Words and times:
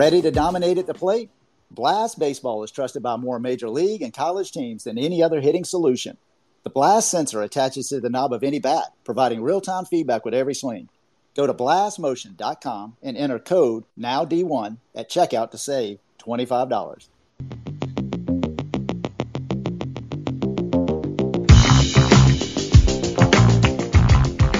Ready 0.00 0.22
to 0.22 0.30
dominate 0.30 0.78
at 0.78 0.86
the 0.86 0.94
plate? 0.94 1.28
Blast 1.70 2.18
Baseball 2.18 2.62
is 2.62 2.70
trusted 2.70 3.02
by 3.02 3.16
more 3.16 3.38
major 3.38 3.68
league 3.68 4.00
and 4.00 4.14
college 4.14 4.50
teams 4.50 4.84
than 4.84 4.96
any 4.96 5.22
other 5.22 5.42
hitting 5.42 5.62
solution. 5.62 6.16
The 6.62 6.70
Blast 6.70 7.10
sensor 7.10 7.42
attaches 7.42 7.90
to 7.90 8.00
the 8.00 8.08
knob 8.08 8.32
of 8.32 8.42
any 8.42 8.60
bat, 8.60 8.94
providing 9.04 9.42
real 9.42 9.60
time 9.60 9.84
feedback 9.84 10.24
with 10.24 10.32
every 10.32 10.54
swing. 10.54 10.88
Go 11.36 11.46
to 11.46 11.52
blastmotion.com 11.52 12.96
and 13.02 13.14
enter 13.14 13.38
code 13.38 13.84
NOWD1 13.98 14.78
at 14.94 15.10
checkout 15.10 15.50
to 15.50 15.58
save 15.58 15.98
$25. 16.18 17.08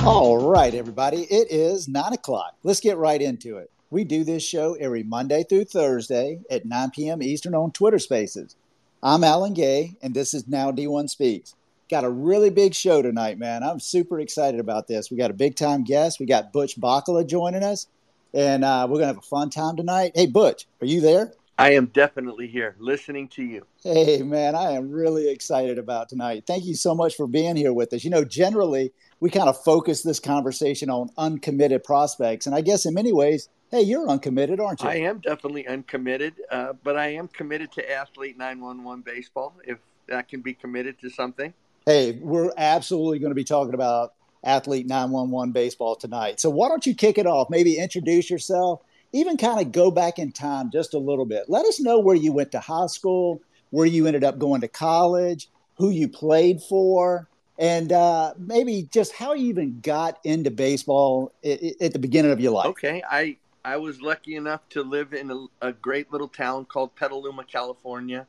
All 0.04 0.50
right, 0.50 0.74
everybody, 0.74 1.22
it 1.22 1.50
is 1.50 1.88
9 1.88 2.12
o'clock. 2.12 2.56
Let's 2.62 2.80
get 2.80 2.98
right 2.98 3.22
into 3.22 3.56
it. 3.56 3.70
We 3.92 4.04
do 4.04 4.22
this 4.22 4.44
show 4.44 4.74
every 4.74 5.02
Monday 5.02 5.42
through 5.42 5.64
Thursday 5.64 6.42
at 6.48 6.64
9 6.64 6.90
p.m. 6.90 7.24
Eastern 7.24 7.56
on 7.56 7.72
Twitter 7.72 7.98
Spaces. 7.98 8.54
I'm 9.02 9.24
Alan 9.24 9.52
Gay, 9.52 9.96
and 10.00 10.14
this 10.14 10.32
is 10.32 10.46
Now 10.46 10.70
D1 10.70 11.10
Speaks. 11.10 11.56
Got 11.90 12.04
a 12.04 12.08
really 12.08 12.50
big 12.50 12.72
show 12.72 13.02
tonight, 13.02 13.36
man. 13.36 13.64
I'm 13.64 13.80
super 13.80 14.20
excited 14.20 14.60
about 14.60 14.86
this. 14.86 15.10
We 15.10 15.16
got 15.16 15.32
a 15.32 15.34
big 15.34 15.56
time 15.56 15.82
guest. 15.82 16.20
We 16.20 16.26
got 16.26 16.52
Butch 16.52 16.80
Baccala 16.80 17.26
joining 17.26 17.64
us, 17.64 17.88
and 18.32 18.64
uh, 18.64 18.86
we're 18.88 18.98
going 18.98 19.08
to 19.08 19.14
have 19.14 19.18
a 19.18 19.22
fun 19.22 19.50
time 19.50 19.74
tonight. 19.74 20.12
Hey, 20.14 20.26
Butch, 20.26 20.68
are 20.80 20.86
you 20.86 21.00
there? 21.00 21.32
I 21.58 21.72
am 21.72 21.86
definitely 21.86 22.46
here 22.46 22.76
listening 22.78 23.26
to 23.30 23.42
you. 23.42 23.66
Hey, 23.82 24.22
man, 24.22 24.54
I 24.54 24.70
am 24.70 24.92
really 24.92 25.28
excited 25.28 25.78
about 25.78 26.08
tonight. 26.08 26.44
Thank 26.46 26.64
you 26.64 26.76
so 26.76 26.94
much 26.94 27.16
for 27.16 27.26
being 27.26 27.56
here 27.56 27.72
with 27.72 27.92
us. 27.92 28.04
You 28.04 28.10
know, 28.10 28.24
generally, 28.24 28.92
we 29.18 29.30
kind 29.30 29.48
of 29.48 29.60
focus 29.64 30.02
this 30.02 30.20
conversation 30.20 30.90
on 30.90 31.10
uncommitted 31.18 31.82
prospects. 31.82 32.46
And 32.46 32.54
I 32.54 32.60
guess 32.60 32.86
in 32.86 32.94
many 32.94 33.12
ways, 33.12 33.48
hey, 33.70 33.82
you're 33.82 34.08
uncommitted, 34.08 34.60
aren't 34.60 34.82
you? 34.82 34.88
I 34.88 34.96
am 34.96 35.18
definitely 35.18 35.66
uncommitted, 35.66 36.34
uh, 36.50 36.72
but 36.82 36.96
I 36.96 37.08
am 37.14 37.28
committed 37.28 37.72
to 37.72 37.90
Athlete 37.90 38.36
911 38.38 39.02
baseball 39.02 39.54
if 39.64 39.78
that 40.06 40.28
can 40.28 40.40
be 40.40 40.54
committed 40.54 40.98
to 41.00 41.10
something. 41.10 41.54
Hey, 41.86 42.12
we're 42.20 42.52
absolutely 42.56 43.18
going 43.18 43.30
to 43.30 43.34
be 43.36 43.44
talking 43.44 43.74
about 43.74 44.14
Athlete 44.44 44.86
911 44.86 45.52
baseball 45.52 45.96
tonight. 45.96 46.40
So 46.40 46.50
why 46.50 46.68
don't 46.68 46.84
you 46.84 46.94
kick 46.94 47.18
it 47.18 47.26
off? 47.26 47.48
Maybe 47.50 47.78
introduce 47.78 48.30
yourself 48.30 48.80
even 49.12 49.36
kind 49.36 49.60
of 49.60 49.72
go 49.72 49.90
back 49.90 50.18
in 50.18 50.32
time 50.32 50.70
just 50.70 50.94
a 50.94 50.98
little 50.98 51.24
bit. 51.24 51.44
Let 51.48 51.66
us 51.66 51.80
know 51.80 51.98
where 51.98 52.16
you 52.16 52.32
went 52.32 52.52
to 52.52 52.60
high 52.60 52.86
school, 52.86 53.40
where 53.70 53.86
you 53.86 54.06
ended 54.06 54.24
up 54.24 54.38
going 54.38 54.60
to 54.60 54.68
college, 54.68 55.48
who 55.76 55.90
you 55.90 56.08
played 56.08 56.62
for, 56.62 57.28
and 57.58 57.92
uh, 57.92 58.34
maybe 58.38 58.88
just 58.90 59.12
how 59.12 59.34
you 59.34 59.48
even 59.48 59.80
got 59.80 60.18
into 60.24 60.50
baseball 60.50 61.32
at 61.44 61.92
the 61.92 61.98
beginning 61.98 62.32
of 62.32 62.40
your 62.40 62.52
life. 62.52 62.66
Okay, 62.66 63.02
I 63.08 63.36
I 63.64 63.76
was 63.76 64.00
lucky 64.00 64.36
enough 64.36 64.68
to 64.70 64.82
live 64.82 65.12
in 65.12 65.30
a, 65.30 65.68
a 65.68 65.72
great 65.72 66.10
little 66.10 66.28
town 66.28 66.64
called 66.64 66.94
Petaluma, 66.96 67.44
California. 67.44 68.26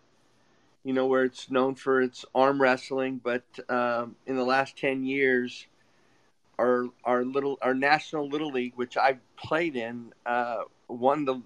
You 0.83 0.93
know 0.93 1.05
where 1.05 1.23
it's 1.23 1.49
known 1.49 1.75
for 1.75 2.01
its 2.01 2.25
arm 2.35 2.61
wrestling, 2.61 3.21
but 3.23 3.43
um, 3.69 4.15
in 4.25 4.35
the 4.35 4.43
last 4.43 4.77
ten 4.77 5.05
years, 5.05 5.67
our 6.59 6.87
our 7.03 7.23
little 7.23 7.57
our 7.61 7.73
national 7.73 8.27
little 8.27 8.51
league, 8.51 8.73
which 8.75 8.97
I 8.97 9.19
played 9.37 9.75
in, 9.75 10.11
uh, 10.25 10.63
won 10.87 11.25
the 11.25 11.41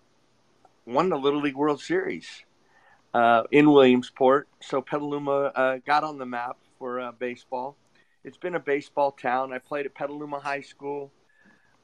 won 0.85 1.09
the 1.09 1.17
Little 1.17 1.41
League 1.41 1.57
World 1.57 1.81
Series 1.81 2.43
uh, 3.13 3.43
in 3.51 3.71
Williamsport. 3.71 4.47
So 4.61 4.81
Petaluma 4.81 5.51
uh, 5.55 5.77
got 5.85 6.03
on 6.03 6.17
the 6.17 6.25
map 6.25 6.57
for 6.79 6.99
uh, 6.99 7.11
baseball. 7.11 7.75
It's 8.23 8.37
been 8.37 8.55
a 8.55 8.59
baseball 8.59 9.11
town. 9.11 9.53
I 9.53 9.59
played 9.59 9.85
at 9.85 9.93
Petaluma 9.93 10.39
High 10.39 10.61
School. 10.61 11.11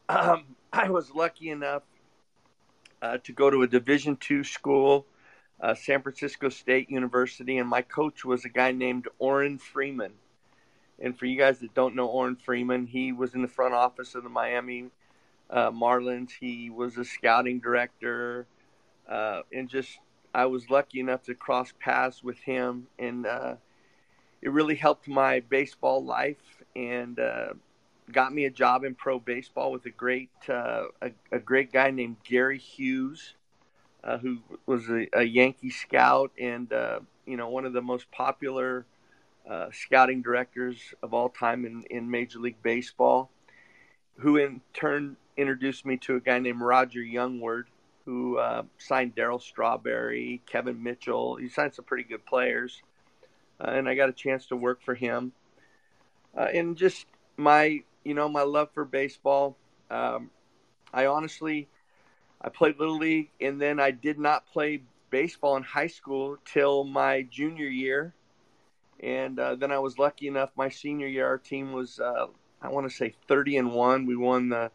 Um, 0.10 0.56
I 0.74 0.90
was 0.90 1.12
lucky 1.12 1.50
enough 1.50 1.84
uh, 3.02 3.18
to 3.24 3.34
go 3.34 3.50
to 3.50 3.64
a 3.64 3.68
Division 3.68 4.16
two 4.16 4.44
school, 4.44 5.06
uh, 5.60 5.76
San 5.76 6.02
Francisco 6.02 6.50
State 6.50 6.90
University, 6.90 7.58
and 7.58 7.70
my 7.70 7.82
coach 7.82 8.24
was 8.26 8.46
a 8.46 8.50
guy 8.50 8.72
named 8.72 9.08
Orrin 9.20 9.58
Freeman. 9.58 10.14
And 11.00 11.18
for 11.18 11.26
you 11.26 11.38
guys 11.38 11.60
that 11.60 11.74
don't 11.74 11.96
know 11.96 12.08
Orrin 12.08 12.36
Freeman, 12.36 12.86
he 12.86 13.12
was 13.12 13.34
in 13.34 13.42
the 13.42 13.48
front 13.48 13.74
office 13.74 14.14
of 14.14 14.24
the 14.24 14.30
Miami 14.30 14.92
uh, 15.50 15.72
Marlins. 15.72 16.32
He 16.40 16.70
was 16.70 16.98
a 16.98 17.06
scouting 17.06 17.60
director, 17.60 18.46
uh, 19.10 19.42
and 19.52 19.68
just 19.68 20.00
I 20.34 20.46
was 20.46 20.70
lucky 20.70 21.00
enough 21.00 21.24
to 21.24 21.36
cross 21.36 21.74
paths 21.80 22.24
with 22.24 22.38
him, 22.40 22.88
and 23.00 23.26
uh, 23.26 23.56
it 24.42 24.52
really 24.52 24.76
helped 24.76 25.08
my 25.08 25.42
baseball 25.42 26.04
life 26.04 26.64
and 26.76 27.20
uh, 27.20 27.54
got 28.12 28.34
me 28.34 28.46
a 28.46 28.50
job 28.50 28.84
in 28.84 28.96
pro 28.96 29.20
baseball 29.20 29.72
with 29.72 29.86
a 29.86 29.90
great 29.90 30.30
uh, 30.48 30.86
a, 31.02 31.12
a, 31.32 31.40
great 31.40 31.72
guy 31.72 31.92
named 31.92 32.18
Gary 32.24 32.58
Hughes, 32.58 33.36
uh, 34.04 34.18
who 34.18 34.40
was 34.66 34.90
a, 34.90 35.08
a, 35.14 35.24
Yankee 35.24 35.70
scout 35.70 36.32
and 36.40 36.72
you 37.26 37.38
know 37.38 37.50
one 37.50 37.66
of 37.66 37.74
the 37.74 37.82
most 37.82 38.12
popular 38.12 38.86
uh, 39.50 39.68
scouting 39.72 40.22
directors 40.22 40.78
of 41.02 41.14
all 41.14 41.30
time 41.30 41.66
in, 41.66 41.84
in 41.90 42.10
Major 42.10 42.40
League 42.40 42.62
Baseball, 42.62 43.30
who 44.18 44.38
in 44.38 44.62
turn 44.74 45.18
introduced 45.38 45.86
me 45.86 45.98
to 45.98 46.16
a 46.16 46.20
guy 46.20 46.40
named 46.40 46.62
Roger 46.62 47.00
Jongewaard, 47.00 47.64
who 48.06 48.38
uh, 48.38 48.64
signed 48.78 49.16
Darryl 49.16 49.42
Strawberry, 49.42 50.42
Kevin 50.46 50.82
Mitchell. 50.82 51.36
He 51.36 51.50
signed 51.50 51.74
some 51.74 51.86
pretty 51.86 52.04
good 52.04 52.26
players, 52.26 52.82
uh, 53.60 53.72
and 53.72 53.88
I 53.88 53.96
got 53.96 54.10
a 54.10 54.14
chance 54.14 54.48
to 54.48 54.56
work 54.56 54.82
for 54.84 54.96
him. 54.96 55.32
Uh, 56.38 56.48
and 56.54 56.78
just 56.78 57.06
my, 57.38 57.84
you 58.04 58.14
know, 58.14 58.28
my 58.30 58.44
love 58.44 58.70
for 58.74 58.86
baseball. 58.86 59.58
Um, 59.90 60.30
I 60.94 61.06
honestly, 61.06 61.68
I 62.42 62.50
played 62.50 62.80
little 62.80 62.98
league, 62.98 63.30
and 63.40 63.62
then 63.62 63.80
I 63.80 63.92
did 63.92 64.20
not 64.20 64.48
play 64.48 64.82
baseball 65.10 65.58
in 65.58 65.64
high 65.64 65.88
school 65.88 66.38
till 66.46 66.84
my 66.84 67.24
junior 67.24 67.68
year 67.68 68.14
and 69.02 69.40
uh, 69.40 69.56
then 69.56 69.72
I 69.72 69.80
was 69.80 69.98
lucky 69.98 70.28
enough. 70.28 70.52
My 70.56 70.70
senior 70.70 71.08
year, 71.08 71.26
our 71.26 71.38
team 71.38 71.74
was 71.74 72.00
uh, 72.00 72.28
I 72.62 72.70
want 72.70 72.90
to 72.90 72.96
say 72.96 73.16
30 73.28 73.58
and 73.58 73.74
one. 73.74 74.06
We 74.06 74.16
won 74.16 74.50
the 74.50 74.72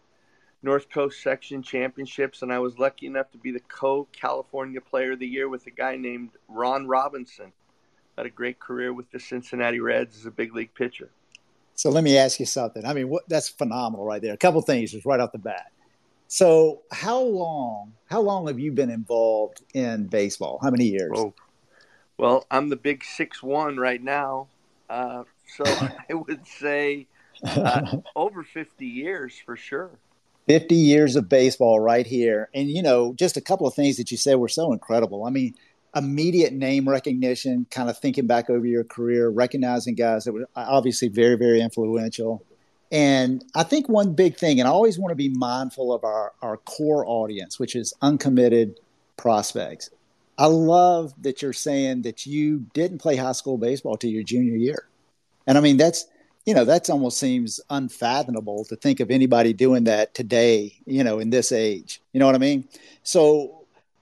North 0.63 0.91
Coast 0.91 1.23
Section 1.23 1.63
Championships, 1.63 2.43
and 2.43 2.53
I 2.53 2.59
was 2.59 2.79
lucky 2.79 3.07
enough 3.07 3.31
to 3.33 3.39
be 3.39 3.53
the 3.53 3.61
co-California 3.61 4.81
Player 4.81 5.13
of 5.13 5.21
the 5.21 5.29
Year 5.29 5.49
with 5.49 5.67
a 5.67 5.71
guy 5.71 5.97
named 5.97 6.31
Ron 6.49 6.89
Robinson. 6.89 7.53
Had 8.17 8.27
a 8.27 8.31
great 8.31 8.59
career 8.59 8.93
with 8.93 9.11
the 9.11 9.21
Cincinnati 9.21 9.79
Reds 9.79 10.17
as 10.17 10.27
a 10.27 10.31
big 10.31 10.55
league 10.55 10.75
pitcher. 10.75 11.11
So 11.77 11.91
let 11.91 12.03
me 12.03 12.17
ask 12.17 12.41
you 12.41 12.47
something. 12.47 12.85
I 12.85 12.95
mean, 12.95 13.09
what, 13.11 13.29
that's 13.29 13.49
phenomenal 13.51 14.05
right 14.05 14.21
there. 14.21 14.33
A 14.33 14.39
couple 14.39 14.61
things 14.63 14.93
just 14.93 15.05
right 15.07 15.21
off 15.21 15.33
the 15.33 15.39
bat. 15.39 15.71
So 16.27 16.83
how 16.91 17.21
long? 17.21 17.93
How 18.07 18.21
long 18.21 18.47
have 18.49 18.59
you 18.59 18.73
been 18.73 18.91
involved 18.91 19.63
in 19.75 20.07
baseball? 20.07 20.59
How 20.63 20.71
many 20.71 20.87
years? 20.87 21.13
Oh, 21.15 21.35
well, 22.19 22.47
I'm 22.51 22.71
the 22.71 22.77
big 22.77 23.05
six 23.05 23.43
one 23.43 23.77
right 23.77 24.03
now, 24.03 24.49
uh, 24.89 25.25
so 25.57 25.65
I 26.11 26.15
would 26.15 26.47
say 26.47 27.07
uh, 27.45 27.99
over 28.17 28.43
50 28.43 28.87
years 28.87 29.35
for 29.45 29.57
sure. 29.57 29.91
50 30.49 30.75
years 30.75 31.17
of 31.17 31.29
baseball 31.29 31.81
right 31.81 32.07
here, 32.07 32.49
and 32.55 32.71
you 32.71 32.83
know, 32.83 33.13
just 33.15 33.37
a 33.37 33.41
couple 33.41 33.67
of 33.67 33.75
things 33.75 33.97
that 33.97 34.11
you 34.11 34.17
said 34.17 34.37
were 34.37 34.49
so 34.49 34.73
incredible. 34.73 35.25
I 35.25 35.31
mean, 35.31 35.55
immediate 35.97 36.53
name 36.53 36.89
recognition, 36.89 37.67
kind 37.71 37.89
of 37.89 37.99
thinking 37.99 38.27
back 38.27 38.51
over 38.51 38.67
your 38.67 38.85
career, 38.85 39.31
recognizing 39.31 39.95
guys 39.95 40.25
that 40.25 40.33
were 40.33 40.47
obviously 40.55 41.09
very, 41.09 41.37
very 41.37 41.61
influential. 41.61 42.45
And 42.93 43.43
I 43.55 43.63
think 43.63 43.89
one 43.89 44.13
big 44.15 44.37
thing, 44.37 44.61
and 44.61 44.69
I 44.69 44.71
always 44.71 44.99
want 44.99 45.11
to 45.11 45.17
be 45.17 45.31
mindful 45.31 45.93
of 45.93 46.05
our, 46.05 46.35
our 46.43 46.59
core 46.59 47.05
audience, 47.07 47.59
which 47.59 47.75
is 47.75 47.95
uncommitted 48.03 48.79
prospects. 49.17 49.91
I 50.39 50.47
love 50.47 51.15
that 51.23 51.41
you're 51.41 51.55
saying 51.55 52.03
that 52.03 52.27
you 52.27 52.67
didn't 52.75 52.99
play 52.99 53.17
high 53.17 53.33
school 53.33 53.57
baseball 53.57 53.97
till 53.97 54.11
your 54.11 54.23
junior 54.23 54.55
year. 54.55 54.87
And 55.47 55.57
I 55.57 55.63
mean, 55.63 55.79
that's, 55.79 56.07
you 56.45 56.55
know, 56.55 56.67
that's 56.67 56.91
almost 56.91 57.19
seems 57.19 57.59
unfathomable 57.71 58.67
to 58.67 58.77
think 58.77 59.01
of 59.01 59.11
anybody 59.11 59.55
doing 59.55 59.85
that 59.85 60.15
today, 60.15 60.77
you 60.85 61.03
know, 61.03 61.19
in 61.19 61.31
this 61.31 61.53
age. 61.53 62.03
You 62.13 62.21
know 62.21 62.27
what 62.27 62.35
I 62.35 62.39
mean? 62.39 62.69
So 63.03 63.56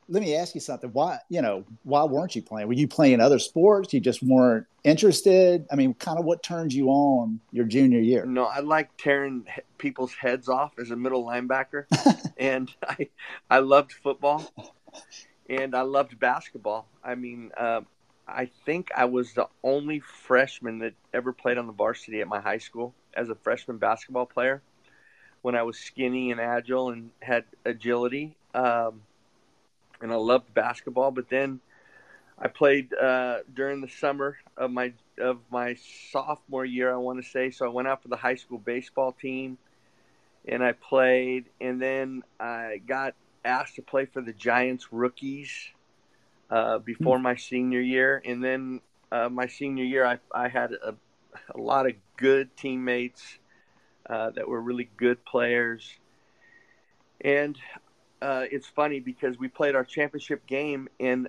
let 0.09 0.23
me 0.23 0.35
ask 0.37 0.55
you 0.55 0.61
something. 0.61 0.91
Why, 0.91 1.19
you 1.29 1.41
know, 1.43 1.65
why 1.83 2.05
weren't 2.05 2.37
you 2.37 2.43
playing? 2.43 2.69
Were 2.69 2.75
you 2.75 2.89
playing 2.89 3.21
other 3.21 3.39
sports? 3.39 3.93
You 3.93 4.01
just 4.01 4.23
weren't 4.23 4.67
interested? 4.83 5.67
I 5.71 5.77
mean, 5.77 5.95
kind 5.95 6.19
of 6.19 6.25
what 6.25 6.43
turned 6.43 6.73
you 6.73 6.89
on 6.89 7.41
your 7.53 7.65
junior 7.65 8.01
year? 8.01 8.25
No, 8.27 8.45
I 8.45 8.61
like 8.61 8.91
tearing 8.97 9.47
people's 9.79 10.13
heads 10.15 10.49
off 10.49 10.79
as 10.79 10.91
a 10.91 10.97
middle 10.97 11.25
linebacker. 11.25 11.87
and 12.39 12.71
I, 12.87 13.09
I 13.51 13.59
loved 13.59 13.93
football 13.93 14.51
and 15.49 15.75
I 15.75 15.83
loved 15.83 16.19
basketball. 16.19 16.87
I 17.03 17.15
mean, 17.15 17.51
uh, 17.57 17.83
I 18.27 18.51
think 18.65 18.91
I 18.97 19.05
was 19.07 19.33
the 19.35 19.49
only 19.63 20.01
freshman 20.01 20.79
that 20.79 20.95
ever 21.13 21.33
played 21.33 21.59
on 21.59 21.67
the 21.67 21.73
varsity 21.73 22.21
at 22.21 22.29
my 22.29 22.41
high 22.41 22.59
school 22.59 22.95
as 23.15 23.29
a 23.29 23.35
freshman 23.35 23.79
basketball 23.79 24.27
player. 24.27 24.63
When 25.43 25.55
I 25.55 25.63
was 25.63 25.79
skinny 25.79 26.31
and 26.31 26.41
agile 26.41 26.91
and 26.91 27.11
had 27.21 27.45
agility, 27.67 28.37
um, 28.55 29.03
and 30.01 30.13
I 30.13 30.17
loved 30.17 30.53
basketball. 30.55 31.11
But 31.11 31.29
then 31.29 31.61
I 32.39 32.49
played 32.49 32.93
uh, 32.95 33.39
during 33.53 33.81
the 33.81 33.89
summer 33.89 34.39
of 34.57 34.71
my 34.71 34.93
of 35.19 35.39
my 35.51 35.77
sophomore 36.11 36.65
year, 36.65 36.93
I 36.93 36.97
want 36.97 37.23
to 37.23 37.29
say. 37.29 37.51
So 37.51 37.67
I 37.67 37.69
went 37.69 37.89
out 37.89 38.03
for 38.03 38.09
the 38.09 38.17
high 38.17 38.35
school 38.35 38.59
baseball 38.59 39.13
team, 39.13 39.59
and 40.47 40.63
I 40.63 40.73
played. 40.73 41.47
And 41.61 41.81
then 41.81 42.23
I 42.41 42.81
got 42.87 43.15
asked 43.45 43.77
to 43.77 43.83
play 43.83 44.07
for 44.07 44.23
the 44.23 44.33
Giants 44.33 44.93
rookies 44.93 45.51
uh, 46.51 46.79
before 46.79 47.19
my 47.19 47.37
senior 47.37 47.81
year, 47.81 48.23
and 48.25 48.43
then 48.43 48.81
uh, 49.13 49.29
my 49.29 49.47
senior 49.47 49.85
year, 49.85 50.05
I, 50.05 50.19
I 50.33 50.49
had 50.49 50.73
a, 50.73 50.95
a 51.55 51.59
lot 51.59 51.87
of 51.87 51.93
good 52.17 52.57
teammates 52.57 53.39
uh, 54.09 54.31
that 54.31 54.49
were 54.49 54.61
really 54.61 54.89
good 54.97 55.25
players, 55.25 55.95
and 57.21 57.59
uh, 58.23 58.45
it's 58.51 58.67
funny 58.67 59.01
because 59.01 59.39
we 59.39 59.49
played 59.49 59.75
our 59.75 59.85
championship 59.85 60.47
game, 60.47 60.89
and 60.99 61.29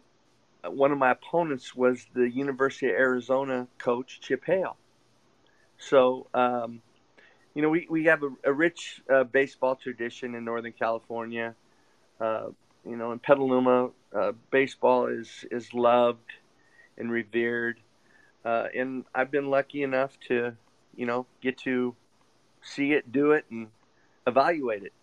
one 0.64 0.92
of 0.92 0.98
my 0.98 1.12
opponents 1.12 1.76
was 1.76 2.06
the 2.14 2.30
University 2.30 2.88
of 2.88 2.94
Arizona 2.94 3.68
coach 3.78 4.20
Chip 4.22 4.44
Hale. 4.46 4.78
So, 5.78 6.28
um, 6.34 6.82
you 7.54 7.62
know, 7.62 7.70
we, 7.70 7.88
we 7.90 8.06
have 8.06 8.24
a, 8.24 8.30
a 8.46 8.54
rich 8.54 9.02
uh, 9.10 9.24
baseball 9.24 9.76
tradition 9.76 10.36
in 10.36 10.46
Northern 10.46 10.74
California. 10.74 11.56
Uh, 12.20 12.48
you 12.86 12.96
know, 12.96 13.12
in 13.12 13.20
Petaluma, 13.20 13.90
uh, 14.14 14.32
baseball 14.52 15.08
is 15.08 15.46
is 15.52 15.74
loved 15.74 16.32
and 16.98 17.12
revered, 17.12 17.78
uh, 18.46 18.68
and 18.74 19.04
I've 19.14 19.32
been 19.32 19.50
lucky 19.50 19.84
enough 19.84 20.18
to, 20.28 20.56
you 20.96 21.06
know, 21.06 21.26
get 21.42 21.58
to 21.60 21.96
see 22.62 22.94
it, 22.94 23.12
do 23.12 23.32
it, 23.32 23.46
and 23.50 23.68
evaluate 24.26 24.84
it. 24.84 24.94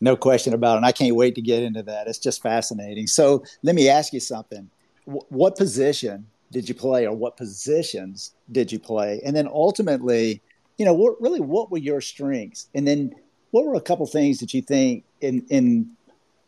No 0.00 0.16
question 0.16 0.54
about 0.54 0.74
it. 0.74 0.76
And 0.78 0.86
I 0.86 0.92
can't 0.92 1.14
wait 1.14 1.34
to 1.34 1.42
get 1.42 1.62
into 1.62 1.82
that. 1.82 2.06
It's 2.06 2.18
just 2.18 2.42
fascinating. 2.42 3.06
So 3.06 3.44
let 3.62 3.74
me 3.74 3.88
ask 3.88 4.12
you 4.12 4.20
something. 4.20 4.70
What 5.04 5.56
position 5.56 6.26
did 6.52 6.68
you 6.68 6.74
play, 6.74 7.06
or 7.06 7.14
what 7.14 7.36
positions 7.36 8.34
did 8.50 8.72
you 8.72 8.78
play? 8.78 9.20
And 9.24 9.36
then 9.36 9.46
ultimately, 9.46 10.42
you 10.78 10.84
know, 10.84 10.94
what, 10.94 11.20
really, 11.20 11.40
what 11.40 11.70
were 11.70 11.78
your 11.78 12.00
strengths? 12.00 12.68
And 12.74 12.86
then 12.86 13.14
what 13.50 13.64
were 13.66 13.74
a 13.74 13.80
couple 13.80 14.06
things 14.06 14.38
that 14.38 14.54
you 14.54 14.62
think 14.62 15.04
in 15.20 15.44
in 15.48 15.90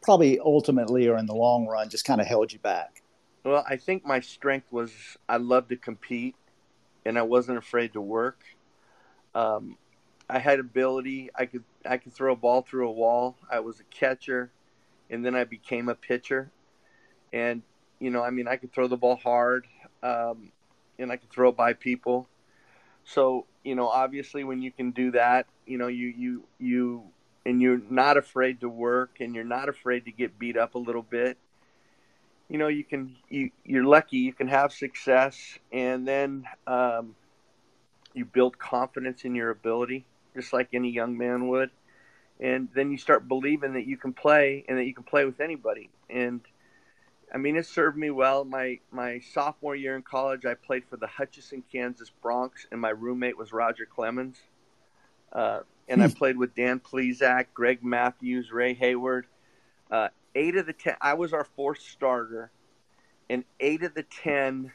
probably 0.03 0.39
ultimately 0.41 1.07
or 1.07 1.17
in 1.19 1.27
the 1.27 1.35
long 1.35 1.67
run 1.67 1.89
just 1.89 2.05
kind 2.05 2.21
of 2.21 2.27
held 2.27 2.53
you 2.53 2.59
back? 2.59 3.03
Well, 3.45 3.65
I 3.69 3.77
think 3.77 4.05
my 4.05 4.21
strength 4.21 4.73
was 4.73 4.93
I 5.29 5.37
loved 5.37 5.69
to 5.71 5.77
compete, 5.77 6.37
and 7.05 7.19
I 7.19 7.23
wasn't 7.23 7.59
afraid 7.59 7.93
to 7.95 8.01
work. 8.01 8.39
Um, 9.35 9.77
I 10.29 10.39
had 10.39 10.59
ability. 10.59 11.31
I 11.35 11.47
could 11.47 11.65
I 11.85 11.97
could 11.97 12.13
throw 12.13 12.33
a 12.33 12.37
ball 12.37 12.63
through 12.63 12.89
a 12.89 12.93
wall. 12.93 13.37
I 13.51 13.61
was 13.61 13.81
a 13.81 13.85
catcher, 13.85 14.51
and 15.11 15.25
then 15.25 15.35
I 15.35 15.45
became 15.45 15.89
a 15.89 15.95
pitcher. 15.95 16.51
And 17.33 17.63
you 17.99 18.11
know, 18.11 18.23
I 18.23 18.31
mean, 18.31 18.49
I 18.49 18.57
could 18.57 18.73
throw 18.73 18.89
the 18.89 18.97
ball 18.97 19.17
hard, 19.17 19.67
um, 20.03 20.53
and 20.99 21.13
I 21.13 21.17
could 21.17 21.31
throw 21.31 21.51
it 21.51 21.57
by 21.57 21.73
people. 21.73 22.29
So 23.05 23.47
you 23.65 23.75
know, 23.75 23.89
obviously, 23.89 24.45
when 24.45 24.63
you 24.63 24.73
can 24.73 24.91
do 24.91 25.13
that, 25.13 25.47
you 25.67 25.79
know, 25.79 25.89
you 25.89 26.09
you 26.09 26.45
you 26.59 27.03
and 27.45 27.61
you're 27.61 27.81
not 27.91 28.17
afraid 28.17 28.61
to 28.61 28.69
work, 28.69 29.21
and 29.21 29.35
you're 29.35 29.45
not 29.45 29.69
afraid 29.69 30.05
to 30.07 30.13
get 30.13 30.39
beat 30.39 30.57
up 30.57 30.75
a 30.75 30.79
little 30.79 31.03
bit. 31.03 31.37
You 32.49 32.59
know, 32.59 32.69
you 32.69 32.85
can 32.85 33.17
you 33.29 33.51
you're 33.65 33.85
lucky. 33.85 34.19
You 34.19 34.33
can 34.33 34.49
have 34.49 34.73
success, 34.73 35.59
and 35.73 36.07
then 36.07 36.45
um, 36.67 37.17
you 38.15 38.25
build 38.25 38.59
confidence 38.59 39.25
in 39.25 39.35
your 39.35 39.51
ability 39.51 40.07
just 40.35 40.53
like 40.53 40.69
any 40.73 40.91
young 40.91 41.17
man 41.17 41.49
would. 41.49 41.71
And 42.41 42.69
then 42.75 42.91
you 42.91 42.99
start 42.99 43.29
believing 43.29 43.75
that 43.75 43.87
you 43.87 43.97
can 43.97 44.13
play 44.13 44.65
and 44.69 44.79
that 44.79 44.85
you 44.85 44.95
can 44.95 45.05
play 45.05 45.25
with 45.25 45.41
anybody. 45.41 45.91
And 46.11 46.41
I 47.33 47.39
mean, 47.39 47.57
it 47.57 47.67
served 47.67 47.97
me 47.97 48.11
well. 48.11 48.45
My 48.45 48.81
my 48.91 49.21
sophomore 49.33 49.75
year 49.75 49.97
in 49.97 50.03
college, 50.03 50.45
I 50.45 50.55
played 50.55 50.85
for 50.91 50.97
the 50.97 51.07
Hutchinson, 51.07 51.63
Kansas 51.71 52.11
Broncs, 52.23 52.67
and 52.71 52.81
my 52.81 52.91
roommate 52.91 53.39
was 53.39 53.53
Roger 53.53 53.87
Clemens. 53.87 54.39
Uh, 55.33 55.61
and 55.89 56.03
I 56.03 56.09
hmm. 56.09 56.13
played 56.13 56.37
with 56.37 56.55
Dan 56.55 56.79
Plesac, 56.81 57.47
Greg 57.55 57.83
Matthews, 57.83 58.53
Ray 58.53 58.75
Hayward. 58.75 59.27
Uh, 59.91 60.09
eight 60.35 60.57
of 60.57 60.67
the 60.67 60.73
ten, 60.73 60.97
I 61.01 61.15
was 61.15 61.33
our 61.33 61.45
fourth 61.45 61.81
starter, 61.81 62.51
and 63.31 63.45
eight 63.61 63.83
of 63.83 63.95
the 63.95 64.03
ten 64.03 64.73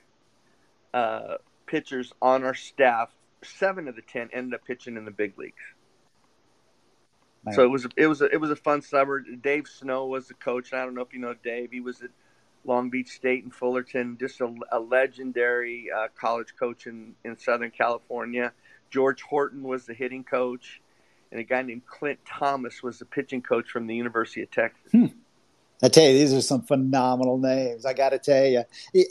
uh, 0.93 1.35
pitchers 1.67 2.11
on 2.21 2.43
our 2.43 2.55
staff 2.55 3.09
seven 3.43 3.87
of 3.87 3.95
the 3.95 4.01
ten 4.01 4.29
ended 4.33 4.53
up 4.53 4.65
pitching 4.65 4.97
in 4.97 5.05
the 5.05 5.11
big 5.11 5.37
leagues. 5.37 5.63
So 7.53 7.63
it 7.63 7.69
was 7.69 7.87
it 7.95 8.07
was 8.07 8.21
a, 8.21 8.25
it 8.25 8.41
was 8.41 8.51
a 8.51 8.55
fun 8.55 8.81
summer. 8.81 9.21
Dave 9.21 9.67
Snow 9.67 10.05
was 10.07 10.27
the 10.27 10.33
coach. 10.33 10.73
I 10.73 10.83
don't 10.83 10.93
know 10.93 11.01
if 11.01 11.13
you 11.13 11.19
know 11.19 11.33
Dave. 11.33 11.71
He 11.71 11.79
was 11.79 12.01
at 12.01 12.09
Long 12.65 12.89
Beach 12.89 13.09
State 13.09 13.43
and 13.43 13.53
Fullerton, 13.53 14.17
just 14.19 14.41
a, 14.41 14.53
a 14.71 14.79
legendary 14.79 15.87
uh, 15.95 16.07
college 16.19 16.53
coach 16.59 16.87
in, 16.87 17.15
in 17.23 17.37
Southern 17.39 17.71
California. 17.71 18.51
George 18.89 19.21
Horton 19.21 19.63
was 19.63 19.85
the 19.85 19.93
hitting 19.93 20.23
coach, 20.23 20.81
and 21.31 21.39
a 21.39 21.43
guy 21.43 21.61
named 21.61 21.85
Clint 21.85 22.19
Thomas 22.25 22.83
was 22.83 22.99
the 22.99 23.05
pitching 23.05 23.41
coach 23.41 23.69
from 23.69 23.87
the 23.87 23.95
University 23.95 24.41
of 24.41 24.51
Texas. 24.51 24.91
Hmm. 24.91 25.05
I 25.81 25.89
tell 25.89 26.05
you, 26.05 26.17
these 26.17 26.33
are 26.33 26.41
some 26.41 26.63
phenomenal 26.63 27.37
names. 27.37 27.85
I 27.85 27.93
got 27.93 28.09
to 28.09 28.19
tell 28.19 28.45
you, 28.45 28.63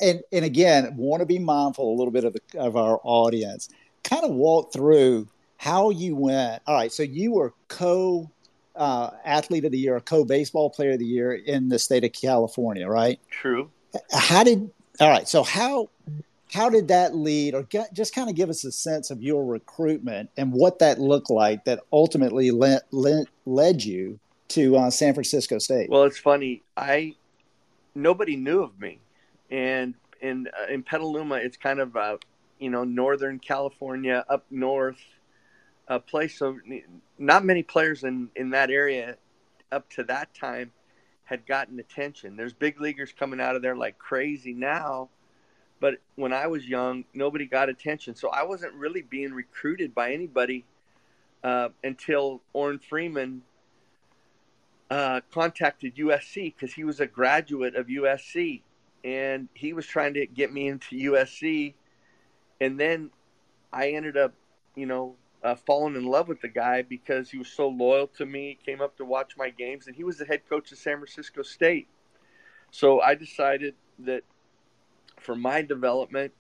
and 0.02 0.20
and 0.31 0.44
again, 0.44 0.96
want 0.96 1.20
to 1.20 1.26
be 1.26 1.38
mindful 1.38 1.90
a 1.90 1.96
little 1.96 2.11
bit 2.11 2.25
of 2.25 2.34
the, 2.34 2.58
of 2.58 2.76
our 2.76 3.00
audience 3.02 3.69
kind 4.08 4.25
of 4.25 4.31
walk 4.31 4.73
through 4.73 5.29
how 5.58 5.91
you 5.91 6.17
went. 6.17 6.62
All 6.67 6.75
right, 6.75 6.93
so 6.93 7.03
you 7.03 7.32
were 7.32 7.53
co 7.69 8.31
uh, 8.75 9.11
athlete 9.25 9.64
of 9.64 9.73
the 9.73 9.79
year, 9.79 9.99
co 10.00 10.25
baseball 10.25 10.70
player 10.70 10.93
of 10.93 10.99
the 10.99 11.06
year 11.06 11.32
in 11.32 11.69
the 11.69 11.79
state 11.79 12.05
of 12.05 12.12
California, 12.12 12.87
right? 12.88 13.19
True. 13.31 13.70
How 14.12 14.44
did 14.44 14.70
all 15.00 15.11
right? 15.11 15.29
So 15.29 15.43
how 15.43 15.88
how 16.53 16.69
did 16.69 16.88
that 16.88 17.14
lead, 17.14 17.55
or 17.55 17.64
get, 17.64 17.93
just 17.93 18.14
kind 18.14 18.31
of 18.31 18.37
give 18.37 18.49
us 18.49 18.64
a 18.64 18.73
sense 18.73 19.11
of 19.11 19.23
your 19.23 19.44
recruitment 19.44 20.31
and 20.37 20.53
what 20.53 20.79
that 20.79 20.99
looked 21.00 21.31
like 21.31 21.64
that 21.64 21.81
ultimately 21.93 22.50
led 22.50 22.82
led, 22.93 23.26
led 23.44 23.82
you 23.82 24.19
to 24.49 24.76
uh, 24.76 24.91
San 24.91 25.14
Francisco 25.14 25.58
State? 25.58 25.91
Well, 25.91 26.05
it's 26.05 26.19
funny. 26.19 26.62
I 26.76 27.14
nobody 27.94 28.37
knew 28.37 28.62
of 28.62 28.79
me, 28.81 29.00
and 29.50 29.94
in 30.20 30.49
uh, 30.49 30.73
in 30.73 30.82
Petaluma, 30.82 31.37
it's 31.37 31.56
kind 31.56 31.81
of 31.81 31.97
a 31.97 32.19
you 32.58 32.70
know, 32.70 32.85
Northern 32.85 33.38
California, 33.38 34.25
up 34.29 34.47
north, 34.50 35.00
a 35.88 36.00
place. 36.00 36.38
So 36.38 36.58
not 37.19 37.44
many 37.44 37.62
players 37.62 38.05
in, 38.05 38.31
in 38.37 38.50
that 38.50 38.70
area 38.70 39.17
up 39.73 39.88
to 39.91 40.05
that 40.05 40.35
time 40.35 40.73
had 41.25 41.47
gotten 41.47 41.79
attention. 41.81 42.37
There's 42.37 42.53
big 42.53 42.81
leaguers 42.81 43.12
coming 43.12 43.41
out 43.41 43.56
of 43.56 43.62
there 43.62 43.76
like 43.76 43.99
crazy 43.99 44.53
now. 44.53 45.08
But 45.81 45.97
when 46.14 46.32
I 46.32 46.47
was 46.47 46.67
young, 46.67 47.05
nobody 47.12 47.47
got 47.47 47.69
attention. 47.69 48.14
So 48.14 48.31
I 48.31 48.44
wasn't 48.44 48.75
really 48.75 49.03
being 49.03 49.32
recruited 49.32 49.94
by 49.94 50.12
anybody 50.12 50.64
uh, 51.44 51.69
until 51.84 52.41
Orrin 52.53 52.79
Freeman 52.79 53.43
uh, 54.91 55.20
contacted 55.32 55.96
USC 55.96 56.55
because 56.55 56.72
he 56.72 56.84
was 56.84 57.01
a 57.01 57.06
graduate 57.06 57.75
of 57.75 57.89
USC 57.89 58.63
and 59.05 59.48
he 59.55 59.72
was 59.72 59.86
trying 59.86 60.15
to 60.15 60.27
get 60.27 60.53
me 60.53 60.69
into 60.69 60.96
USC 61.13 61.75
and 62.60 62.79
then 62.79 63.10
I 63.72 63.91
ended 63.91 64.17
up, 64.17 64.34
you 64.75 64.86
know, 64.86 65.17
uh, 65.43 65.55
falling 65.55 65.96
in 65.96 66.05
love 66.05 66.29
with 66.29 66.41
the 66.41 66.48
guy 66.48 66.82
because 66.82 67.31
he 67.31 67.39
was 67.39 67.48
so 67.48 67.69
loyal 67.69 68.06
to 68.08 68.27
me. 68.27 68.58
Came 68.65 68.81
up 68.81 68.96
to 68.96 69.05
watch 69.05 69.36
my 69.36 69.51
games, 69.51 69.86
and 69.86 69.94
he 69.94 70.05
was 70.05 70.19
the 70.19 70.25
head 70.25 70.43
coach 70.48 70.72
of 70.72 70.79
San 70.79 70.96
Francisco 70.96 71.43
State. 71.43 71.89
So 72.70 73.01
I 73.01 73.15
decided 73.15 73.75
that 74.01 74.22
for 75.20 75.34
my 75.34 75.63
development, 75.63 76.32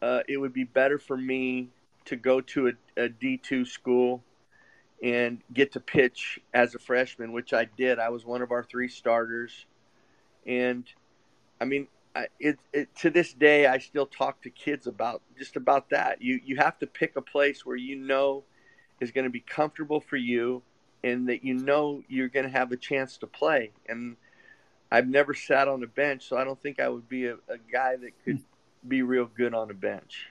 uh, 0.00 0.20
it 0.28 0.38
would 0.38 0.52
be 0.52 0.64
better 0.64 0.98
for 0.98 1.16
me 1.16 1.68
to 2.06 2.16
go 2.16 2.40
to 2.40 2.68
a 2.68 2.72
a 2.96 3.08
D2 3.08 3.66
school 3.66 4.22
and 5.02 5.40
get 5.52 5.72
to 5.72 5.80
pitch 5.80 6.40
as 6.52 6.74
a 6.74 6.78
freshman, 6.78 7.32
which 7.32 7.52
I 7.52 7.64
did. 7.64 7.98
I 7.98 8.10
was 8.10 8.24
one 8.24 8.42
of 8.42 8.50
our 8.52 8.62
three 8.62 8.88
starters. 8.88 9.64
And 10.46 10.84
I 11.60 11.64
mean, 11.64 11.88
it, 12.38 12.58
it, 12.72 12.94
to 12.96 13.10
this 13.10 13.32
day 13.32 13.66
I 13.66 13.78
still 13.78 14.06
talk 14.06 14.42
to 14.42 14.50
kids 14.50 14.86
about 14.86 15.22
just 15.38 15.56
about 15.56 15.90
that. 15.90 16.20
You 16.20 16.40
you 16.44 16.56
have 16.56 16.78
to 16.80 16.86
pick 16.86 17.16
a 17.16 17.22
place 17.22 17.64
where 17.64 17.76
you 17.76 17.96
know 17.96 18.44
is 19.00 19.10
going 19.10 19.24
to 19.24 19.30
be 19.30 19.40
comfortable 19.40 20.00
for 20.00 20.16
you 20.16 20.62
and 21.02 21.28
that 21.28 21.44
you 21.44 21.54
know 21.54 22.02
you're 22.08 22.28
going 22.28 22.44
to 22.44 22.52
have 22.52 22.72
a 22.72 22.76
chance 22.76 23.16
to 23.18 23.26
play. 23.26 23.70
And 23.88 24.16
I've 24.90 25.08
never 25.08 25.34
sat 25.34 25.68
on 25.68 25.82
a 25.82 25.86
bench, 25.86 26.28
so 26.28 26.36
I 26.36 26.44
don't 26.44 26.60
think 26.60 26.80
I 26.80 26.88
would 26.88 27.08
be 27.08 27.26
a, 27.26 27.34
a 27.34 27.58
guy 27.72 27.96
that 27.96 28.12
could 28.24 28.40
be 28.86 29.02
real 29.02 29.26
good 29.26 29.54
on 29.54 29.70
a 29.70 29.74
bench. 29.74 30.26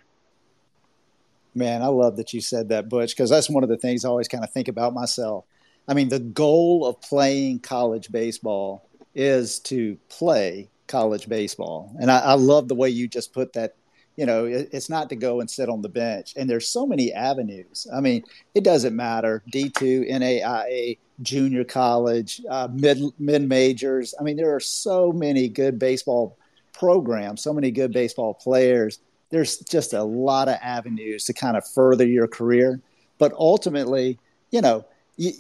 Man, 1.56 1.82
I 1.82 1.88
love 1.88 2.18
that 2.18 2.34
you 2.34 2.42
said 2.42 2.70
that, 2.70 2.90
Butch, 2.90 3.16
because 3.16 3.30
that's 3.30 3.50
one 3.50 3.64
of 3.64 3.70
the 3.70 3.78
things 3.78 4.06
I 4.06 4.10
always 4.10 4.28
kind 4.28 4.44
of 4.44 4.52
think 4.52 4.68
about 4.68 4.94
myself. 4.94 5.46
I 5.88 5.94
mean, 5.96 6.10
the 6.10 6.20
goal 6.20 6.86
of 6.86 7.02
playing 7.02 7.60
college 7.60 8.12
baseball 8.12 8.88
is 9.16 9.60
to 9.60 9.98
play 10.08 10.70
college 10.89 11.29
baseball. 11.29 11.96
And 12.01 12.12
I, 12.12 12.19
I 12.19 12.34
love 12.34 12.67
the 12.67 12.75
way 12.75 12.89
you 12.89 13.08
just 13.08 13.34
put 13.34 13.53
that. 13.53 13.75
You 14.17 14.25
know, 14.25 14.43
it, 14.43 14.69
it's 14.74 14.89
not 14.89 15.08
to 15.10 15.15
go 15.15 15.39
and 15.39 15.50
sit 15.50 15.69
on 15.69 15.81
the 15.81 15.88
bench. 15.88 16.34
And 16.36 16.50
there's 16.50 16.67
so 16.67 16.86
many 16.86 17.13
avenues. 17.13 17.88
I 17.96 18.01
mean, 18.01 18.24
it 18.53 18.65
doesn't 18.65 18.93
matter 18.93 19.41
D2, 19.53 20.12
NAIA, 20.12 20.98
junior 21.22 21.63
college, 21.63 22.41
uh, 22.50 22.67
mid 22.74 23.01
mid 23.17 23.48
majors. 23.48 24.13
I 24.19 24.24
mean, 24.24 24.36
there 24.36 24.53
are 24.53 24.60
so 24.60 25.13
many 25.13 25.48
good 25.48 25.79
baseball 25.79 26.38
programs, 26.74 27.41
so 27.41 27.53
many 27.53 27.72
good 27.72 27.93
baseball 27.93 28.34
players. 28.34 29.00
There's 29.29 29.60
just 29.60 29.93
a 29.93 30.03
lot 30.03 30.50
of 30.50 30.58
avenues 30.62 31.24
to 31.25 31.34
kind 31.34 31.55
of 31.55 31.67
further 31.67 32.05
your 32.05 32.27
career. 32.27 32.81
But 33.19 33.34
ultimately, 33.34 34.17
you 34.51 34.62
know, 34.62 34.86
you, 35.17 35.34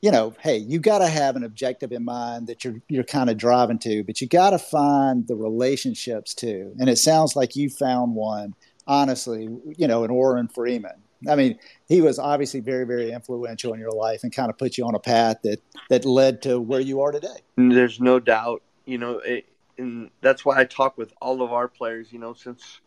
you 0.00 0.10
know, 0.10 0.34
hey, 0.40 0.56
you 0.56 0.78
got 0.78 0.98
to 0.98 1.08
have 1.08 1.36
an 1.36 1.44
objective 1.44 1.92
in 1.92 2.04
mind 2.04 2.46
that 2.46 2.64
you're 2.64 2.80
you're 2.88 3.04
kind 3.04 3.30
of 3.30 3.36
driving 3.36 3.78
to, 3.80 4.04
but 4.04 4.20
you 4.20 4.28
got 4.28 4.50
to 4.50 4.58
find 4.58 5.26
the 5.26 5.34
relationships 5.34 6.34
too. 6.34 6.74
And 6.78 6.88
it 6.88 6.98
sounds 6.98 7.34
like 7.34 7.56
you 7.56 7.68
found 7.68 8.14
one, 8.14 8.54
honestly, 8.86 9.48
you 9.76 9.88
know, 9.88 10.04
in 10.04 10.10
Orrin 10.10 10.48
Freeman. 10.48 11.02
I 11.28 11.34
mean, 11.34 11.58
he 11.88 12.00
was 12.00 12.20
obviously 12.20 12.60
very, 12.60 12.84
very 12.84 13.10
influential 13.10 13.72
in 13.72 13.80
your 13.80 13.90
life 13.90 14.22
and 14.22 14.32
kind 14.32 14.50
of 14.50 14.58
put 14.58 14.78
you 14.78 14.86
on 14.86 14.94
a 14.94 15.00
path 15.00 15.38
that 15.42 15.60
that 15.90 16.04
led 16.04 16.42
to 16.42 16.60
where 16.60 16.80
you 16.80 17.00
are 17.00 17.10
today. 17.10 17.42
There's 17.56 18.00
no 18.00 18.20
doubt, 18.20 18.62
you 18.84 18.98
know, 18.98 19.18
it, 19.18 19.46
and 19.78 20.10
that's 20.20 20.44
why 20.44 20.60
I 20.60 20.64
talk 20.64 20.96
with 20.96 21.12
all 21.20 21.42
of 21.42 21.52
our 21.52 21.66
players. 21.66 22.12
You 22.12 22.20
know, 22.20 22.34
since 22.34 22.80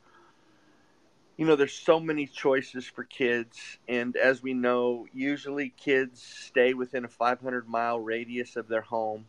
you 1.42 1.48
know, 1.48 1.56
there's 1.56 1.74
so 1.74 2.00
many 2.00 2.28
choices 2.28 2.86
for 2.86 3.04
kids, 3.04 3.80
and 3.88 4.16
as 4.16 4.44
we 4.44 4.54
know, 4.54 5.08
usually 5.12 5.74
kids 5.76 6.22
stay 6.22 6.76
within 6.76 7.04
a 7.04 7.08
500 7.08 7.68
mile 7.68 8.00
radius 8.00 8.58
of 8.58 8.68
their 8.68 8.84
home. 8.84 9.26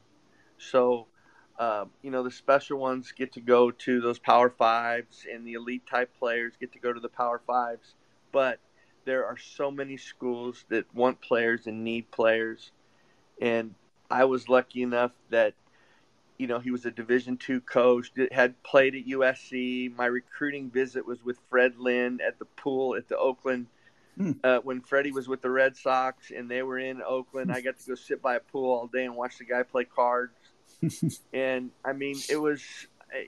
So, 0.59 1.07
uh, 1.59 1.87
you 2.03 2.11
know, 2.11 2.23
the 2.23 2.31
special 2.31 2.79
ones 2.79 3.15
get 3.17 3.33
to 3.33 3.41
go 3.41 3.71
to 3.71 4.03
those 4.03 4.19
Power 4.19 4.51
Fives, 4.51 5.25
and 5.33 5.47
the 5.47 5.55
elite 5.55 5.87
type 5.87 6.11
players 6.19 6.53
get 6.61 6.73
to 6.73 6.79
go 6.79 6.93
to 6.93 7.01
the 7.01 7.09
Power 7.09 7.41
Fives. 7.47 7.95
But 8.31 8.61
there 9.07 9.25
are 9.25 9.39
so 9.39 9.71
many 9.71 9.97
schools 9.97 10.67
that 10.69 10.95
want 10.95 11.23
players 11.23 11.67
and 11.67 11.83
need 11.83 12.11
players, 12.11 12.73
and 13.41 13.75
I 14.11 14.27
was 14.27 14.51
lucky 14.51 14.83
enough 14.83 15.13
that 15.31 15.55
you 16.43 16.49
know, 16.49 16.59
he 16.59 16.73
was 16.73 16.85
a 16.85 16.91
Division 16.91 17.37
two 17.37 17.61
coach. 17.61 18.11
Had 18.33 18.61
played 18.65 18.97
at 18.97 19.07
USC. 19.07 19.97
My 19.97 20.07
recruiting 20.07 20.71
visit 20.71 21.07
was 21.07 21.25
with 21.25 21.39
Fred 21.49 21.79
Lynn 21.79 22.21
at 22.21 22.41
the 22.41 22.47
pool 22.47 22.97
at 22.97 23.09
the 23.09 23.17
Oakland. 23.17 23.69
Hmm. 24.19 24.33
Uh, 24.43 24.59
when 24.59 24.81
Freddie 24.81 25.13
was 25.13 25.29
with 25.29 25.41
the 25.41 25.51
Red 25.51 25.77
Sox 25.77 26.33
and 26.33 26.51
they 26.51 26.65
were 26.65 26.81
in 26.81 27.01
Oakland, 27.01 27.53
I 27.53 27.61
got 27.61 27.79
to 27.79 27.87
go 27.87 27.95
sit 27.95 28.21
by 28.21 28.35
a 28.35 28.41
pool 28.41 28.73
all 28.73 28.89
day 28.89 29.05
and 29.05 29.15
watch 29.15 29.39
the 29.39 29.45
guy 29.45 29.63
play 29.63 29.85
cards. 29.85 30.35
and 31.33 31.71
I 31.85 31.93
mean, 31.93 32.17
it 32.29 32.39
was, 32.39 32.61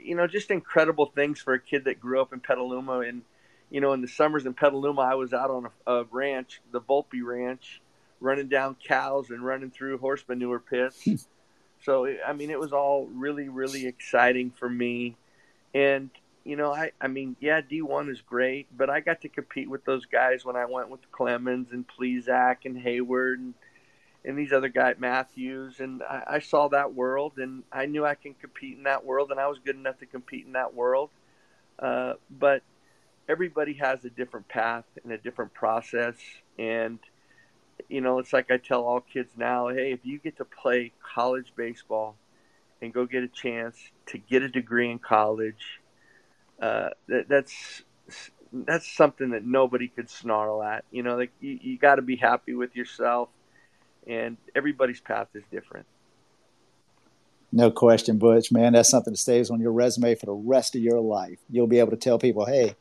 you 0.03 0.17
know, 0.17 0.27
just 0.27 0.51
incredible 0.51 1.07
things 1.07 1.39
for 1.39 1.55
a 1.55 1.61
kid 1.61 1.85
that 1.85 2.01
grew 2.01 2.21
up 2.21 2.33
in 2.33 2.41
Petaluma. 2.41 2.99
And, 2.99 3.23
you 3.71 3.81
know, 3.81 3.93
in 3.93 4.01
the 4.01 4.09
summers 4.09 4.45
in 4.45 4.55
Petaluma, 4.55 5.03
I 5.03 5.15
was 5.15 5.33
out 5.33 5.53
on 5.53 5.69
a, 5.87 5.93
a 5.93 6.05
ranch, 6.11 6.61
the 6.73 6.81
Volpe 6.81 7.23
Ranch, 7.25 7.81
running 8.19 8.49
down 8.49 8.75
cows 8.85 9.31
and 9.31 9.47
running 9.47 9.71
through 9.71 9.99
horse 9.99 10.25
manure 10.29 10.59
pits. 10.59 11.07
So 11.85 12.07
I 12.27 12.33
mean, 12.33 12.51
it 12.51 12.59
was 12.59 12.73
all 12.73 13.07
really, 13.07 13.49
really 13.49 13.87
exciting 13.87 14.51
for 14.51 14.69
me. 14.69 15.17
And 15.75 16.11
you 16.45 16.57
know, 16.57 16.73
I 16.73 16.93
I 17.01 17.09
mean, 17.09 17.37
yeah, 17.41 17.61
D 17.61 17.83
one 17.83 18.09
is 18.09 18.21
great, 18.21 18.67
but 18.77 18.91
I 18.91 19.01
got 19.01 19.23
to 19.23 19.29
compete 19.29 19.69
with 19.69 19.85
those 19.85 20.07
guys 20.07 20.45
when 20.45 20.57
I 20.57 20.67
went 20.67 20.91
with 20.91 21.01
Clemens 21.13 21.69
and 21.73 21.85
Plesac 21.87 22.59
and 22.65 22.79
Hayward 22.79 23.41
and 23.41 23.55
and 24.25 24.39
these 24.39 24.53
other 24.53 24.69
guys, 24.69 24.97
Matthews, 24.99 25.81
and 25.81 26.03
I, 26.03 26.23
I 26.27 26.39
saw 26.39 26.69
that 26.69 26.95
world, 26.95 27.35
and 27.37 27.63
I 27.71 27.87
knew 27.87 28.07
I 28.07 28.15
can 28.15 28.33
compete 28.35 28.77
in 28.79 28.85
that 28.85 29.05
world, 29.05 29.31
and 29.31 29.39
I 29.39 29.49
was 29.49 29.59
good 29.59 29.77
enough 29.77 29.99
to 29.99 30.07
compete 30.07 30.47
in 30.47 30.53
that 30.53 30.75
world. 30.75 31.11
Uh, 31.79 32.15
but 32.31 32.63
everybody 33.29 33.75
has 33.75 34.03
a 34.05 34.11
different 34.11 34.49
path 34.49 34.85
and 35.03 35.13
a 35.13 35.19
different 35.19 35.53
process, 35.53 36.15
and 36.59 36.99
you 37.89 38.01
know, 38.01 38.19
it's 38.19 38.33
like 38.33 38.51
I 38.51 38.57
tell 38.57 38.83
all 38.83 39.01
kids 39.01 39.33
now, 39.37 39.69
hey, 39.69 39.93
if 39.93 40.01
you 40.05 40.19
get 40.19 40.37
to 40.39 40.45
play 40.45 40.93
college 41.15 41.53
baseball 41.57 42.17
and 42.81 42.93
go 42.93 43.07
get 43.07 43.23
a 43.23 43.29
chance 43.29 43.77
to 44.07 44.19
get 44.19 44.43
a 44.43 44.49
degree 44.49 44.91
in 44.91 44.99
college, 44.99 45.81
uh, 46.61 46.91
that, 47.09 47.29
that's 47.29 47.83
that's 48.53 48.91
something 48.97 49.31
that 49.31 49.45
nobody 49.45 49.89
could 49.89 50.09
snarl 50.09 50.63
at. 50.63 50.85
You 50.91 51.03
know, 51.03 51.17
like 51.17 51.33
you, 51.41 51.59
you 51.61 51.79
got 51.79 51.97
to 51.97 52.03
be 52.03 52.17
happy 52.17 52.55
with 52.55 52.77
yourself, 52.77 53.29
and 54.07 54.37
everybody's 54.55 55.01
path 55.01 55.29
is 55.35 55.43
different. 55.51 55.87
No 57.53 57.71
question, 57.71 58.19
Butch, 58.19 58.51
man. 58.51 58.73
That's 58.73 58.89
something 58.89 59.13
that 59.13 59.19
stays 59.19 59.49
on 59.49 59.61
your 59.61 59.73
resume 59.73 60.17
for 60.17 60.27
the 60.27 60.33
rest 60.33 60.75
of 60.75 60.83
your 60.83 61.01
life. 61.01 61.39
You'll 61.49 61.69
be 61.69 61.79
able 61.79 61.93
to 61.93 61.97
tell 61.97 62.19
people, 62.19 62.47
hey, 62.47 62.75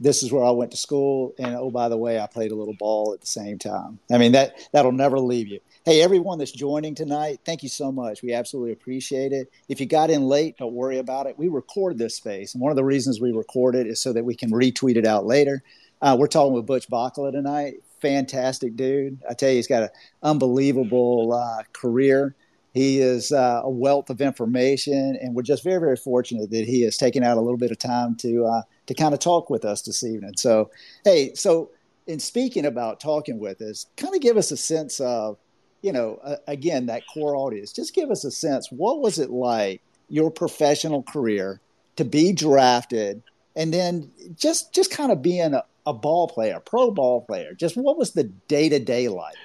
this 0.00 0.22
is 0.22 0.32
where 0.32 0.44
I 0.44 0.50
went 0.50 0.70
to 0.72 0.76
school, 0.76 1.34
and 1.38 1.54
oh 1.54 1.70
by 1.70 1.88
the 1.88 1.96
way, 1.96 2.18
I 2.18 2.26
played 2.26 2.52
a 2.52 2.56
little 2.56 2.74
ball 2.74 3.12
at 3.14 3.20
the 3.20 3.26
same 3.26 3.58
time. 3.58 3.98
I 4.10 4.18
mean 4.18 4.32
that 4.32 4.56
that'll 4.72 4.92
never 4.92 5.18
leave 5.18 5.48
you. 5.48 5.60
Hey, 5.84 6.00
everyone 6.00 6.38
that's 6.38 6.52
joining 6.52 6.94
tonight, 6.94 7.40
thank 7.44 7.62
you 7.62 7.68
so 7.68 7.90
much. 7.90 8.22
We 8.22 8.32
absolutely 8.32 8.72
appreciate 8.72 9.32
it. 9.32 9.52
If 9.68 9.80
you 9.80 9.86
got 9.86 10.10
in 10.10 10.22
late, 10.22 10.56
don't 10.58 10.74
worry 10.74 10.98
about 10.98 11.26
it. 11.26 11.38
We 11.38 11.48
record 11.48 11.98
this 11.98 12.16
space, 12.16 12.54
and 12.54 12.60
one 12.60 12.70
of 12.70 12.76
the 12.76 12.84
reasons 12.84 13.20
we 13.20 13.32
record 13.32 13.74
it 13.74 13.86
is 13.86 14.00
so 14.00 14.12
that 14.12 14.24
we 14.24 14.34
can 14.34 14.50
retweet 14.50 14.96
it 14.96 15.06
out 15.06 15.26
later. 15.26 15.62
Uh, 16.00 16.16
we're 16.18 16.26
talking 16.26 16.52
with 16.52 16.66
Butch 16.66 16.88
Baccala 16.88 17.30
tonight. 17.30 17.74
Fantastic 18.00 18.74
dude. 18.74 19.20
I 19.28 19.34
tell 19.34 19.50
you, 19.50 19.56
he's 19.56 19.68
got 19.68 19.84
an 19.84 19.90
unbelievable 20.22 21.32
uh, 21.32 21.62
career. 21.72 22.34
He 22.74 23.00
is 23.00 23.30
uh, 23.30 23.60
a 23.62 23.70
wealth 23.70 24.10
of 24.10 24.20
information, 24.20 25.16
and 25.20 25.34
we're 25.34 25.42
just 25.42 25.62
very, 25.62 25.78
very 25.78 25.96
fortunate 25.96 26.50
that 26.50 26.66
he 26.66 26.82
has 26.82 26.96
taken 26.96 27.22
out 27.22 27.36
a 27.36 27.40
little 27.40 27.58
bit 27.58 27.70
of 27.70 27.78
time 27.78 28.16
to 28.16 28.46
uh, 28.46 28.62
to 28.86 28.94
kind 28.94 29.14
of 29.14 29.20
talk 29.20 29.50
with 29.50 29.64
us 29.64 29.82
this 29.82 30.02
evening. 30.04 30.34
So, 30.36 30.70
hey, 31.04 31.34
so 31.34 31.70
in 32.06 32.18
speaking 32.18 32.66
about 32.66 33.00
talking 33.00 33.38
with 33.38 33.60
us, 33.60 33.86
kind 33.96 34.14
of 34.14 34.20
give 34.20 34.36
us 34.36 34.50
a 34.50 34.56
sense 34.56 35.00
of, 35.00 35.38
you 35.82 35.92
know, 35.92 36.18
uh, 36.22 36.36
again 36.46 36.86
that 36.86 37.02
core 37.12 37.36
audience. 37.36 37.72
Just 37.72 37.94
give 37.94 38.10
us 38.10 38.24
a 38.24 38.30
sense. 38.30 38.70
What 38.70 39.00
was 39.00 39.18
it 39.18 39.30
like 39.30 39.82
your 40.08 40.30
professional 40.30 41.02
career 41.02 41.60
to 41.96 42.04
be 42.04 42.32
drafted, 42.32 43.22
and 43.56 43.72
then 43.72 44.10
just 44.36 44.72
just 44.72 44.90
kind 44.90 45.12
of 45.12 45.22
being 45.22 45.54
a, 45.54 45.64
a 45.86 45.92
ball 45.92 46.28
player, 46.28 46.60
pro 46.60 46.90
ball 46.90 47.22
player? 47.22 47.54
Just 47.54 47.76
what 47.76 47.98
was 47.98 48.12
the 48.12 48.24
day 48.24 48.68
to 48.68 48.78
day 48.78 49.08
like? 49.08 49.36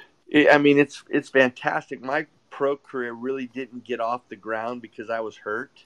I 0.52 0.58
mean, 0.58 0.78
it's 0.78 1.04
it's 1.10 1.30
fantastic. 1.30 2.02
My 2.02 2.26
pro 2.50 2.76
career 2.76 3.14
really 3.14 3.48
didn't 3.48 3.84
get 3.84 4.00
off 4.00 4.28
the 4.30 4.36
ground 4.36 4.82
because 4.82 5.10
I 5.10 5.20
was 5.20 5.38
hurt, 5.38 5.86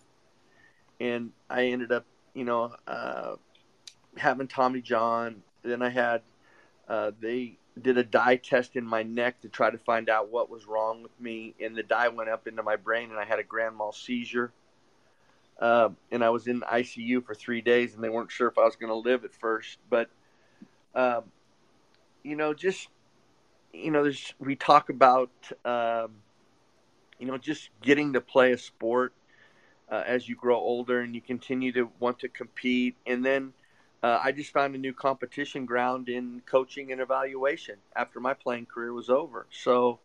and 1.00 1.31
I 1.50 1.65
ended 1.65 1.91
up, 1.91 2.05
you 2.33 2.43
know, 2.43 2.73
uh, 2.88 3.35
having 4.17 4.47
Tommy 4.47 4.81
John. 4.81 5.43
Then 5.63 5.81
I 5.81 5.89
had 5.89 6.21
uh, 6.88 7.11
they 7.19 7.57
did 7.79 7.97
a 7.97 8.03
dye 8.03 8.35
test 8.35 8.75
in 8.75 8.85
my 8.85 9.03
neck 9.03 9.41
to 9.41 9.50
try 9.50 9.69
to 9.69 9.77
find 9.77 10.09
out 10.09 10.29
what 10.29 10.50
was 10.50 10.65
wrong 10.65 11.03
with 11.03 11.19
me, 11.19 11.53
and 11.61 11.75
the 11.75 11.83
dye 11.83 12.09
went 12.09 12.29
up 12.29 12.47
into 12.47 12.63
my 12.63 12.75
brain, 12.75 13.09
and 13.09 13.19
I 13.19 13.25
had 13.25 13.39
a 13.39 13.43
grand 13.43 13.75
mal 13.75 13.91
seizure. 13.91 14.51
Uh, 15.59 15.89
and 16.11 16.23
I 16.23 16.31
was 16.31 16.47
in 16.47 16.61
ICU 16.61 17.23
for 17.23 17.35
three 17.35 17.61
days, 17.61 17.93
and 17.93 18.03
they 18.03 18.09
weren't 18.09 18.31
sure 18.31 18.47
if 18.47 18.57
I 18.57 18.63
was 18.63 18.75
going 18.75 18.89
to 18.89 18.95
live 18.95 19.23
at 19.23 19.33
first. 19.35 19.77
But, 19.91 20.09
um, 20.95 21.25
you 22.23 22.35
know, 22.35 22.55
just 22.55 22.88
you 23.71 23.91
know, 23.91 24.03
there's 24.03 24.33
we 24.39 24.55
talk 24.55 24.89
about 24.89 25.29
um, 25.63 26.11
you 27.19 27.27
know, 27.27 27.38
just 27.38 27.69
getting 27.81 28.13
to 28.13 28.21
play 28.21 28.51
a 28.51 28.57
sport 28.57 29.13
uh, 29.91 30.03
as 30.07 30.27
you 30.27 30.36
grow 30.36 30.57
older 30.57 31.01
and 31.01 31.13
you 31.13 31.21
continue 31.21 31.71
to 31.74 31.89
want 32.00 32.19
to 32.19 32.29
compete. 32.29 32.95
And 33.05 33.24
then 33.24 33.53
uh, 34.01 34.19
I 34.24 34.31
just 34.31 34.51
found 34.51 34.74
a 34.74 34.77
new 34.77 34.93
competition 34.93 35.65
ground 35.65 36.10
in 36.10 36.41
coaching 36.45 36.91
and 36.91 37.01
evaluation 37.01 37.75
after 37.95 38.19
my 38.19 38.33
playing 38.33 38.67
career 38.67 38.93
was 38.93 39.10
over. 39.10 39.45
So 39.51 40.00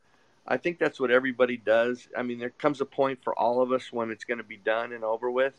I 0.46 0.56
think 0.56 0.78
that's 0.78 1.00
what 1.00 1.10
everybody 1.10 1.56
does. 1.56 2.08
I 2.16 2.22
mean, 2.22 2.38
there 2.38 2.50
comes 2.50 2.80
a 2.80 2.84
point 2.84 3.20
for 3.22 3.38
all 3.38 3.62
of 3.62 3.72
us 3.72 3.92
when 3.92 4.10
it's 4.10 4.24
going 4.24 4.38
to 4.38 4.44
be 4.44 4.56
done 4.58 4.92
and 4.92 5.04
over 5.04 5.30
with. 5.30 5.54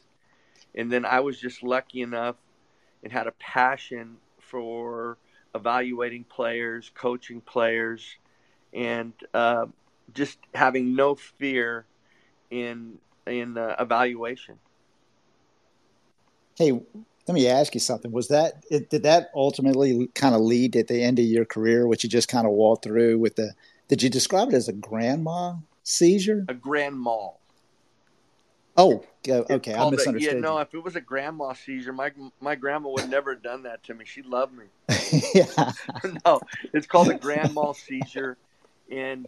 And 0.76 0.92
then 0.92 1.06
I 1.06 1.22
was 1.22 1.40
just 1.40 1.64
lucky 1.64 2.02
enough 2.02 2.36
and 3.02 3.12
had 3.12 3.28
a 3.28 3.32
passion 3.32 4.18
for 4.40 5.18
evaluating 5.56 6.26
players, 6.26 6.92
coaching 6.94 7.42
players, 7.42 8.18
and 8.74 9.14
uh, 9.34 9.66
just 10.14 10.38
having 10.54 10.96
no 10.96 11.16
fear 11.16 11.86
in 12.50 12.98
in 13.28 13.58
uh, 13.58 13.76
evaluation. 13.80 14.58
Hey, 16.58 16.72
let 16.72 17.34
me 17.34 17.48
ask 17.48 17.74
you 17.74 17.80
something. 17.80 18.12
Was 18.12 18.30
that 18.30 18.64
it, 18.72 18.90
did 18.90 19.04
that 19.04 19.30
ultimately 19.36 20.08
kind 20.16 20.34
of 20.34 20.42
lead 20.42 20.76
at 20.76 20.88
the 20.88 21.04
end 21.04 21.20
of 21.20 21.26
your 21.26 21.46
career, 21.46 21.88
which 21.88 22.04
you 22.04 22.10
just 22.10 22.28
kind 22.28 22.48
of 22.48 22.54
walked 22.54 22.84
through 22.84 23.20
with 23.20 23.36
the? 23.36 23.54
Did 23.88 24.02
you 24.02 24.10
describe 24.10 24.50
it 24.50 24.54
as 24.54 24.68
a 24.68 24.74
grandma 24.74 25.56
seizure? 25.84 26.46
A 26.48 26.54
grand 26.54 27.00
mal. 27.00 27.40
Oh, 28.78 29.04
okay. 29.28 29.74
I 29.74 29.90
misunderstood. 29.90 30.34
A, 30.34 30.36
yeah, 30.36 30.42
no. 30.42 30.60
If 30.60 30.74
it 30.74 30.84
was 30.84 30.96
a 30.96 31.02
grandma 31.02 31.54
seizure, 31.54 31.94
my 31.94 32.12
my 32.40 32.56
grandma 32.56 32.90
would 32.90 33.10
never 33.10 33.34
have 33.34 33.44
done 33.44 33.64
that 33.64 33.84
to 33.86 33.94
me. 33.94 34.06
She 34.06 34.22
loved 34.22 34.54
me. 34.54 34.66
yeah. 35.34 35.72
no, 36.26 36.40
it's 36.74 36.86
called 36.86 37.10
a 37.10 37.16
grandma 37.16 37.74
seizure, 37.74 38.38
and 38.92 39.28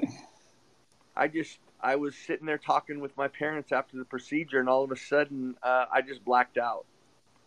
I 1.16 1.28
just 1.28 1.58
I 1.82 1.96
was 1.96 2.16
sitting 2.16 2.46
there 2.46 2.58
talking 2.58 3.00
with 3.00 3.16
my 3.16 3.28
parents 3.28 3.72
after 3.72 3.98
the 3.98 4.06
procedure, 4.06 4.60
and 4.60 4.68
all 4.68 4.84
of 4.84 4.92
a 4.92 4.98
sudden 4.98 5.56
uh, 5.64 5.86
I 5.92 6.02
just 6.02 6.24
blacked 6.26 6.58
out, 6.58 6.86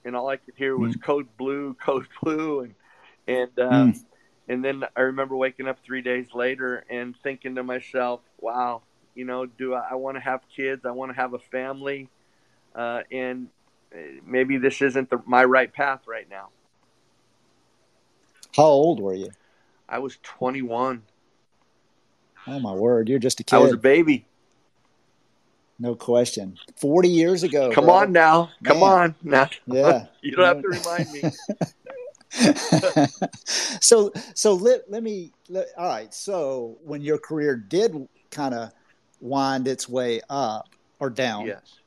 and 0.04 0.16
all 0.16 0.28
I 0.28 0.36
could 0.36 0.54
hear 0.56 0.76
was 0.76 0.96
mm. 0.96 1.02
code 1.02 1.28
blue, 1.36 1.74
code 1.84 2.08
blue, 2.22 2.60
and 2.60 2.74
and 3.26 3.58
uh, 3.58 3.70
mm. 3.70 4.04
and 4.48 4.64
then 4.64 4.84
I 4.96 5.02
remember 5.02 5.36
waking 5.36 5.68
up 5.68 5.78
three 5.84 6.02
days 6.02 6.28
later 6.34 6.84
and 6.88 7.14
thinking 7.22 7.56
to 7.56 7.62
myself, 7.62 8.20
"Wow, 8.40 8.82
you 9.14 9.24
know, 9.24 9.46
do 9.46 9.74
I, 9.74 9.88
I 9.92 9.94
want 9.94 10.16
to 10.16 10.20
have 10.20 10.40
kids? 10.54 10.84
I 10.84 10.92
want 10.92 11.12
to 11.12 11.16
have 11.16 11.34
a 11.34 11.38
family, 11.38 12.08
uh, 12.74 13.02
and 13.10 13.48
uh, 13.94 13.98
maybe 14.24 14.56
this 14.56 14.80
isn't 14.80 15.10
the, 15.10 15.20
my 15.26 15.44
right 15.44 15.72
path 15.72 16.00
right 16.06 16.28
now." 16.28 16.48
How 18.56 18.64
old 18.64 19.00
were 19.00 19.14
you? 19.14 19.30
I 19.88 19.98
was 19.98 20.18
21. 20.22 21.02
Oh 22.46 22.58
my 22.58 22.72
word, 22.72 23.08
you're 23.08 23.18
just 23.18 23.40
a 23.40 23.44
kid. 23.44 23.56
I 23.56 23.58
was 23.60 23.72
a 23.72 23.76
baby. 23.76 24.26
No 25.78 25.94
question. 25.94 26.58
Forty 26.76 27.08
years 27.08 27.42
ago. 27.42 27.70
Come 27.72 27.86
bro. 27.86 27.94
on 27.94 28.12
now. 28.12 28.50
Come 28.62 28.82
on 28.82 29.14
now. 29.22 29.48
Yeah. 29.66 30.06
you 30.22 30.36
don't 30.36 30.44
have 30.44 30.62
to 30.62 30.68
remind 30.68 31.10
me. 31.12 31.22
so 33.80 34.12
so 34.34 34.54
let 34.54 34.90
let 34.90 35.02
me 35.02 35.32
let, 35.48 35.68
all 35.76 35.88
right. 35.88 36.12
So 36.14 36.78
when 36.84 37.00
your 37.00 37.18
career 37.18 37.56
did 37.56 38.08
kind 38.30 38.54
of 38.54 38.70
wind 39.20 39.68
its 39.68 39.88
way 39.88 40.20
up 40.30 40.68
or 40.98 41.10
down, 41.10 41.46
Yes. 41.46 41.78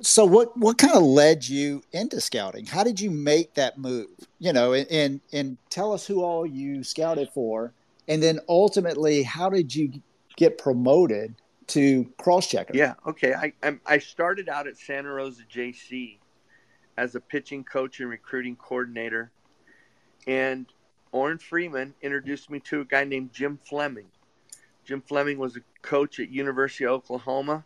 so 0.00 0.24
what 0.24 0.56
what 0.56 0.78
kind 0.78 0.94
of 0.94 1.02
led 1.02 1.48
you 1.48 1.82
into 1.92 2.20
scouting? 2.20 2.66
How 2.66 2.82
did 2.84 3.00
you 3.00 3.10
make 3.10 3.54
that 3.54 3.78
move? 3.78 4.08
You 4.38 4.52
know, 4.52 4.72
and 4.72 4.90
and, 4.90 5.20
and 5.32 5.56
tell 5.70 5.92
us 5.92 6.06
who 6.06 6.22
all 6.22 6.46
you 6.46 6.82
scouted 6.82 7.28
for, 7.34 7.72
and 8.08 8.22
then 8.22 8.40
ultimately, 8.48 9.22
how 9.22 9.50
did 9.50 9.74
you 9.74 9.92
get 10.36 10.58
promoted 10.58 11.34
to 11.68 12.04
cross 12.18 12.46
checker? 12.46 12.76
Yeah. 12.76 12.94
Okay. 13.06 13.34
I 13.34 13.78
I 13.84 13.98
started 13.98 14.48
out 14.48 14.66
at 14.66 14.76
Santa 14.76 15.10
Rosa 15.10 15.42
JC 15.52 16.18
as 16.96 17.14
a 17.14 17.20
pitching 17.20 17.64
coach 17.64 18.00
and 18.00 18.08
recruiting 18.08 18.56
coordinator, 18.56 19.30
and 20.26 20.66
Orrin 21.12 21.38
Freeman 21.38 21.94
introduced 22.02 22.50
me 22.50 22.60
to 22.60 22.80
a 22.80 22.84
guy 22.84 23.04
named 23.04 23.32
Jim 23.32 23.58
Fleming. 23.68 24.06
Jim 24.84 25.02
Fleming 25.02 25.38
was 25.38 25.56
a 25.56 25.60
coach 25.82 26.20
at 26.20 26.30
University 26.30 26.84
of 26.84 26.92
Oklahoma, 26.92 27.64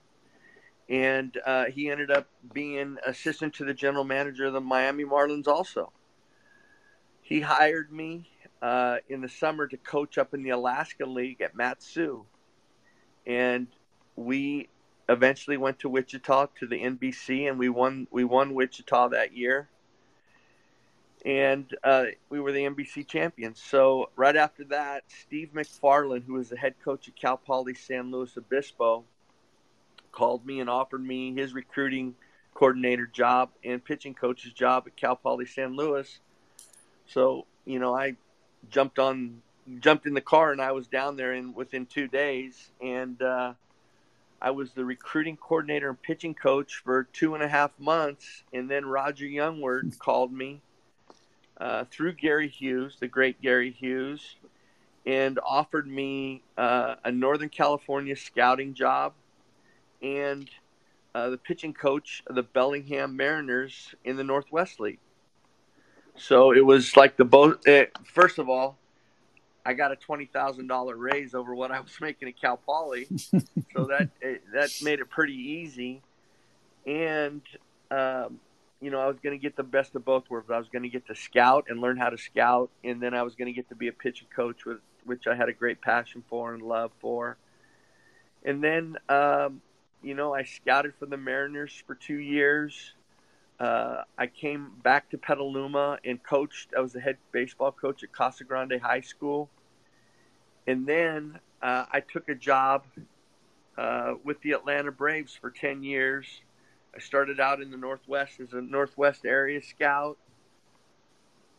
and 0.89 1.39
uh, 1.45 1.67
he 1.67 1.91
ended 1.91 2.11
up 2.11 2.27
being 2.55 2.97
assistant 3.07 3.55
to 3.55 3.65
the 3.65 3.75
general 3.75 4.05
manager 4.05 4.47
of 4.47 4.55
the 4.55 4.61
Miami 4.61 5.05
Marlins. 5.05 5.47
Also, 5.47 5.93
he 7.21 7.41
hired 7.41 7.93
me 7.93 8.30
uh, 8.63 8.97
in 9.09 9.21
the 9.21 9.29
summer 9.29 9.67
to 9.67 9.77
coach 9.77 10.19
up 10.19 10.35
in 10.35 10.43
the 10.43 10.51
Alaska 10.51 11.07
League 11.07 11.41
at 11.41 11.55
Mat-Su, 11.55 12.25
and 13.27 13.67
we 14.17 14.69
eventually 15.09 15.57
went 15.57 15.79
to 15.81 15.89
Wichita 15.89 16.47
to 16.59 16.67
the 16.67 16.81
NBC, 16.81 17.49
and 17.49 17.59
we 17.59 17.69
won. 17.69 18.07
We 18.11 18.25
won 18.25 18.55
Wichita 18.55 19.09
that 19.09 19.37
year, 19.37 19.69
and 21.25 21.67
uh, 21.83 22.07
we 22.29 22.41
were 22.41 22.53
the 22.53 22.65
NBC 22.65 23.07
champions. 23.07 23.61
So 23.61 24.11
right 24.17 24.37
after 24.37 24.65
that, 24.65 25.05
Steve 25.09 25.51
McFarland, 25.55 26.25
who 26.25 26.35
was 26.35 26.49
the 26.49 26.57
head 26.57 26.75
coach 26.85 27.09
at 27.09 27.17
Cal 27.17 27.37
Poly 27.37 27.75
San 27.75 28.11
Luis 28.11 28.37
Obispo, 28.37 29.05
called 30.13 30.47
me 30.47 30.61
and 30.61 30.71
offered 30.71 31.05
me 31.05 31.35
his 31.35 31.53
recruiting 31.53 32.15
coordinator 32.55 33.07
job 33.07 33.51
and 33.65 33.85
pitching 33.85 34.15
coach's 34.15 34.53
job 34.53 34.85
at 34.87 34.97
Cal 34.97 35.17
Poly 35.17 35.47
San 35.47 35.77
Luis. 35.77 36.21
So 37.07 37.47
you 37.65 37.79
know, 37.79 37.95
I 37.95 38.17
jumped 38.69 38.99
on, 38.99 39.43
jumped 39.79 40.07
in 40.07 40.15
the 40.15 40.21
car, 40.21 40.53
and 40.53 40.61
I 40.61 40.73
was 40.73 40.87
down 40.87 41.17
there 41.17 41.33
in 41.33 41.55
within 41.55 41.87
two 41.87 42.09
days, 42.09 42.71
and. 42.81 43.21
Uh, 43.21 43.55
I 44.43 44.53
was 44.53 44.73
the 44.73 44.87
recruiting 44.87 45.37
coordinator 45.37 45.91
and 45.91 46.01
pitching 46.01 46.35
coach 46.35 46.81
for 46.83 47.05
two 47.13 47.35
and 47.35 47.43
a 47.43 47.49
half 47.49 47.73
months, 47.79 48.43
and 48.55 48.71
then 48.71 48.87
Roger 48.87 49.27
Jongewaard 49.27 49.99
called 49.99 50.33
me 50.33 50.63
uh, 51.61 51.85
through 51.91 52.15
Gary 52.15 52.49
Hughes, 52.49 52.97
the 52.99 53.07
great 53.07 53.43
Gary 53.43 53.71
Hughes, 53.71 54.37
and 55.05 55.39
offered 55.45 55.87
me 55.87 56.43
uh, 56.57 56.97
a 57.05 57.13
Northern 57.13 57.51
California 57.51 58.17
scouting 58.17 58.73
job 58.73 59.13
and 60.01 60.49
uh, 61.15 61.29
the 61.29 61.37
pitching 61.37 61.75
coach 61.75 62.23
of 62.27 62.35
the 62.35 62.43
Bellingham 62.43 63.17
Mariners 63.17 63.95
in 64.05 64.17
the 64.17 64.25
Northwest 64.25 64.81
League. 64.81 65.01
So 66.17 66.53
it 66.53 66.65
was 66.65 66.97
like 66.97 67.17
the 67.17 67.25
both. 67.25 67.65
First 68.05 68.39
of 68.39 68.49
all, 68.49 68.77
I 69.65 69.75
got 69.75 69.93
a 69.93 69.97
twenty 69.97 70.27
thousand 70.27 70.67
dollar 70.67 70.97
raise 70.97 71.35
over 71.35 71.55
what 71.55 71.71
I 71.71 71.81
was 71.81 71.93
making 72.01 72.29
at 72.29 72.41
Cal 72.41 72.57
Poly, 72.57 73.07
so 73.21 73.41
that 73.75 74.11
that 74.53 74.71
made 74.83 75.01
it 75.01 75.11
pretty 75.11 75.35
easy. 75.35 76.03
And 76.87 77.43
um, 77.91 78.41
you 78.81 78.91
know, 78.91 79.01
I 79.01 79.07
was 79.07 79.19
going 79.23 79.39
to 79.39 79.43
get 79.43 79.57
the 79.57 79.63
best 79.63 79.95
of 79.95 80.05
both 80.05 80.31
worlds. 80.31 80.51
I 80.51 80.59
was 80.59 80.69
going 80.69 80.83
to 80.83 80.89
get 80.89 81.07
to 81.09 81.15
scout 81.15 81.67
and 81.69 81.81
learn 81.81 81.97
how 81.97 82.09
to 82.09 82.19
scout, 82.19 82.71
and 82.83 83.01
then 83.01 83.15
I 83.15 83.23
was 83.23 83.35
going 83.35 83.47
to 83.47 83.53
get 83.53 83.69
to 83.69 83.75
be 83.75 83.89
a 83.89 83.93
pitching 83.93 84.29
coach, 84.35 84.65
with 84.65 84.79
which 85.05 85.27
I 85.27 85.35
had 85.35 85.49
a 85.49 85.53
great 85.53 85.81
passion 85.81 86.23
for 86.29 86.55
and 86.55 86.63
love 86.63 86.91
for. 87.01 87.37
And 88.45 88.65
then, 88.65 88.97
um, 89.09 89.61
you 90.03 90.15
know, 90.15 90.35
I 90.35 90.45
scouted 90.45 90.95
for 90.99 91.07
the 91.07 91.17
Mariners 91.17 91.83
for 91.87 91.95
two 91.95 92.19
years. 92.19 92.95
Uh, 93.61 94.05
I 94.17 94.27
came 94.27 94.73
back 94.83 95.11
to 95.11 95.19
Petaluma 95.19 95.99
and 96.03 96.23
coached. 96.23 96.71
I 96.75 96.81
was 96.81 96.95
the 96.95 97.01
head 97.01 97.19
baseball 97.31 97.73
coach 97.73 98.03
at 98.03 98.11
Casa 98.11 98.43
Grande 98.45 98.81
High 98.83 99.03
School. 99.03 99.51
And 100.67 100.87
then 100.87 101.39
uh, 101.63 101.85
I 101.93 102.01
took 102.01 102.31
a 102.31 102.35
job 102.35 102.85
uh, 103.77 104.15
with 104.25 104.41
the 104.41 104.53
Atlanta 104.53 104.91
Braves 104.91 105.37
for 105.39 105.51
10 105.51 105.83
years. 105.83 106.27
I 106.97 107.01
started 107.01 107.39
out 107.39 107.61
in 107.61 107.71
the 107.71 107.77
Northwest 107.77 108.41
as 108.41 108.55
a 108.55 108.63
Northwest 108.63 109.27
area 109.27 109.63
scout. 109.63 110.17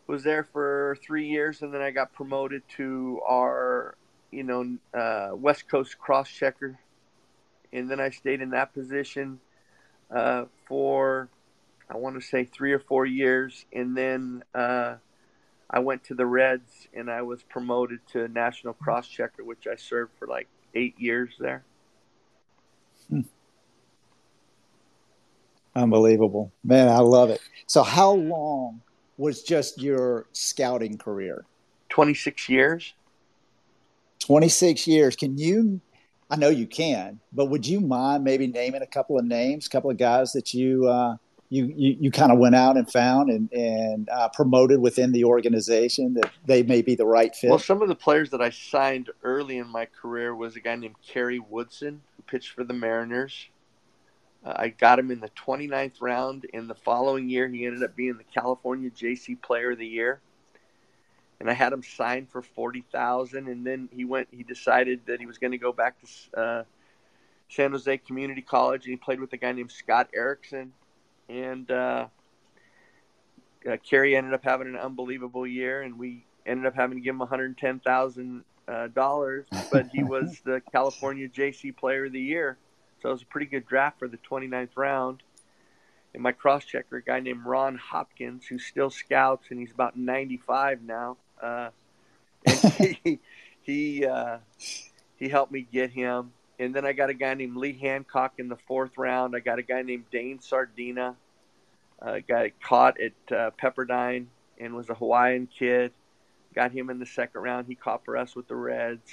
Was 0.07 0.23
there 0.23 0.43
for 0.43 0.97
three 1.03 1.27
years, 1.27 1.61
and 1.61 1.71
then 1.71 1.81
I 1.81 1.91
got 1.91 2.13
promoted 2.13 2.63
to 2.77 3.21
our, 3.25 3.95
you 4.31 4.43
know, 4.43 4.77
uh, 4.93 5.35
West 5.35 5.69
Coast 5.69 5.99
cross 5.99 6.29
checker. 6.29 6.79
And 7.71 7.89
then 7.89 7.99
I 7.99 8.09
stayed 8.09 8.41
in 8.41 8.49
that 8.49 8.73
position 8.73 9.39
uh, 10.09 10.45
for 10.67 11.29
I 11.91 11.97
want 11.97 12.15
to 12.15 12.25
say 12.25 12.45
three 12.45 12.71
or 12.71 12.80
four 12.80 13.06
years, 13.06 13.65
and 13.73 13.97
then 13.97 14.43
uh, 14.56 14.95
I 15.69 15.80
went 15.80 16.06
to 16.06 16.15
the 16.15 16.25
Reds 16.25 16.88
and 16.93 17.12
I 17.12 17.21
was 17.21 17.43
promoted 17.43 17.99
to 18.13 18.30
national 18.30 18.73
cross 18.75 19.10
checker, 19.10 19.43
which 19.43 19.67
I 19.67 19.75
served 19.75 20.13
for 20.17 20.25
like 20.25 20.47
eight 20.73 20.97
years 20.97 21.34
there. 21.38 21.65
Hmm. 23.10 23.21
Unbelievable, 25.75 26.54
man! 26.63 26.88
I 26.88 26.99
love 26.99 27.30
it. 27.30 27.41
So, 27.67 27.84
how 27.84 28.12
long 28.12 28.82
was 29.17 29.43
just 29.43 29.82
your 29.82 30.27
scouting 30.32 30.97
career? 30.97 31.45
Twenty 31.89 32.13
six 32.13 32.47
years. 32.47 32.93
Twenty 34.19 34.49
six 34.49 34.88
years. 34.88 35.17
Can 35.17 35.38
you? 35.38 35.82
I 36.30 36.38
know 36.38 36.49
you 36.49 36.67
can, 36.67 37.19
but 37.34 37.47
would 37.47 37.67
you 37.67 37.82
mind 37.82 38.23
maybe 38.23 38.47
naming 38.47 38.82
a 38.82 38.88
couple 38.88 39.19
of 39.19 39.25
names, 39.25 39.67
a 39.67 39.69
couple 39.69 39.89
of 39.89 39.97
guys 39.97 40.32
that 40.32 40.54
you 40.54 40.88
uh, 40.88 41.15
you, 41.51 41.65
you, 41.75 41.97
you 41.99 42.11
kind 42.11 42.31
of 42.31 42.39
went 42.39 42.55
out 42.55 42.77
and 42.77 42.89
found 42.89 43.29
and, 43.29 43.51
and 43.51 44.09
uh, 44.09 44.29
promoted 44.29 44.79
within 44.79 45.11
the 45.11 45.25
organization 45.25 46.13
that 46.13 46.31
they 46.45 46.63
may 46.63 46.81
be 46.81 46.95
the 46.95 47.05
right 47.05 47.35
fit? 47.35 47.49
Well, 47.49 47.59
some 47.59 47.81
of 47.81 47.89
the 47.89 47.95
players 47.95 48.29
that 48.29 48.41
I 48.41 48.51
signed 48.51 49.09
early 49.21 49.57
in 49.57 49.67
my 49.67 49.85
career 49.85 50.33
was 50.33 50.55
a 50.55 50.61
guy 50.61 50.77
named 50.77 50.95
Kerry 51.05 51.39
Woodson, 51.39 52.01
who 52.15 52.23
pitched 52.23 52.51
for 52.53 52.63
the 52.63 52.73
Mariners. 52.73 53.49
Uh, 54.45 54.53
I 54.55 54.69
got 54.69 54.97
him 54.97 55.11
in 55.11 55.19
the 55.19 55.29
29th 55.31 55.95
round. 55.99 56.45
In 56.53 56.69
the 56.69 56.73
following 56.73 57.29
year, 57.29 57.49
he 57.49 57.65
ended 57.65 57.83
up 57.83 57.97
being 57.97 58.17
the 58.17 58.23
California 58.23 58.89
JC 58.89 59.39
Player 59.41 59.71
of 59.71 59.77
the 59.77 59.85
Year. 59.85 60.21
And 61.41 61.49
I 61.49 61.53
had 61.53 61.73
him 61.73 61.83
signed 61.83 62.29
for 62.29 62.43
forty 62.43 62.85
thousand, 62.91 63.47
and 63.47 63.65
then 63.65 63.89
he 63.91 64.05
went. 64.05 64.27
He 64.29 64.43
decided 64.43 65.01
that 65.07 65.19
he 65.19 65.25
was 65.25 65.39
going 65.39 65.49
to 65.49 65.57
go 65.57 65.73
back 65.73 65.95
to 65.99 66.39
uh, 66.39 66.63
San 67.49 67.71
Jose 67.71 67.97
Community 67.97 68.43
College, 68.43 68.85
and 68.85 68.91
he 68.91 68.95
played 68.95 69.19
with 69.19 69.33
a 69.33 69.37
guy 69.37 69.51
named 69.51 69.71
Scott 69.71 70.07
Erickson 70.13 70.71
and 71.29 71.69
uh, 71.69 72.07
uh, 73.69 73.77
Kerry 73.88 74.15
ended 74.15 74.34
up 74.34 74.43
having 74.43 74.67
an 74.67 74.75
unbelievable 74.75 75.45
year, 75.45 75.81
and 75.81 75.97
we 75.97 76.25
ended 76.45 76.65
up 76.65 76.75
having 76.75 76.97
to 76.97 77.01
give 77.01 77.13
him 77.13 77.19
one 77.19 77.27
hundred 77.27 77.57
ten 77.57 77.79
thousand 77.79 78.43
uh, 78.67 78.88
dollars. 78.88 79.45
But 79.71 79.89
he 79.93 80.03
was 80.03 80.41
the 80.45 80.62
California 80.71 81.27
JC 81.29 81.75
Player 81.75 82.05
of 82.05 82.13
the 82.13 82.21
Year, 82.21 82.57
so 83.01 83.10
it 83.10 83.13
was 83.13 83.21
a 83.21 83.27
pretty 83.27 83.47
good 83.47 83.65
draft 83.67 83.99
for 83.99 84.07
the 84.07 84.17
29th 84.17 84.69
round. 84.75 85.23
And 86.13 86.21
my 86.21 86.34
cross 86.34 86.65
checker, 86.65 86.97
a 86.97 87.01
guy 87.01 87.21
named 87.21 87.45
Ron 87.45 87.77
Hopkins, 87.77 88.45
who 88.45 88.60
still 88.60 88.89
scouts, 88.89 89.47
and 89.49 89.60
he's 89.60 89.71
about 89.71 89.97
ninety 89.97 90.38
five 90.38 90.81
now. 90.81 91.17
Uh, 91.41 91.69
and 92.45 92.97
he 93.03 93.19
he 93.62 94.05
uh, 94.05 94.39
he 95.15 95.29
helped 95.29 95.51
me 95.51 95.62
get 95.62 95.91
him. 95.91 96.34
And 96.62 96.76
then 96.76 96.86
I 96.86 96.93
got 96.93 97.10
a 97.10 97.15
guy 97.15 97.34
named 97.34 97.58
Lee 97.58 97.74
Hancock 97.74 98.34
in 98.38 98.47
the 98.47 98.56
fourth 98.56 98.95
round. 99.00 99.36
I 99.36 99.39
got 99.39 99.58
a 99.58 99.63
guy 99.63 99.82
named 99.82 100.06
Dane 100.12 100.38
Sardinha, 100.38 101.15
a 102.00 102.21
guy 102.21 102.52
caught 102.63 103.00
at 103.02 103.36
uh, 103.36 103.50
Pepperdine 103.60 104.28
and 104.60 104.76
was 104.76 104.88
a 104.91 104.93
Hawaiian 104.93 105.47
kid. 105.47 105.91
Got 106.54 106.71
him 106.71 106.91
in 106.91 107.00
the 107.00 107.06
second 107.08 107.41
round. 107.41 107.65
He 107.65 107.74
caught 107.74 108.06
for 108.06 108.15
us 108.15 108.36
with 108.36 108.47
the 108.47 108.56
Reds. 108.56 109.10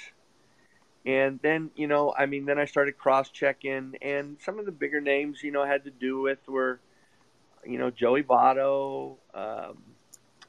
And 1.07 1.39
then, 1.41 1.71
you 1.75 1.87
know, 1.87 2.13
I 2.15 2.27
mean, 2.27 2.45
then 2.45 2.59
I 2.59 2.65
started 2.65 2.99
cross 2.99 3.31
checking, 3.31 3.95
and 3.99 4.37
some 4.41 4.59
of 4.59 4.67
the 4.67 4.71
bigger 4.71 5.01
names, 5.01 5.41
you 5.41 5.49
know, 5.49 5.65
had 5.65 5.85
to 5.85 5.91
do 5.91 6.21
with 6.21 6.47
were, 6.47 6.79
you 7.65 7.79
know, 7.79 7.89
Joey 7.89 8.21
Votto, 8.21 9.15
um, 9.33 9.81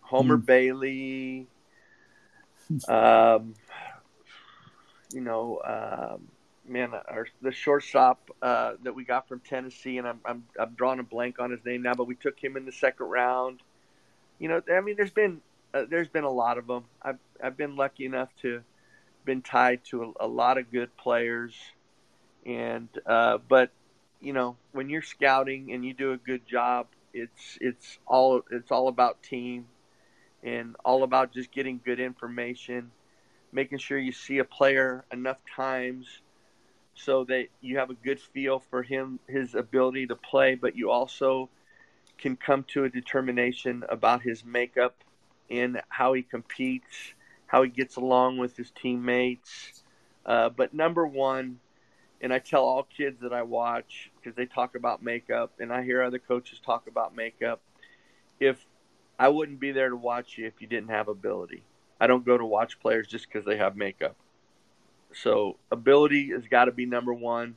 Homer 0.02 0.36
mm. 0.36 0.44
Bailey, 0.44 1.46
um, 2.88 3.54
you 5.14 5.22
know, 5.22 5.60
um, 5.64 6.28
man, 6.70 6.94
our 6.94 7.26
the 7.42 7.52
shortstop 7.52 8.30
uh, 8.40 8.74
that 8.84 8.94
we 8.94 9.04
got 9.04 9.28
from 9.28 9.40
Tennessee, 9.40 9.98
and 9.98 10.06
I'm, 10.06 10.20
I'm 10.24 10.44
I'm 10.58 10.70
drawing 10.74 11.00
a 11.00 11.02
blank 11.02 11.38
on 11.38 11.50
his 11.50 11.60
name 11.64 11.82
now, 11.82 11.94
but 11.94 12.06
we 12.06 12.14
took 12.14 12.42
him 12.42 12.56
in 12.56 12.64
the 12.64 12.72
second 12.72 13.06
round. 13.06 13.60
You 14.38 14.48
know, 14.48 14.62
I 14.72 14.80
mean, 14.80 14.94
there's 14.96 15.10
been 15.10 15.40
uh, 15.74 15.84
there's 15.90 16.08
been 16.08 16.24
a 16.24 16.30
lot 16.30 16.56
of 16.56 16.66
them. 16.66 16.84
I've 17.02 17.18
I've 17.42 17.56
been 17.56 17.76
lucky 17.76 18.06
enough 18.06 18.28
to 18.42 18.62
been 19.24 19.42
tied 19.42 19.84
to 19.86 20.14
a, 20.20 20.26
a 20.26 20.28
lot 20.28 20.56
of 20.56 20.70
good 20.70 20.96
players, 20.96 21.54
and 22.46 22.88
uh, 23.04 23.38
but 23.48 23.70
you 24.20 24.32
know 24.32 24.56
when 24.72 24.88
you're 24.88 25.02
scouting 25.02 25.72
and 25.72 25.84
you 25.84 25.92
do 25.92 26.12
a 26.12 26.16
good 26.16 26.46
job, 26.46 26.86
it's 27.12 27.58
it's 27.60 27.98
all 28.06 28.42
it's 28.50 28.70
all 28.70 28.88
about 28.88 29.22
team, 29.22 29.66
and 30.44 30.76
all 30.84 31.02
about 31.02 31.32
just 31.32 31.50
getting 31.50 31.80
good 31.84 31.98
information, 31.98 32.92
making 33.52 33.78
sure 33.78 33.98
you 33.98 34.12
see 34.12 34.38
a 34.38 34.44
player 34.44 35.04
enough 35.12 35.38
times 35.56 36.06
so 37.04 37.24
that 37.24 37.46
you 37.60 37.78
have 37.78 37.90
a 37.90 37.94
good 37.94 38.20
feel 38.20 38.58
for 38.58 38.82
him 38.82 39.18
his 39.28 39.54
ability 39.54 40.06
to 40.06 40.16
play, 40.16 40.54
but 40.54 40.76
you 40.76 40.90
also 40.90 41.48
can 42.18 42.36
come 42.36 42.64
to 42.64 42.84
a 42.84 42.88
determination 42.88 43.84
about 43.88 44.22
his 44.22 44.44
makeup 44.44 44.96
and 45.50 45.80
how 45.88 46.12
he 46.12 46.22
competes, 46.22 47.14
how 47.46 47.62
he 47.62 47.70
gets 47.70 47.96
along 47.96 48.38
with 48.38 48.56
his 48.56 48.70
teammates. 48.70 49.82
Uh, 50.26 50.48
but 50.48 50.74
number 50.74 51.06
one, 51.06 51.58
and 52.20 52.32
I 52.32 52.38
tell 52.38 52.64
all 52.64 52.82
kids 52.82 53.20
that 53.22 53.32
I 53.32 53.42
watch 53.42 54.10
because 54.16 54.36
they 54.36 54.46
talk 54.46 54.74
about 54.74 55.02
makeup, 55.02 55.52
and 55.58 55.72
I 55.72 55.82
hear 55.82 56.02
other 56.02 56.18
coaches 56.18 56.60
talk 56.64 56.86
about 56.86 57.16
makeup. 57.16 57.60
If 58.38 58.64
I 59.18 59.28
wouldn't 59.28 59.60
be 59.60 59.72
there 59.72 59.90
to 59.90 59.96
watch 59.96 60.38
you 60.38 60.46
if 60.46 60.60
you 60.60 60.66
didn't 60.66 60.90
have 60.90 61.08
ability. 61.08 61.62
I 62.00 62.06
don't 62.06 62.24
go 62.24 62.38
to 62.38 62.44
watch 62.44 62.80
players 62.80 63.06
just 63.06 63.26
because 63.26 63.44
they 63.44 63.58
have 63.58 63.76
makeup. 63.76 64.16
So 65.14 65.56
ability 65.70 66.30
has 66.30 66.46
got 66.46 66.66
to 66.66 66.72
be 66.72 66.86
number 66.86 67.12
one, 67.12 67.56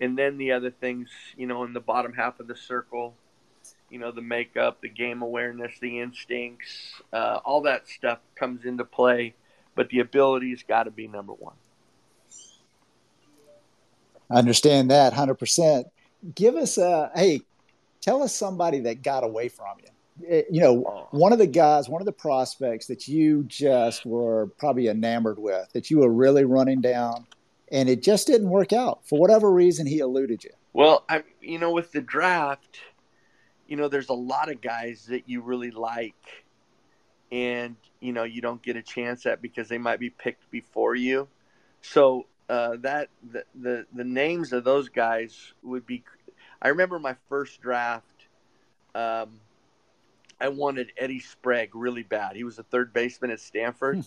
and 0.00 0.18
then 0.18 0.38
the 0.38 0.52
other 0.52 0.70
things, 0.70 1.08
you 1.36 1.46
know, 1.46 1.64
in 1.64 1.72
the 1.72 1.80
bottom 1.80 2.12
half 2.12 2.40
of 2.40 2.48
the 2.48 2.56
circle, 2.56 3.14
you 3.90 3.98
know, 3.98 4.10
the 4.10 4.22
makeup, 4.22 4.80
the 4.80 4.88
game 4.88 5.22
awareness, 5.22 5.72
the 5.80 6.00
instincts, 6.00 7.00
uh, 7.12 7.40
all 7.44 7.62
that 7.62 7.86
stuff 7.88 8.18
comes 8.34 8.64
into 8.64 8.84
play. 8.84 9.34
But 9.74 9.88
the 9.90 10.00
ability's 10.00 10.62
got 10.62 10.84
to 10.84 10.90
be 10.90 11.06
number 11.08 11.32
one. 11.32 11.54
I 14.30 14.38
understand 14.38 14.90
that 14.90 15.12
100%. 15.12 15.84
Give 16.34 16.56
us 16.56 16.78
a, 16.78 17.10
hey, 17.14 17.42
tell 18.00 18.22
us 18.22 18.34
somebody 18.34 18.80
that 18.80 19.02
got 19.02 19.24
away 19.24 19.48
from 19.48 19.78
you. 19.82 19.88
Eh, 20.28 20.42
you 20.50 20.60
know, 20.60 20.84
oh. 20.86 21.08
one 21.10 21.32
of 21.32 21.38
the 21.38 21.46
guys, 21.46 21.88
one 21.88 22.02
of 22.02 22.06
the 22.06 22.12
prospects 22.12 22.86
that 22.86 23.08
you 23.08 23.44
just 23.44 24.04
were 24.04 24.48
probably 24.58 24.88
enamored 24.88 25.38
with, 25.38 25.72
that 25.72 25.90
you 25.90 25.98
were 25.98 26.12
really 26.12 26.44
running 26.44 26.80
down, 26.80 27.26
and 27.70 27.88
it 27.88 28.02
just 28.02 28.26
didn't 28.26 28.50
work 28.50 28.72
out 28.72 29.06
for 29.06 29.18
whatever 29.18 29.50
reason. 29.50 29.86
He 29.86 29.98
eluded 29.98 30.44
you. 30.44 30.50
Well, 30.72 31.04
I, 31.08 31.22
you 31.40 31.58
know, 31.58 31.72
with 31.72 31.92
the 31.92 32.00
draft, 32.00 32.78
you 33.66 33.76
know, 33.76 33.88
there's 33.88 34.10
a 34.10 34.14
lot 34.14 34.50
of 34.50 34.60
guys 34.60 35.06
that 35.06 35.28
you 35.28 35.40
really 35.40 35.70
like, 35.70 36.44
and 37.30 37.76
you 38.00 38.12
know, 38.12 38.24
you 38.24 38.42
don't 38.42 38.62
get 38.62 38.76
a 38.76 38.82
chance 38.82 39.24
at 39.26 39.40
because 39.40 39.68
they 39.68 39.78
might 39.78 40.00
be 40.00 40.10
picked 40.10 40.50
before 40.50 40.94
you. 40.94 41.28
So 41.80 42.26
uh, 42.48 42.76
that 42.80 43.08
the, 43.32 43.44
the 43.54 43.86
the 43.94 44.04
names 44.04 44.52
of 44.52 44.64
those 44.64 44.88
guys 44.88 45.52
would 45.62 45.86
be. 45.86 46.04
I 46.60 46.68
remember 46.68 46.98
my 46.98 47.16
first 47.28 47.60
draft. 47.60 48.04
Um, 48.94 49.40
I 50.42 50.48
wanted 50.48 50.90
Eddie 50.98 51.20
Sprague 51.20 51.74
really 51.74 52.02
bad. 52.02 52.34
He 52.34 52.42
was 52.42 52.58
a 52.58 52.64
third 52.64 52.92
baseman 52.92 53.30
at 53.30 53.38
Stanford. 53.38 53.96
Hmm. 53.96 54.02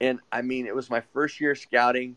And 0.00 0.20
I 0.32 0.40
mean, 0.40 0.66
it 0.66 0.74
was 0.74 0.88
my 0.88 1.02
first 1.12 1.40
year 1.40 1.54
scouting. 1.54 2.16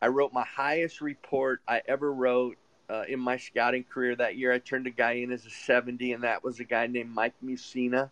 I 0.00 0.08
wrote 0.08 0.32
my 0.32 0.44
highest 0.44 1.02
report 1.02 1.60
I 1.68 1.82
ever 1.86 2.12
wrote 2.12 2.56
uh, 2.88 3.04
in 3.06 3.20
my 3.20 3.36
scouting 3.36 3.84
career 3.84 4.16
that 4.16 4.36
year. 4.36 4.50
I 4.50 4.58
turned 4.58 4.86
a 4.86 4.90
guy 4.90 5.12
in 5.12 5.30
as 5.30 5.44
a 5.44 5.50
70, 5.50 6.12
and 6.12 6.24
that 6.24 6.42
was 6.42 6.58
a 6.58 6.64
guy 6.64 6.86
named 6.86 7.10
Mike 7.14 7.34
Mussina. 7.44 8.10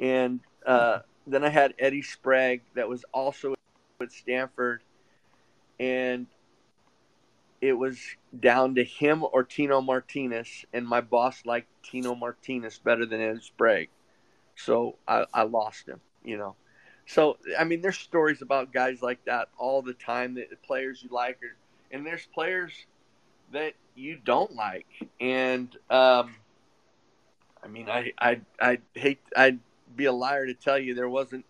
And 0.00 0.40
uh, 0.64 1.00
then 1.26 1.44
I 1.44 1.50
had 1.50 1.74
Eddie 1.78 2.02
Sprague 2.02 2.62
that 2.74 2.88
was 2.88 3.04
also 3.12 3.54
at 4.00 4.12
Stanford. 4.12 4.82
And 5.78 6.26
it 7.60 7.72
was 7.74 7.98
down 8.38 8.74
to 8.76 8.84
him 8.84 9.24
or 9.32 9.42
Tino 9.42 9.80
Martinez, 9.80 10.64
and 10.72 10.86
my 10.86 11.00
boss 11.00 11.44
liked 11.46 11.68
Tino 11.82 12.14
Martinez 12.14 12.78
better 12.78 13.06
than 13.06 13.20
Ed 13.20 13.42
Sprague, 13.42 13.90
so 14.56 14.96
I, 15.06 15.26
I 15.32 15.42
lost 15.42 15.88
him. 15.88 16.00
You 16.24 16.38
know, 16.38 16.56
so 17.06 17.38
I 17.58 17.64
mean, 17.64 17.80
there's 17.80 17.98
stories 17.98 18.42
about 18.42 18.72
guys 18.72 19.02
like 19.02 19.24
that 19.26 19.48
all 19.58 19.82
the 19.82 19.94
time. 19.94 20.34
That 20.34 20.50
the 20.50 20.56
players 20.56 21.02
you 21.02 21.10
like, 21.10 21.38
or, 21.42 21.56
and 21.90 22.06
there's 22.06 22.26
players 22.34 22.72
that 23.52 23.74
you 23.94 24.18
don't 24.22 24.54
like, 24.54 24.86
and 25.20 25.74
um, 25.90 26.34
I 27.62 27.68
mean, 27.68 27.88
I 27.88 28.12
I 28.18 28.40
I 28.60 28.78
hate 28.94 29.20
I'd 29.36 29.60
be 29.96 30.06
a 30.06 30.12
liar 30.12 30.46
to 30.46 30.54
tell 30.54 30.78
you 30.78 30.94
there 30.94 31.08
wasn't 31.08 31.44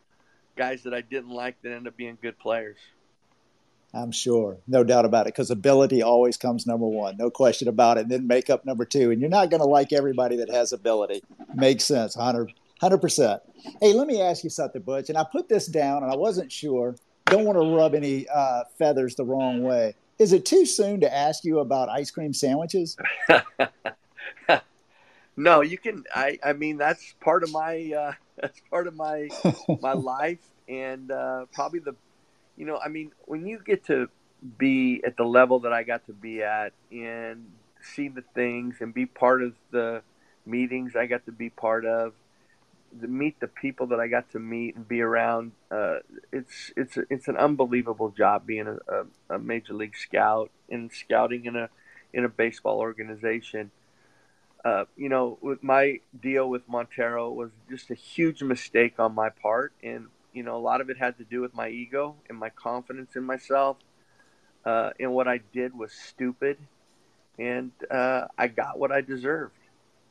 guys 0.57 0.83
that 0.85 0.95
I 0.95 1.01
didn't 1.01 1.31
like 1.31 1.61
that 1.63 1.71
ended 1.71 1.89
up 1.89 1.97
being 1.97 2.19
good 2.21 2.39
players. 2.39 2.79
I'm 3.95 4.13
sure, 4.13 4.59
no 4.67 4.83
doubt 4.83 5.05
about 5.05 5.27
it, 5.27 5.35
because 5.35 5.51
ability 5.51 6.03
always 6.03 6.37
comes 6.37 6.67
number 6.67 6.87
one, 6.87 7.17
no 7.17 7.31
question 7.31 7.69
about 7.69 7.97
it. 7.97 8.03
And 8.03 8.11
then 8.11 8.27
makeup 8.27 8.65
number 8.65 8.85
two, 8.85 9.11
and 9.11 9.21
you're 9.21 9.31
not 9.31 9.51
going 9.51 9.61
to 9.61 9.69
like 9.69 9.93
everybody 9.93 10.37
that 10.37 10.51
has 10.51 10.73
ability. 10.73 11.23
Makes 11.55 11.85
sense, 11.85 12.17
100 12.17 13.01
percent. 13.01 13.43
Hey, 13.81 13.93
let 13.93 14.07
me 14.07 14.21
ask 14.21 14.45
you 14.45 14.51
something, 14.51 14.83
Butch. 14.83 15.09
And 15.09 15.19
I 15.19 15.25
put 15.31 15.49
this 15.49 15.67
down, 15.67 16.03
and 16.03 16.13
I 16.13 16.17
wasn't 16.17 16.51
sure. 16.51 16.97
Don't 17.27 17.45
want 17.45 17.59
to 17.59 17.75
rub 17.75 17.95
any 17.95 18.27
uh, 18.29 18.65
feathers 18.79 19.15
the 19.15 19.25
wrong 19.25 19.63
way. 19.63 19.95
Is 20.19 20.33
it 20.33 20.45
too 20.45 20.67
soon 20.67 21.01
to 21.01 21.13
ask 21.13 21.45
you 21.45 21.61
about 21.61 21.89
ice 21.89 22.11
cream 22.11 22.33
sandwiches? 22.33 22.97
no, 25.37 25.63
you 25.63 25.79
can. 25.79 26.05
I, 26.15 26.39
I 26.45 26.53
mean, 26.53 26.77
that's 26.77 27.15
part 27.21 27.43
of 27.43 27.53
my 27.53 27.93
uh, 27.97 28.13
that's 28.41 28.61
part 28.71 28.87
of 28.87 28.95
my 28.95 29.29
my 29.81 29.93
life, 29.93 30.39
and 30.69 31.11
uh, 31.11 31.47
probably 31.53 31.81
the 31.81 31.97
you 32.57 32.67
know, 32.67 32.79
I 32.79 32.89
mean, 32.89 33.13
when 33.27 33.47
you 33.47 33.61
get 33.65 33.87
to 33.87 34.09
be 34.59 35.03
at 35.05 35.17
the 35.17 35.25
level 35.25 35.61
that 35.61 35.73
I 35.73 35.83
got 35.83 36.07
to 36.07 36.13
be 36.13 36.43
at 36.43 36.73
and 36.91 37.47
see 37.83 38.09
the 38.09 38.23
things 38.35 38.77
and 38.81 38.93
be 38.93 39.07
part 39.07 39.43
of 39.43 39.55
the 39.71 40.03
meetings 40.47 40.95
I 40.97 41.07
got 41.07 41.25
to 41.27 41.33
be 41.33 41.51
part 41.51 41.85
of, 41.85 42.13
to 43.01 43.09
meet 43.09 43.41
the 43.41 43.49
people 43.49 43.89
that 43.89 44.01
I 44.01 44.09
got 44.09 44.31
to 44.33 44.39
meet 44.39 44.77
and 44.77 44.87
be 44.87 45.01
around, 45.01 45.53
uh, 45.71 45.97
it's 46.33 46.73
it's 46.77 46.97
it's 47.11 47.29
an 47.29 47.37
unbelievable 47.37 48.11
job 48.11 48.47
being 48.47 48.69
a, 48.69 48.77
a, 48.89 49.37
a, 49.37 49.39
major 49.39 49.75
league 49.75 49.97
scout 49.97 50.51
and 50.71 50.93
scouting 50.93 51.47
in 51.47 51.57
a 51.57 51.69
in 52.13 52.25
a 52.25 52.29
baseball 52.29 52.79
organization. 52.79 53.71
Uh, 54.65 54.85
you 54.97 55.09
know, 55.09 55.39
with 55.43 55.63
my 55.63 56.01
deal 56.19 56.49
with 56.49 56.63
Montero 56.69 57.31
was 57.31 57.51
just 57.69 57.91
a 57.91 57.95
huge 57.95 58.43
mistake 58.43 58.95
on 58.99 59.15
my 59.15 59.29
part, 59.29 59.73
and 59.83 60.07
you 60.35 60.43
know, 60.43 60.57
a 60.57 60.59
lot 60.59 60.81
of 60.81 60.91
it 60.91 60.99
had 60.99 61.17
to 61.19 61.25
do 61.25 61.41
with 61.41 61.55
my 61.55 61.69
ego 61.69 62.17
and 62.29 62.37
my 62.37 62.51
confidence 62.51 63.17
in 63.17 63.25
myself. 63.25 63.77
Uh, 64.65 64.91
and 64.99 65.13
what 65.13 65.29
I 65.29 65.41
did 65.53 65.77
was 65.77 65.93
stupid, 65.93 66.59
and 67.39 67.71
uh, 67.91 68.27
I 68.37 68.49
got 68.49 68.79
what 68.79 68.91
I 68.91 69.01
deserved. 69.03 69.55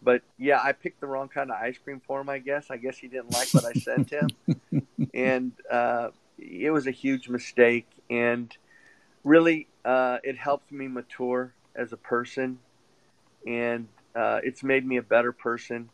But 0.02 0.22
yeah, 0.38 0.60
I 0.64 0.74
picked 0.74 1.02
the 1.02 1.08
wrong 1.08 1.28
kind 1.28 1.50
of 1.50 1.58
ice 1.58 1.78
cream 1.78 2.02
for 2.06 2.22
him. 2.22 2.30
I 2.30 2.38
guess. 2.38 2.68
I 2.70 2.78
guess 2.78 2.98
he 2.98 3.08
didn't 3.08 3.32
like 3.32 3.54
what 3.54 3.66
I 3.66 3.74
sent 3.74 4.10
him, 4.10 4.30
and 5.14 5.52
uh, 5.70 6.10
it 6.38 6.72
was 6.72 6.88
a 6.88 6.92
huge 6.92 7.30
mistake. 7.30 7.88
And 8.10 8.56
really, 9.24 9.68
uh, 9.84 10.20
it 10.24 10.38
helped 10.38 10.72
me 10.72 10.88
mature 10.88 11.54
as 11.76 11.92
a 11.92 11.98
person, 11.98 12.60
and 13.48 13.88
uh, 14.16 14.40
it's 14.44 14.64
made 14.64 14.86
me 14.86 14.98
a 14.98 15.04
better 15.04 15.32
person. 15.32 15.90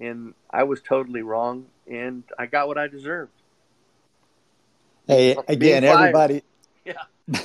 And 0.00 0.34
I 0.50 0.64
was 0.64 0.80
totally 0.80 1.22
wrong, 1.22 1.66
and 1.86 2.24
I 2.38 2.46
got 2.46 2.66
what 2.66 2.78
I 2.78 2.88
deserved. 2.88 3.39
Hey, 5.10 5.36
again, 5.48 5.82
everybody. 5.84 6.42
Yeah. 6.82 7.42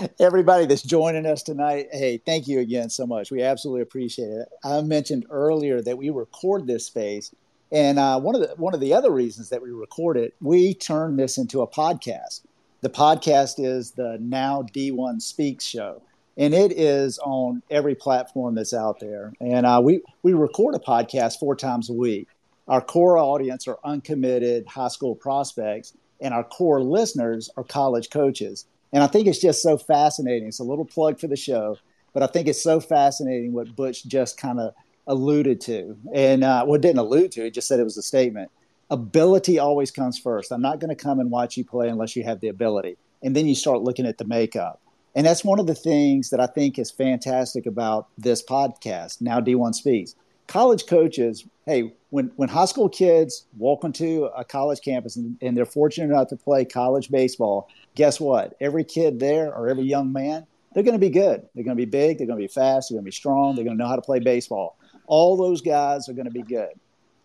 everybody 0.20 0.66
that's 0.66 0.82
joining 0.82 1.26
us 1.26 1.44
tonight, 1.44 1.88
hey, 1.92 2.18
thank 2.18 2.48
you 2.48 2.58
again 2.58 2.90
so 2.90 3.06
much. 3.06 3.30
We 3.30 3.42
absolutely 3.42 3.82
appreciate 3.82 4.30
it. 4.30 4.48
I 4.64 4.80
mentioned 4.80 5.26
earlier 5.30 5.80
that 5.80 5.96
we 5.96 6.10
record 6.10 6.66
this 6.66 6.86
space, 6.86 7.32
and 7.70 7.98
uh, 7.98 8.18
one 8.18 8.34
of 8.34 8.40
the 8.40 8.48
one 8.56 8.74
of 8.74 8.80
the 8.80 8.94
other 8.94 9.10
reasons 9.12 9.50
that 9.50 9.62
we 9.62 9.70
record 9.70 10.16
it, 10.16 10.34
we 10.40 10.74
turn 10.74 11.16
this 11.16 11.38
into 11.38 11.60
a 11.60 11.68
podcast. 11.68 12.40
The 12.80 12.90
podcast 12.90 13.64
is 13.64 13.92
the 13.92 14.18
Now 14.20 14.62
D1 14.62 15.22
Speaks 15.22 15.64
show, 15.64 16.02
and 16.36 16.52
it 16.52 16.72
is 16.72 17.18
on 17.20 17.62
every 17.70 17.94
platform 17.94 18.56
that's 18.56 18.74
out 18.74 18.98
there. 18.98 19.32
And 19.40 19.64
uh, 19.64 19.80
we 19.84 20.00
we 20.22 20.32
record 20.32 20.74
a 20.74 20.80
podcast 20.80 21.38
four 21.38 21.54
times 21.54 21.90
a 21.90 21.94
week. 21.94 22.28
Our 22.66 22.80
core 22.80 23.18
audience 23.18 23.68
are 23.68 23.78
uncommitted 23.84 24.66
high 24.66 24.88
school 24.88 25.14
prospects 25.14 25.94
and 26.20 26.34
our 26.34 26.44
core 26.44 26.82
listeners 26.82 27.50
are 27.56 27.64
college 27.64 28.10
coaches. 28.10 28.66
And 28.92 29.02
I 29.02 29.06
think 29.06 29.26
it's 29.26 29.40
just 29.40 29.62
so 29.62 29.76
fascinating. 29.76 30.48
It's 30.48 30.60
a 30.60 30.64
little 30.64 30.84
plug 30.84 31.20
for 31.20 31.26
the 31.26 31.36
show, 31.36 31.76
but 32.12 32.22
I 32.22 32.26
think 32.26 32.48
it's 32.48 32.62
so 32.62 32.80
fascinating 32.80 33.52
what 33.52 33.76
Butch 33.76 34.06
just 34.06 34.38
kind 34.38 34.58
of 34.58 34.74
alluded 35.06 35.60
to. 35.62 35.96
And 36.14 36.44
uh, 36.44 36.64
well, 36.66 36.80
didn't 36.80 36.98
allude 36.98 37.32
to, 37.32 37.44
he 37.44 37.50
just 37.50 37.68
said 37.68 37.80
it 37.80 37.84
was 37.84 37.96
a 37.96 38.02
statement. 38.02 38.50
Ability 38.90 39.58
always 39.58 39.90
comes 39.90 40.18
first. 40.18 40.50
I'm 40.50 40.62
not 40.62 40.78
going 40.78 40.94
to 40.94 41.02
come 41.02 41.20
and 41.20 41.30
watch 41.30 41.56
you 41.56 41.64
play 41.64 41.88
unless 41.88 42.16
you 42.16 42.24
have 42.24 42.40
the 42.40 42.48
ability. 42.48 42.96
And 43.22 43.36
then 43.36 43.46
you 43.46 43.54
start 43.54 43.82
looking 43.82 44.06
at 44.06 44.18
the 44.18 44.24
makeup. 44.24 44.80
And 45.14 45.26
that's 45.26 45.44
one 45.44 45.58
of 45.58 45.66
the 45.66 45.74
things 45.74 46.30
that 46.30 46.40
I 46.40 46.46
think 46.46 46.78
is 46.78 46.90
fantastic 46.90 47.66
about 47.66 48.08
this 48.16 48.42
podcast, 48.42 49.20
Now 49.20 49.40
D1 49.40 49.74
Speaks. 49.74 50.14
College 50.46 50.86
coaches, 50.86 51.44
hey, 51.66 51.92
when 52.10 52.32
when 52.36 52.48
high 52.48 52.64
school 52.64 52.88
kids 52.88 53.44
walk 53.56 53.84
into 53.84 54.24
a 54.36 54.44
college 54.44 54.80
campus 54.80 55.16
and, 55.16 55.36
and 55.42 55.56
they're 55.56 55.66
fortunate 55.66 56.12
enough 56.12 56.28
to 56.28 56.36
play 56.36 56.64
college 56.64 57.10
baseball, 57.10 57.68
guess 57.94 58.20
what? 58.20 58.56
Every 58.60 58.84
kid 58.84 59.20
there 59.20 59.52
or 59.52 59.68
every 59.68 59.84
young 59.84 60.12
man, 60.12 60.46
they're 60.72 60.82
going 60.82 60.94
to 60.94 60.98
be 60.98 61.10
good. 61.10 61.46
They're 61.54 61.64
going 61.64 61.76
to 61.76 61.86
be 61.86 61.90
big. 61.90 62.18
They're 62.18 62.26
going 62.26 62.38
to 62.38 62.44
be 62.44 62.52
fast. 62.52 62.88
They're 62.88 62.96
going 62.96 63.04
to 63.04 63.10
be 63.10 63.12
strong. 63.12 63.54
They're 63.54 63.64
going 63.64 63.76
to 63.76 63.82
know 63.82 63.88
how 63.88 63.96
to 63.96 64.02
play 64.02 64.20
baseball. 64.20 64.76
All 65.06 65.36
those 65.36 65.60
guys 65.60 66.08
are 66.08 66.12
going 66.12 66.26
to 66.26 66.30
be 66.30 66.42
good. 66.42 66.70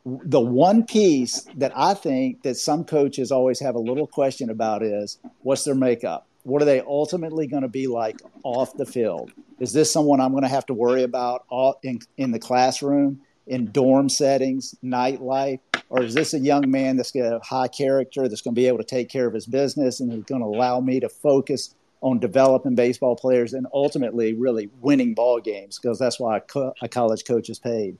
The 0.05 0.39
one 0.39 0.85
piece 0.85 1.47
that 1.55 1.71
I 1.75 1.93
think 1.93 2.41
that 2.43 2.55
some 2.55 2.83
coaches 2.83 3.31
always 3.31 3.59
have 3.61 3.75
a 3.75 3.79
little 3.79 4.07
question 4.07 4.49
about 4.49 4.83
is 4.83 5.17
what's 5.43 5.63
their 5.63 5.75
makeup? 5.75 6.27
What 6.43 6.61
are 6.61 6.65
they 6.65 6.81
ultimately 6.81 7.47
going 7.47 7.61
to 7.61 7.69
be 7.69 7.87
like 7.87 8.21
off 8.43 8.75
the 8.75 8.85
field? 8.85 9.31
Is 9.59 9.71
this 9.71 9.89
someone 9.89 10.19
I'm 10.19 10.31
going 10.31 10.43
to 10.43 10.49
have 10.49 10.65
to 10.65 10.73
worry 10.73 11.03
about 11.03 11.45
in, 11.83 11.99
in 12.17 12.31
the 12.31 12.39
classroom? 12.39 13.21
In 13.47 13.71
dorm 13.71 14.09
settings, 14.09 14.75
nightlife, 14.83 15.59
or 15.89 16.01
is 16.03 16.13
this 16.13 16.33
a 16.33 16.39
young 16.39 16.69
man 16.69 16.97
that's 16.97 17.11
got 17.11 17.33
a 17.33 17.39
high 17.39 17.67
character 17.67 18.27
that's 18.27 18.41
going 18.41 18.55
to 18.55 18.59
be 18.59 18.67
able 18.67 18.77
to 18.77 18.83
take 18.83 19.09
care 19.09 19.27
of 19.27 19.33
his 19.33 19.45
business 19.45 19.99
and 19.99 20.11
is 20.11 20.23
going 20.23 20.41
to 20.41 20.47
allow 20.47 20.79
me 20.79 20.99
to 20.99 21.09
focus 21.09 21.75
on 22.01 22.19
developing 22.19 22.75
baseball 22.75 23.15
players 23.15 23.53
and 23.53 23.65
ultimately 23.73 24.33
really 24.33 24.69
winning 24.81 25.13
ball 25.13 25.39
games 25.39 25.79
because 25.79 25.97
that's 25.97 26.19
why 26.19 26.37
a, 26.37 26.41
co- 26.41 26.73
a 26.81 26.87
college 26.87 27.23
coach 27.25 27.49
is 27.49 27.59
paid. 27.59 27.97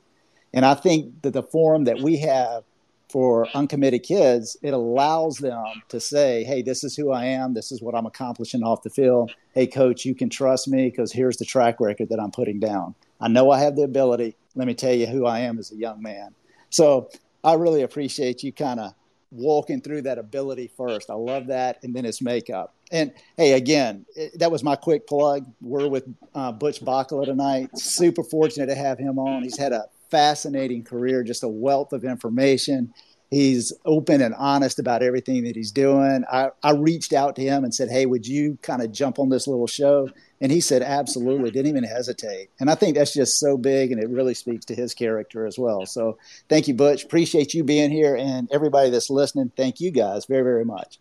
And 0.54 0.66
I 0.66 0.74
think 0.74 1.22
that 1.22 1.32
the 1.32 1.44
forum 1.44 1.86
that 1.86 2.00
we 2.00 2.18
have 2.18 2.64
for 3.10 3.48
uncommitted 3.54 4.04
kids, 4.04 4.58
it 4.64 4.74
allows 4.74 5.38
them 5.38 5.64
to 5.90 6.00
say, 6.00 6.44
hey, 6.44 6.64
this 6.64 6.84
is 6.84 6.96
who 6.96 7.12
I 7.12 7.26
am. 7.26 7.54
This 7.54 7.72
is 7.72 7.82
what 7.82 7.96
I'm 7.96 8.06
accomplishing 8.06 8.64
off 8.64 8.82
the 8.82 8.90
field. 8.90 9.32
Hey, 9.54 9.68
coach, 9.68 10.04
you 10.04 10.16
can 10.16 10.30
trust 10.30 10.68
me 10.68 10.90
because 10.90 11.12
here's 11.12 11.38
the 11.38 11.46
track 11.46 11.80
record 11.80 12.10
that 12.10 12.20
I'm 12.20 12.32
putting 12.32 12.60
down. 12.60 12.96
I 13.24 13.30
know 13.30 13.50
I 13.50 13.60
have 13.60 13.76
the 13.76 13.84
ability 13.84 14.36
let 14.56 14.68
me 14.68 14.74
tell 14.74 14.94
you 14.94 15.08
who 15.08 15.26
I 15.26 15.40
am 15.40 15.60
as 15.60 15.72
a 15.72 15.76
young 15.76 16.02
man. 16.02 16.34
So 16.70 17.10
I 17.44 17.54
really 17.54 17.82
appreciate 17.82 18.44
you 18.44 18.52
kind 18.52 18.80
of 18.80 18.94
walking 19.32 19.82
through 19.82 20.04
that 20.04 20.18
ability 20.18 20.72
first. 20.78 21.10
I 21.10 21.16
love 21.16 21.48
that. 21.48 21.84
And 21.84 21.96
then 21.96 22.06
it's 22.06 22.22
makeup. 22.22 22.76
And 22.92 23.12
hey, 23.36 23.54
again, 23.54 24.06
it, 24.16 24.38
that 24.40 24.52
was 24.52 24.64
my 24.64 24.76
quick 24.76 25.08
plug. 25.08 25.52
We're 25.62 25.88
with 25.88 26.06
uh, 26.36 26.52
Butch 26.52 26.82
Baccala 26.82 27.26
tonight. 27.26 27.76
Super 27.78 28.24
fortunate 28.24 28.68
to 28.68 28.76
have 28.76 29.00
him 29.00 29.18
on. 29.18 29.44
He's 29.44 29.58
had 29.58 29.74
a 29.74 29.86
fascinating 30.12 30.84
career, 30.84 31.24
just 31.24 31.44
a 31.44 31.48
wealth 31.48 31.94
of 31.94 32.06
information. 32.06 32.94
He's 33.34 33.74
open 33.86 34.22
and 34.22 34.36
honest 34.36 34.80
about 34.80 35.04
everything 35.04 35.44
that 35.46 35.56
he's 35.56 35.72
doing. 35.72 36.24
I, 36.32 36.50
I 36.62 36.72
reached 36.72 37.14
out 37.14 37.36
to 37.38 37.42
him 37.42 37.64
and 37.64 37.74
said, 37.74 37.90
Hey, 37.90 38.06
would 38.06 38.28
you 38.28 38.58
kind 38.62 38.82
of 38.82 38.92
jump 38.92 39.20
on 39.20 39.30
this 39.30 39.48
little 39.48 39.68
show? 39.68 40.10
And 40.44 40.52
he 40.52 40.60
said, 40.60 40.82
absolutely, 40.82 41.52
didn't 41.52 41.70
even 41.70 41.86
hesitate. 41.86 42.50
And 42.60 42.70
I 42.70 42.76
think 42.76 42.98
that's 42.98 43.14
just 43.14 43.40
so 43.40 43.56
big 43.56 43.94
and 43.94 44.04
it 44.04 44.10
really 44.10 44.34
speaks 44.34 44.66
to 44.66 44.76
his 44.76 44.94
character 44.94 45.48
as 45.48 45.58
well. 45.58 45.86
So 45.86 46.18
thank 46.50 46.68
you, 46.68 46.74
Butch. 46.74 47.06
Appreciate 47.06 47.54
you 47.54 47.64
being 47.64 47.90
here. 47.90 48.18
And 48.18 48.52
everybody 48.52 48.90
that's 48.90 49.10
listening, 49.10 49.54
thank 49.56 49.80
you 49.80 49.90
guys 49.90 50.26
very, 50.26 50.44
very 50.44 50.66
much. 50.66 51.00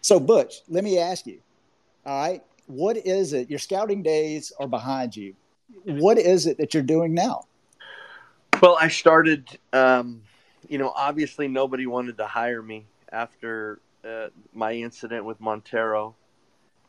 So, 0.00 0.20
Butch, 0.20 0.60
let 0.68 0.84
me 0.84 1.00
ask 1.00 1.26
you, 1.26 1.40
all 2.06 2.20
right, 2.20 2.44
what 2.66 2.96
is 2.96 3.32
it? 3.32 3.50
Your 3.50 3.58
scouting 3.58 4.04
days 4.04 4.52
are 4.60 4.68
behind 4.68 5.16
you. 5.16 5.34
What 5.82 6.16
is 6.16 6.46
it 6.46 6.58
that 6.58 6.72
you're 6.72 6.84
doing 6.84 7.14
now? 7.14 7.46
Well, 8.62 8.78
I 8.80 8.88
started, 8.88 9.58
um, 9.72 10.22
you 10.68 10.78
know, 10.78 10.92
obviously 10.94 11.48
nobody 11.48 11.86
wanted 11.86 12.18
to 12.18 12.26
hire 12.26 12.62
me 12.62 12.86
after 13.12 13.80
uh, 14.08 14.28
my 14.52 14.72
incident 14.72 15.24
with 15.24 15.40
Montero 15.40 16.14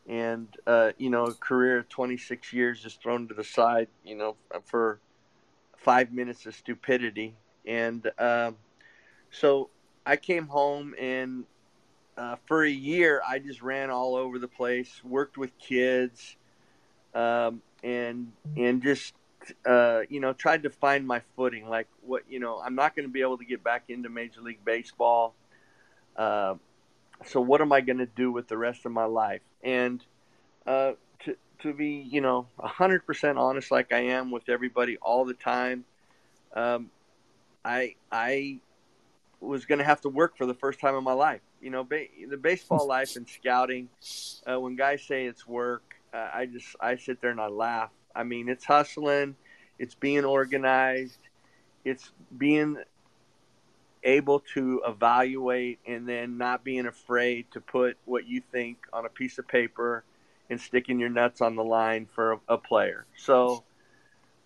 and 0.08 0.48
uh, 0.66 0.92
you 0.98 1.10
know, 1.10 1.24
a 1.24 1.34
career 1.34 1.78
of 1.78 1.88
26 1.88 2.52
years 2.52 2.80
just 2.80 3.02
thrown 3.02 3.28
to 3.28 3.34
the 3.34 3.44
side, 3.44 3.88
you 4.04 4.14
know, 4.14 4.36
for 4.64 5.00
five 5.76 6.12
minutes 6.12 6.46
of 6.46 6.54
stupidity. 6.54 7.34
And 7.66 8.08
um, 8.18 8.56
so 9.30 9.70
I 10.04 10.16
came 10.16 10.46
home, 10.46 10.94
and 10.98 11.44
uh, 12.16 12.36
for 12.46 12.64
a 12.64 12.70
year, 12.70 13.20
I 13.26 13.38
just 13.38 13.62
ran 13.62 13.90
all 13.90 14.14
over 14.14 14.38
the 14.38 14.48
place, 14.48 15.02
worked 15.04 15.36
with 15.36 15.56
kids, 15.58 16.36
um, 17.14 17.62
and 17.82 18.32
and 18.56 18.82
just 18.82 19.14
uh, 19.64 20.00
you 20.08 20.20
know 20.20 20.32
tried 20.32 20.62
to 20.64 20.70
find 20.70 21.06
my 21.06 21.20
footing. 21.36 21.68
Like 21.68 21.88
what 22.02 22.22
you 22.28 22.40
know, 22.40 22.60
I'm 22.64 22.74
not 22.74 22.96
going 22.96 23.06
to 23.08 23.12
be 23.12 23.22
able 23.22 23.38
to 23.38 23.44
get 23.44 23.62
back 23.62 23.84
into 23.88 24.08
Major 24.08 24.40
League 24.40 24.64
Baseball. 24.64 25.34
Uh, 26.16 26.54
so 27.24 27.40
what 27.40 27.60
am 27.60 27.72
I 27.72 27.80
going 27.80 27.98
to 27.98 28.06
do 28.06 28.30
with 28.30 28.48
the 28.48 28.56
rest 28.56 28.86
of 28.86 28.92
my 28.92 29.04
life? 29.04 29.42
And 29.62 30.04
uh, 30.66 30.92
to 31.24 31.36
to 31.60 31.72
be 31.72 32.06
you 32.10 32.20
know 32.20 32.46
hundred 32.58 33.06
percent 33.06 33.38
honest, 33.38 33.70
like 33.70 33.92
I 33.92 34.00
am 34.00 34.30
with 34.30 34.48
everybody 34.48 34.96
all 34.98 35.24
the 35.24 35.34
time, 35.34 35.84
um, 36.54 36.90
I 37.64 37.94
I 38.10 38.58
was 39.40 39.64
going 39.64 39.78
to 39.78 39.84
have 39.84 40.00
to 40.02 40.08
work 40.08 40.36
for 40.36 40.46
the 40.46 40.54
first 40.54 40.80
time 40.80 40.94
in 40.94 41.04
my 41.04 41.12
life. 41.12 41.40
You 41.60 41.70
know, 41.70 41.84
ba- 41.84 42.06
the 42.28 42.36
baseball 42.36 42.86
life 42.86 43.16
and 43.16 43.28
scouting. 43.28 43.88
Uh, 44.46 44.60
when 44.60 44.76
guys 44.76 45.02
say 45.02 45.26
it's 45.26 45.46
work, 45.46 45.96
uh, 46.12 46.28
I 46.32 46.46
just 46.46 46.76
I 46.80 46.96
sit 46.96 47.20
there 47.20 47.30
and 47.30 47.40
I 47.40 47.48
laugh. 47.48 47.90
I 48.16 48.24
mean, 48.24 48.48
it's 48.48 48.64
hustling, 48.64 49.36
it's 49.78 49.94
being 49.94 50.24
organized, 50.24 51.18
it's 51.84 52.10
being 52.36 52.78
able 54.02 54.40
to 54.54 54.82
evaluate 54.86 55.80
and 55.86 56.08
then 56.08 56.38
not 56.38 56.64
being 56.64 56.86
afraid 56.86 57.50
to 57.50 57.60
put 57.60 57.96
what 58.04 58.26
you 58.26 58.40
think 58.52 58.78
on 58.92 59.04
a 59.04 59.08
piece 59.08 59.38
of 59.38 59.46
paper 59.48 60.04
and 60.48 60.60
sticking 60.60 60.98
your 61.00 61.08
nuts 61.08 61.40
on 61.40 61.56
the 61.56 61.64
line 61.64 62.06
for 62.14 62.32
a, 62.32 62.38
a 62.48 62.58
player. 62.58 63.04
So 63.16 63.64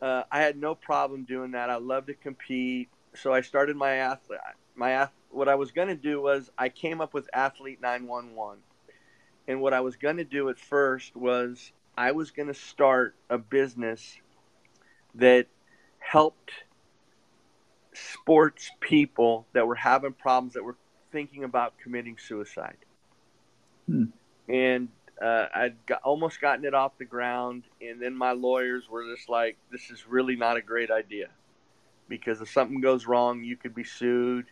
uh, 0.00 0.22
I 0.32 0.40
had 0.40 0.56
no 0.56 0.74
problem 0.74 1.24
doing 1.24 1.52
that. 1.52 1.68
I 1.68 1.76
love 1.76 2.06
to 2.06 2.14
compete. 2.14 2.88
So 3.14 3.34
I 3.34 3.42
started 3.42 3.76
my 3.76 3.96
athlete. 3.96 4.40
My 4.74 5.08
what 5.30 5.48
I 5.48 5.54
was 5.54 5.70
going 5.72 5.88
to 5.88 5.94
do 5.94 6.20
was 6.20 6.50
I 6.56 6.68
came 6.68 7.00
up 7.00 7.12
with 7.12 7.28
Athlete 7.32 7.80
911, 7.80 8.60
and 9.46 9.60
what 9.60 9.74
I 9.74 9.80
was 9.80 9.96
going 9.96 10.16
to 10.16 10.24
do 10.24 10.48
at 10.48 10.58
first 10.58 11.14
was 11.14 11.72
I 12.00 12.12
was 12.12 12.30
going 12.30 12.48
to 12.48 12.54
start 12.54 13.14
a 13.28 13.36
business 13.36 14.16
that 15.16 15.48
helped 15.98 16.50
sports 17.92 18.70
people 18.80 19.46
that 19.52 19.66
were 19.66 19.74
having 19.74 20.14
problems 20.14 20.54
that 20.54 20.64
were 20.64 20.76
thinking 21.12 21.44
about 21.44 21.74
committing 21.76 22.16
suicide. 22.16 22.78
Hmm. 23.86 24.04
And 24.48 24.88
uh, 25.20 25.48
I'd 25.54 25.76
got, 25.84 26.00
almost 26.00 26.40
gotten 26.40 26.64
it 26.64 26.72
off 26.72 26.96
the 26.96 27.04
ground, 27.04 27.64
and 27.82 28.00
then 28.00 28.16
my 28.16 28.32
lawyers 28.32 28.88
were 28.88 29.04
just 29.14 29.28
like, 29.28 29.58
"This 29.70 29.90
is 29.90 30.06
really 30.08 30.36
not 30.36 30.56
a 30.56 30.62
great 30.62 30.90
idea, 30.90 31.28
because 32.08 32.40
if 32.40 32.50
something 32.50 32.80
goes 32.80 33.04
wrong, 33.06 33.44
you 33.44 33.58
could 33.58 33.74
be 33.74 33.84
sued." 33.84 34.46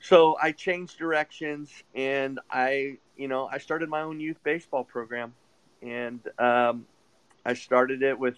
So 0.00 0.36
I 0.42 0.50
changed 0.50 0.98
directions, 0.98 1.70
and 1.94 2.40
I, 2.50 2.98
you 3.16 3.28
know, 3.28 3.46
I 3.46 3.58
started 3.58 3.88
my 3.88 4.00
own 4.00 4.18
youth 4.18 4.42
baseball 4.42 4.82
program, 4.82 5.34
and 5.82 6.20
um, 6.38 6.86
I 7.44 7.54
started 7.54 8.02
it 8.02 8.18
with 8.18 8.36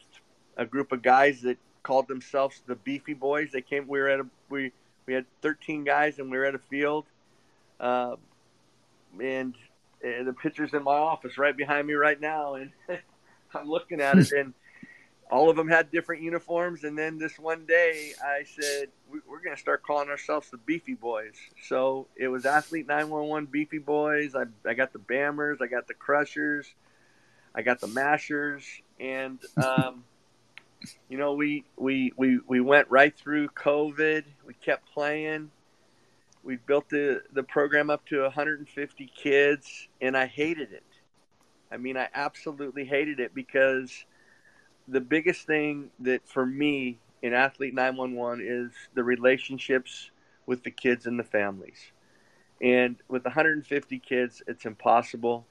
a 0.57 0.65
group 0.65 0.93
of 0.93 1.03
guys 1.03 1.43
that 1.43 1.59
called 1.83 2.09
themselves 2.09 2.61
the 2.67 2.75
Beefy 2.75 3.15
Boys. 3.15 3.51
They 3.53 3.61
came. 3.61 3.87
We 3.87 3.99
were 4.01 4.09
at 4.09 4.21
a 4.21 4.27
we 4.49 4.73
we 5.07 5.15
had 5.15 5.27
13 5.43 5.85
guys, 5.85 6.19
and 6.19 6.31
we 6.31 6.39
were 6.39 6.47
at 6.47 6.55
a 6.55 6.59
field, 6.59 7.05
uh, 7.79 8.17
and 9.21 9.55
and 10.03 10.27
the 10.27 10.33
picture's 10.33 10.75
in 10.75 10.83
my 10.83 10.97
office 10.97 11.39
right 11.39 11.57
behind 11.57 11.87
me 11.87 11.95
right 11.95 12.21
now, 12.21 12.55
and 12.55 12.71
I'm 13.55 13.69
looking 13.69 14.01
at 14.01 14.19
it, 14.19 14.33
and 14.37 14.55
all 15.31 15.51
of 15.51 15.57
them 15.57 15.69
had 15.69 15.91
different 15.91 16.23
uniforms. 16.23 16.85
And 16.85 16.97
then 16.97 17.19
this 17.19 17.39
one 17.39 17.67
day, 17.67 18.13
I 18.23 18.45
said, 18.45 18.89
"We're 19.11 19.43
going 19.43 19.57
to 19.57 19.61
start 19.61 19.83
calling 19.83 20.09
ourselves 20.09 20.51
the 20.51 20.59
Beefy 20.59 20.95
Boys." 20.95 21.35
So 21.69 22.07
it 22.17 22.29
was 22.29 22.47
Athlete 22.47 22.87
911 22.87 23.47
Beefy 23.47 23.79
Boys. 23.79 24.35
I, 24.35 24.45
I 24.69 24.75
got 24.75 24.93
the 24.93 24.99
Bammers, 24.99 25.61
I 25.61 25.67
got 25.67 25.87
the 25.87 25.95
Crushers, 25.95 26.75
I 27.55 27.63
got 27.63 27.81
the 27.81 27.87
Mashers, 27.87 28.65
and 28.99 29.39
um, 29.57 30.05
you 31.09 31.19
know, 31.19 31.35
we 31.35 31.65
we 31.77 32.13
we 32.17 32.41
we 32.47 32.61
went 32.61 32.91
right 32.91 33.17
through 33.17 33.49
COVID. 33.49 34.25
We 34.47 34.55
kept 34.55 34.93
playing. 34.93 35.51
We 36.43 36.57
built 36.57 36.89
the 36.91 37.23
the 37.33 37.43
program 37.43 37.91
up 37.91 38.05
to 38.07 38.23
150 38.23 39.13
kids 39.17 39.89
and 40.01 40.17
i 40.17 40.27
hated 40.27 40.73
it. 40.73 40.85
I 41.73 41.79
mean 41.79 41.97
i 41.97 42.09
absolutely 42.15 42.85
hated 42.85 43.19
it 43.19 43.35
because 43.35 44.05
the 44.87 45.01
biggest 45.01 45.47
thing 45.47 45.91
that 46.01 46.29
for 46.29 46.45
me 46.45 46.99
in 47.23 47.33
athlete 47.33 47.73
911 47.73 48.45
is 48.47 48.73
the 48.93 49.03
relationships 49.03 50.11
with 50.45 50.63
the 50.63 50.71
kids 50.71 51.07
and 51.07 51.19
the 51.19 51.25
families. 51.25 51.79
And 52.61 52.97
with 53.09 53.25
150 53.25 53.99
kids 54.01 54.43
it's 54.47 54.67
impossible 54.67 55.47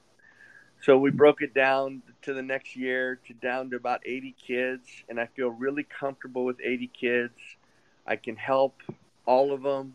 so 0.84 0.98
we 0.98 1.10
broke 1.10 1.42
it 1.42 1.54
down 1.54 2.02
to 2.22 2.34
the 2.34 2.42
next 2.42 2.76
year 2.76 3.20
to 3.26 3.32
down 3.34 3.70
to 3.70 3.76
about 3.76 4.00
80 4.04 4.34
kids 4.46 4.88
and 5.08 5.20
i 5.20 5.26
feel 5.26 5.48
really 5.48 5.84
comfortable 5.84 6.44
with 6.44 6.56
80 6.62 6.88
kids 6.88 7.34
i 8.06 8.16
can 8.16 8.36
help 8.36 8.82
all 9.26 9.52
of 9.52 9.62
them 9.62 9.94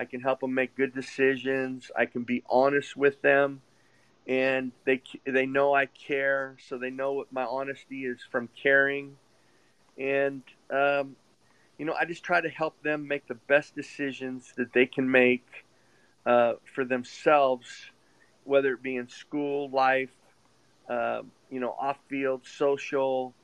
I 0.00 0.06
can 0.06 0.22
help 0.22 0.40
them 0.40 0.54
make 0.54 0.74
good 0.76 0.94
decisions. 0.94 1.90
I 1.94 2.06
can 2.06 2.22
be 2.22 2.42
honest 2.48 2.96
with 2.96 3.20
them, 3.20 3.60
and 4.26 4.72
they 4.86 5.02
they 5.26 5.44
know 5.44 5.74
I 5.74 5.86
care, 5.86 6.56
so 6.66 6.78
they 6.78 6.88
know 6.88 7.12
what 7.12 7.30
my 7.30 7.44
honesty 7.44 8.06
is 8.06 8.18
from 8.32 8.48
caring. 8.60 9.16
And 9.98 10.42
um, 10.70 11.16
you 11.76 11.84
know, 11.84 11.92
I 11.92 12.06
just 12.06 12.24
try 12.24 12.40
to 12.40 12.48
help 12.48 12.82
them 12.82 13.06
make 13.06 13.28
the 13.28 13.34
best 13.34 13.74
decisions 13.74 14.54
that 14.56 14.72
they 14.72 14.86
can 14.86 15.10
make 15.10 15.66
uh, 16.24 16.54
for 16.74 16.86
themselves, 16.86 17.68
whether 18.44 18.72
it 18.72 18.82
be 18.82 18.96
in 18.96 19.06
school, 19.06 19.68
life, 19.68 20.16
uh, 20.90 21.22
you 21.50 21.60
know, 21.60 21.76
off 21.80 21.98
field, 22.08 22.42
social, 22.46 23.34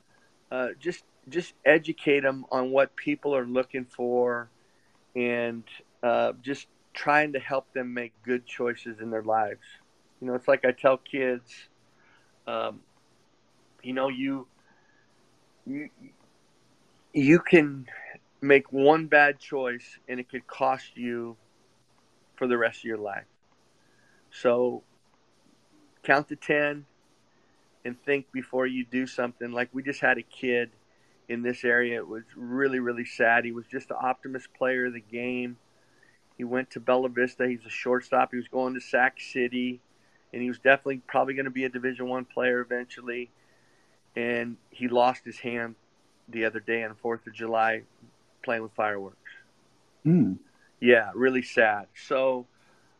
uh, 0.51 0.69
just 0.79 1.05
just 1.29 1.53
educate 1.65 2.21
them 2.21 2.45
on 2.51 2.71
what 2.71 2.95
people 2.95 3.35
are 3.35 3.45
looking 3.45 3.85
for, 3.85 4.49
and 5.15 5.63
uh, 6.03 6.33
just 6.41 6.67
trying 6.93 7.33
to 7.33 7.39
help 7.39 7.73
them 7.73 7.93
make 7.93 8.13
good 8.23 8.45
choices 8.45 8.99
in 8.99 9.11
their 9.11 9.23
lives. 9.23 9.65
You 10.21 10.27
know, 10.27 10.35
it's 10.35 10.47
like 10.47 10.65
I 10.65 10.71
tell 10.71 10.97
kids, 10.97 11.69
um, 12.47 12.81
you 13.83 13.93
know, 13.93 14.09
you 14.09 14.47
you 15.65 15.89
you 17.13 17.39
can 17.39 17.87
make 18.41 18.71
one 18.71 19.07
bad 19.07 19.39
choice 19.39 19.99
and 20.07 20.19
it 20.19 20.29
could 20.29 20.47
cost 20.47 20.97
you 20.97 21.37
for 22.35 22.47
the 22.47 22.57
rest 22.57 22.79
of 22.79 22.85
your 22.85 22.97
life. 22.97 23.25
So 24.31 24.83
count 26.03 26.27
to 26.29 26.35
10 26.35 26.85
and 27.87 27.99
think 28.03 28.29
before 28.33 28.67
you 28.67 28.83
do 28.83 29.07
something. 29.07 29.53
Like 29.53 29.69
we 29.71 29.81
just 29.81 30.01
had 30.01 30.17
a 30.17 30.21
kid 30.21 30.69
in 31.29 31.41
this 31.41 31.63
area. 31.63 31.97
It 31.97 32.07
was 32.07 32.23
really, 32.35 32.79
really 32.79 33.05
sad. 33.05 33.45
He 33.45 33.53
was 33.53 33.65
just 33.65 33.87
the 33.87 33.97
optimist 33.97 34.53
player 34.53 34.87
of 34.87 34.93
the 34.93 34.99
game. 34.99 35.57
He 36.37 36.43
went 36.43 36.69
to 36.71 36.81
Bella 36.81 37.07
Vista. 37.07 37.47
He's 37.47 37.65
a 37.65 37.69
shortstop. 37.69 38.31
He 38.31 38.37
was 38.37 38.49
going 38.49 38.73
to 38.73 38.81
Sac 38.81 39.21
City, 39.21 39.79
and 40.33 40.41
he 40.41 40.49
was 40.49 40.59
definitely 40.59 41.01
probably 41.07 41.33
going 41.33 41.45
to 41.45 41.51
be 41.51 41.63
a 41.63 41.69
Division 41.69 42.09
One 42.09 42.25
player 42.25 42.59
eventually. 42.59 43.31
And 44.17 44.57
he 44.69 44.89
lost 44.89 45.23
his 45.23 45.39
hand 45.39 45.75
the 46.27 46.43
other 46.43 46.59
day 46.59 46.83
on 46.83 46.93
Fourth 46.95 47.25
of 47.25 47.33
July 47.33 47.83
playing 48.43 48.63
with 48.63 48.73
fireworks. 48.73 49.31
Mm. 50.05 50.39
Yeah, 50.81 51.11
really 51.15 51.41
sad. 51.41 51.87
So, 51.95 52.47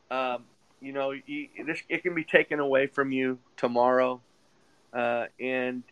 um, 0.09 0.45
you 0.79 0.93
know, 0.93 1.11
you, 1.11 1.49
this 1.65 1.81
it 1.89 2.03
can 2.03 2.15
be 2.15 2.23
taken 2.23 2.59
away 2.59 2.87
from 2.87 3.11
you 3.11 3.39
tomorrow, 3.57 4.21
uh, 4.93 5.25
and 5.39 5.83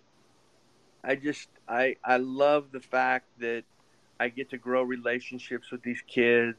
I 1.03 1.15
just 1.15 1.49
I 1.67 1.97
I 2.03 2.17
love 2.17 2.71
the 2.71 2.79
fact 2.79 3.25
that 3.39 3.63
I 4.19 4.29
get 4.29 4.49
to 4.51 4.57
grow 4.57 4.83
relationships 4.83 5.71
with 5.71 5.83
these 5.83 6.01
kids. 6.07 6.57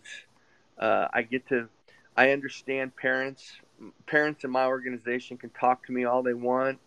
Uh, 0.78 1.08
I 1.12 1.22
get 1.22 1.48
to 1.48 1.68
I 2.16 2.30
understand 2.30 2.96
parents. 2.96 3.60
Parents 4.06 4.44
in 4.44 4.50
my 4.50 4.66
organization 4.66 5.36
can 5.36 5.50
talk 5.50 5.84
to 5.86 5.92
me 5.92 6.04
all 6.04 6.22
they 6.22 6.32
want, 6.32 6.78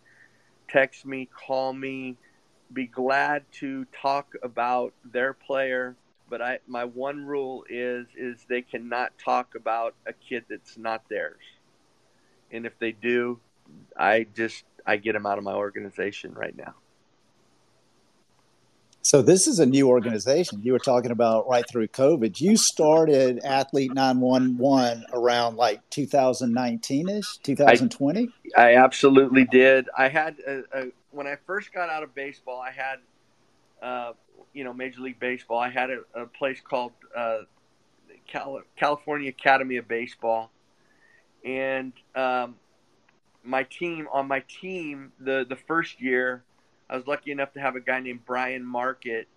text 0.68 1.06
me, 1.06 1.28
call 1.32 1.72
me, 1.72 2.18
be 2.74 2.88
glad 2.88 3.44
to 3.60 3.86
talk 4.02 4.34
about 4.42 4.94
their 5.06 5.34
player 5.34 5.96
but 6.30 6.42
I 6.42 6.60
my 6.68 6.86
one 6.86 7.26
rule 7.26 7.66
is 7.70 8.08
is 8.16 8.46
they 8.48 8.62
cannot 8.62 9.18
talk 9.18 9.56
about 9.56 9.96
a 10.06 10.14
kid 10.14 10.46
that's 10.50 10.78
not 10.78 11.10
theirs. 11.10 11.42
And 12.52 12.66
if 12.66 12.78
they 12.80 12.92
do, 12.92 13.40
I 13.98 14.28
just 14.36 14.64
I 14.90 14.98
get 14.98 15.14
them 15.14 15.28
out 15.28 15.38
of 15.38 15.44
my 15.44 15.54
organization 15.54 16.34
right 16.34 16.58
now. 16.58 16.74
So 19.04 19.22
this 19.22 19.46
is 19.46 19.60
a 19.60 19.66
new 19.66 19.88
organization. 19.88 20.62
You 20.64 20.74
were 20.74 20.80
talking 20.80 21.12
about 21.12 21.48
right 21.48 21.64
through 21.70 21.90
COVID. 21.90 22.42
You 22.42 22.58
started 22.58 23.40
Athlete 23.46 23.94
911 23.94 25.06
around 25.14 25.58
like 25.58 25.88
2019ish, 25.92 27.42
2020. 27.44 28.30
I, 28.58 28.62
I 28.62 28.76
absolutely 28.78 29.46
did. 29.46 29.88
I 29.96 30.10
had 30.10 30.38
a, 30.46 30.64
a, 30.74 30.92
when 31.12 31.28
I 31.28 31.38
first 31.46 31.72
got 31.72 31.90
out 31.90 32.02
of 32.02 32.16
baseball, 32.16 32.60
I 32.60 32.72
had 32.72 32.98
uh, 33.84 34.14
you 34.54 34.64
know 34.64 34.74
Major 34.74 35.02
League 35.02 35.20
Baseball, 35.20 35.60
I 35.60 35.70
had 35.70 35.92
a, 35.92 36.00
a 36.16 36.26
place 36.26 36.60
called 36.62 36.94
uh, 37.16 37.42
Cal- 38.28 38.64
California 38.76 39.30
Academy 39.30 39.78
of 39.78 39.88
Baseball, 39.88 40.50
and 41.46 41.94
um, 42.16 42.56
my 43.44 43.64
team 43.64 44.08
on 44.12 44.28
my 44.28 44.42
team 44.42 45.12
the 45.20 45.46
the 45.48 45.56
first 45.56 46.02
year, 46.02 46.44
I 46.90 46.98
was 46.98 47.08
lucky 47.08 47.32
enough 47.32 47.54
to 47.54 47.60
have 47.60 47.76
a 47.76 47.80
guy 47.80 48.00
named 48.00 48.26
Brian 48.26 48.66
Market 48.66 49.28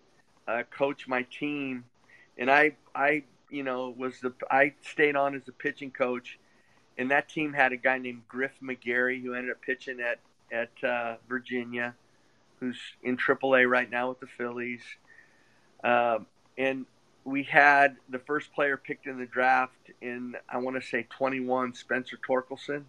uh, 0.47 0.63
coach 0.71 1.07
my 1.07 1.23
team, 1.23 1.85
and 2.37 2.51
I 2.51 2.73
I 2.95 3.25
you 3.51 3.63
know 3.63 3.95
was 3.97 4.21
the 4.21 4.33
I 4.51 4.75
stayed 4.83 5.17
on 5.17 5.35
as 5.35 5.47
a 5.49 5.53
pitching 5.53 5.91
coach, 5.91 6.39
and 6.99 7.11
that 7.11 7.29
team 7.29 7.53
had 7.53 7.73
a 7.73 7.77
guy 7.77 7.99
named 7.99 8.23
Griff 8.29 8.53
McGarry 8.63 9.23
who 9.23 9.35
ended 9.35 9.53
up 9.53 9.63
pitching 9.63 10.01
at 10.01 10.19
at 10.51 10.85
uh, 10.85 11.17
Virginia, 11.29 11.95
who's 12.61 12.79
in 13.03 13.17
AAA 13.17 13.69
right 13.69 13.91
now 13.91 14.09
with 14.11 14.21
the 14.21 14.27
Phillies. 14.27 14.83
Um, 15.83 16.27
and 16.59 16.87
we 17.25 17.45
had 17.45 17.97
the 18.09 18.19
first 18.19 18.53
player 18.53 18.77
picked 18.77 19.07
in 19.07 19.19
the 19.19 19.27
draft 19.27 19.91
in 20.01 20.35
I 20.49 20.59
want 20.59 20.81
to 20.81 20.87
say 20.87 21.07
21, 21.09 21.75
Spencer 21.75 22.19
Torkelson. 22.29 22.85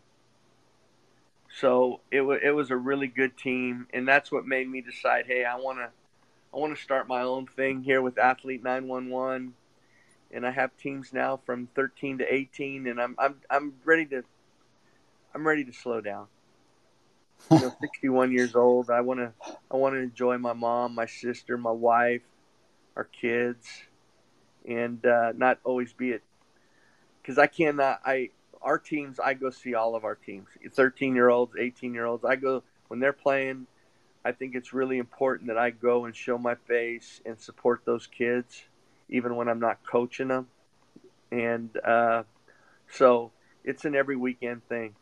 So 1.60 2.02
it 2.10 2.22
was 2.22 2.40
it 2.44 2.52
was 2.52 2.72
a 2.72 2.78
really 2.78 3.08
good 3.08 3.38
team, 3.38 3.88
and 3.94 4.08
that's 4.08 4.32
what 4.32 4.46
made 4.46 4.68
me 4.68 4.82
decide, 4.82 5.28
hey, 5.28 5.46
I 5.46 5.56
want 5.56 5.78
to 5.80 5.90
I 6.54 6.58
want 6.58 6.76
to 6.76 6.82
start 6.82 7.08
my 7.08 7.22
own 7.22 7.46
thing 7.46 7.84
here 7.84 8.02
with 8.02 8.18
Athlete 8.18 8.64
911, 8.64 9.54
and 10.32 10.48
I 10.48 10.52
have 10.52 10.76
teams 10.78 11.14
now 11.14 11.38
from 11.46 11.68
13 11.76 12.20
to 12.20 12.34
18, 12.34 12.88
and 12.88 13.00
I'm 13.00 13.16
I'm 13.20 13.36
I'm 13.52 13.74
ready 13.86 14.06
to 14.08 14.24
I'm 15.36 15.46
ready 15.46 15.64
to 15.66 15.74
slow 15.74 16.02
down. 16.02 16.28
You 17.52 17.60
know, 17.60 17.74
61 17.82 18.32
years 18.32 18.56
old. 18.56 18.90
I 18.90 19.02
want 19.02 19.20
to 19.20 19.34
I 19.70 19.76
want 19.76 19.94
to 19.94 20.00
enjoy 20.00 20.38
my 20.38 20.54
mom, 20.54 20.96
my 20.96 21.06
sister, 21.06 21.58
my 21.58 21.72
wife, 21.72 22.22
our 22.96 23.04
kids, 23.04 23.68
and 24.68 25.06
uh, 25.06 25.34
not 25.36 25.60
always 25.64 25.94
be 25.94 26.12
it. 26.12 26.24
Because 27.22 27.38
I 27.38 27.48
cannot, 27.48 28.02
I 28.06 28.30
our 28.64 28.78
teams, 28.80 29.20
I 29.20 29.34
go 29.34 29.50
see 29.50 29.76
all 29.76 29.96
of 29.96 30.06
our 30.06 30.16
teams, 30.16 30.48
13 30.72 31.16
year 31.16 31.30
olds, 31.30 31.56
18 31.60 31.94
year 31.94 32.06
olds. 32.06 32.26
I 32.26 32.36
go 32.36 32.64
when 32.88 33.00
they're 33.00 33.14
playing. 33.14 33.68
I 34.26 34.32
think 34.32 34.56
it's 34.56 34.72
really 34.72 35.00
important 35.00 35.48
that 35.50 35.58
I 35.58 35.70
go 35.70 36.06
and 36.06 36.16
show 36.16 36.38
my 36.38 36.56
face 36.56 37.22
and 37.26 37.38
support 37.38 37.82
those 37.86 38.08
kids, 38.08 38.64
even 39.10 39.36
when 39.36 39.50
I'm 39.50 39.60
not 39.60 39.80
coaching 39.86 40.30
them. 40.30 40.48
And 41.32 41.70
uh, 41.84 42.24
so 42.90 43.32
it's 43.66 43.84
an 43.86 43.96
every 43.96 44.16
weekend 44.16 44.68
thing. 44.70 44.96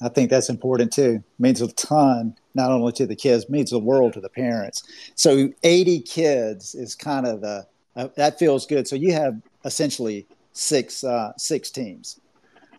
I 0.00 0.08
think 0.08 0.30
that's 0.30 0.48
important 0.48 0.92
too. 0.92 1.22
Means 1.38 1.60
a 1.60 1.68
ton, 1.72 2.36
not 2.54 2.70
only 2.70 2.92
to 2.92 3.06
the 3.06 3.16
kids, 3.16 3.48
means 3.48 3.70
the 3.70 3.78
world 3.78 4.12
to 4.14 4.20
the 4.20 4.28
parents. 4.28 4.82
So 5.14 5.50
80 5.62 6.00
kids 6.00 6.74
is 6.74 6.94
kind 6.94 7.26
of 7.26 7.40
the 7.40 7.66
uh, 7.94 8.08
that 8.16 8.38
feels 8.38 8.66
good. 8.66 8.86
So 8.86 8.94
you 8.94 9.12
have 9.14 9.40
essentially 9.64 10.26
six 10.56 11.04
uh, 11.04 11.32
six 11.36 11.70
teams. 11.70 12.20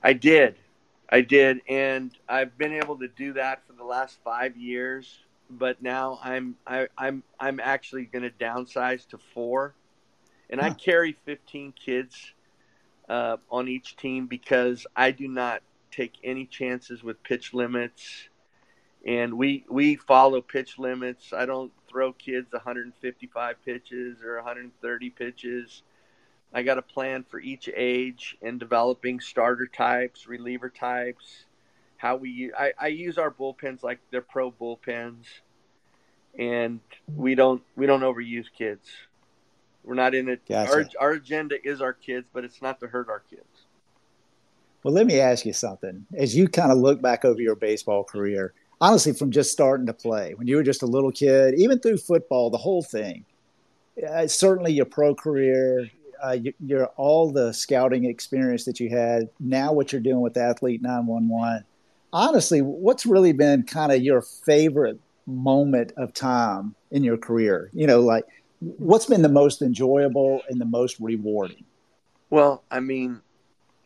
I 0.04 0.13
did, 0.13 0.56
I 1.10 1.22
did, 1.22 1.62
and 1.70 2.12
I've 2.28 2.58
been 2.58 2.74
able 2.74 2.98
to 3.00 3.08
do 3.08 3.34
that 3.34 3.66
for 3.68 3.74
the 3.74 3.84
last 3.84 4.18
five 4.24 4.58
years. 4.58 5.20
But 5.50 5.82
now 5.82 6.20
I'm 6.24 6.56
I, 6.66 6.88
I'm 6.98 7.24
I'm 7.40 7.60
actually 7.60 8.06
going 8.06 8.24
to 8.24 8.32
downsize 8.32 9.08
to 9.10 9.18
four, 9.34 9.76
and 10.50 10.60
huh. 10.60 10.68
I 10.68 10.70
carry 10.72 11.16
15 11.26 11.74
kids 11.74 12.34
uh, 13.08 13.38
on 13.50 13.70
each 13.70 13.96
team 13.96 14.28
because 14.28 14.86
I 14.96 15.12
do 15.12 15.28
not 15.28 15.62
take 15.92 16.13
any 16.24 16.46
chances 16.46 17.02
with 17.02 17.24
pitch 17.24 17.54
limits, 17.54 18.28
and 19.06 19.38
we 19.38 19.66
we 19.70 19.96
follow 19.96 20.42
pitch 20.42 20.78
limits. 20.78 21.32
I 21.32 21.46
don't 21.46 21.72
throw 21.88 22.12
kids 22.12 22.52
155 22.52 23.56
pitches 23.63 24.22
or 24.22 24.36
130 24.36 25.10
pitches. 25.12 25.84
I 26.54 26.64
got 26.64 26.78
a 26.78 26.82
plan 26.82 27.24
for 27.24 27.40
each 27.40 27.70
age 27.76 28.38
and 28.42 28.60
developing 28.60 29.20
starter 29.20 29.68
types, 29.68 30.28
reliever 30.28 30.70
types. 30.70 31.46
How 31.98 32.16
we 32.16 32.52
I, 32.58 32.74
I 32.80 32.88
use 32.88 33.18
our 33.18 33.32
bullpens 33.32 33.84
like 33.84 34.00
they're 34.12 34.22
pro 34.22 34.52
bullpens, 34.52 35.26
and 36.38 36.80
we 37.16 37.36
don't 37.36 37.62
we 37.76 37.86
don't 37.86 38.02
overuse 38.02 38.46
kids. 38.56 38.88
We're 39.84 39.96
not 39.96 40.13
in 40.13 40.30
it. 40.30 40.42
Gotcha. 40.48 40.71
Our 40.71 40.86
our 41.00 41.12
agenda 41.12 41.56
is 41.67 41.82
our 41.82 41.94
kids, 41.94 42.28
but 42.34 42.44
it's 42.44 42.62
not 42.62 42.80
to 42.82 42.88
hurt 42.88 43.10
our 43.10 43.24
kids. 43.30 43.44
Well, 44.84 44.94
let 44.94 45.08
me 45.08 45.19
ask 45.19 45.46
you 45.46 45.54
something. 45.54 46.06
As 46.15 46.36
you 46.36 46.48
kind 46.48 46.71
of 46.71 46.78
look 46.78 47.02
back 47.02 47.26
over 47.26 47.42
your 47.42 47.56
baseball 47.56 48.04
career, 48.04 48.54
honestly, 48.80 49.12
from 49.13 49.32
just 49.32 49.52
starting 49.52 49.88
to 49.88 49.94
play, 49.94 50.34
when 50.36 50.48
you 50.48 50.56
were 50.56 50.63
just 50.63 50.84
a 50.84 50.86
little 50.86 51.12
kid, 51.12 51.56
even 51.58 51.80
through 51.80 51.98
football, 51.98 52.50
the 52.50 52.58
whole 52.58 52.84
thing, 52.84 53.26
uh, 54.08 54.28
certainly 54.28 54.71
your 54.71 54.86
pro 54.86 55.15
career, 55.15 55.90
uh, 56.22 56.38
your 56.60 56.88
all 56.98 57.32
the 57.32 57.54
scouting 57.54 58.06
experience 58.06 58.65
that 58.65 58.80
you 58.80 58.90
had, 58.90 59.30
now 59.40 59.74
what 59.74 59.92
you're 59.92 60.02
doing 60.02 60.22
with 60.22 60.38
Athlete 60.38 60.82
911. 60.82 61.63
Honestly, 62.13 62.62
what's 62.62 63.06
really 63.06 63.34
been 63.34 63.63
kind 63.63 63.92
of 63.92 64.02
your 64.02 64.22
favorite 64.22 65.00
moment 65.26 65.92
of 65.98 66.13
time 66.13 66.76
in 66.92 67.04
your 67.04 67.18
career? 67.18 67.70
You 67.74 67.88
know, 67.88 68.02
like 68.02 68.26
what's 68.60 69.06
been 69.06 69.22
the 69.22 69.30
most 69.30 69.62
enjoyable 69.62 70.42
and 70.50 70.60
the 70.60 70.65
most 70.65 71.00
rewarding? 71.00 71.63
Well, 72.30 72.63
I 72.72 72.80
mean, 72.80 73.22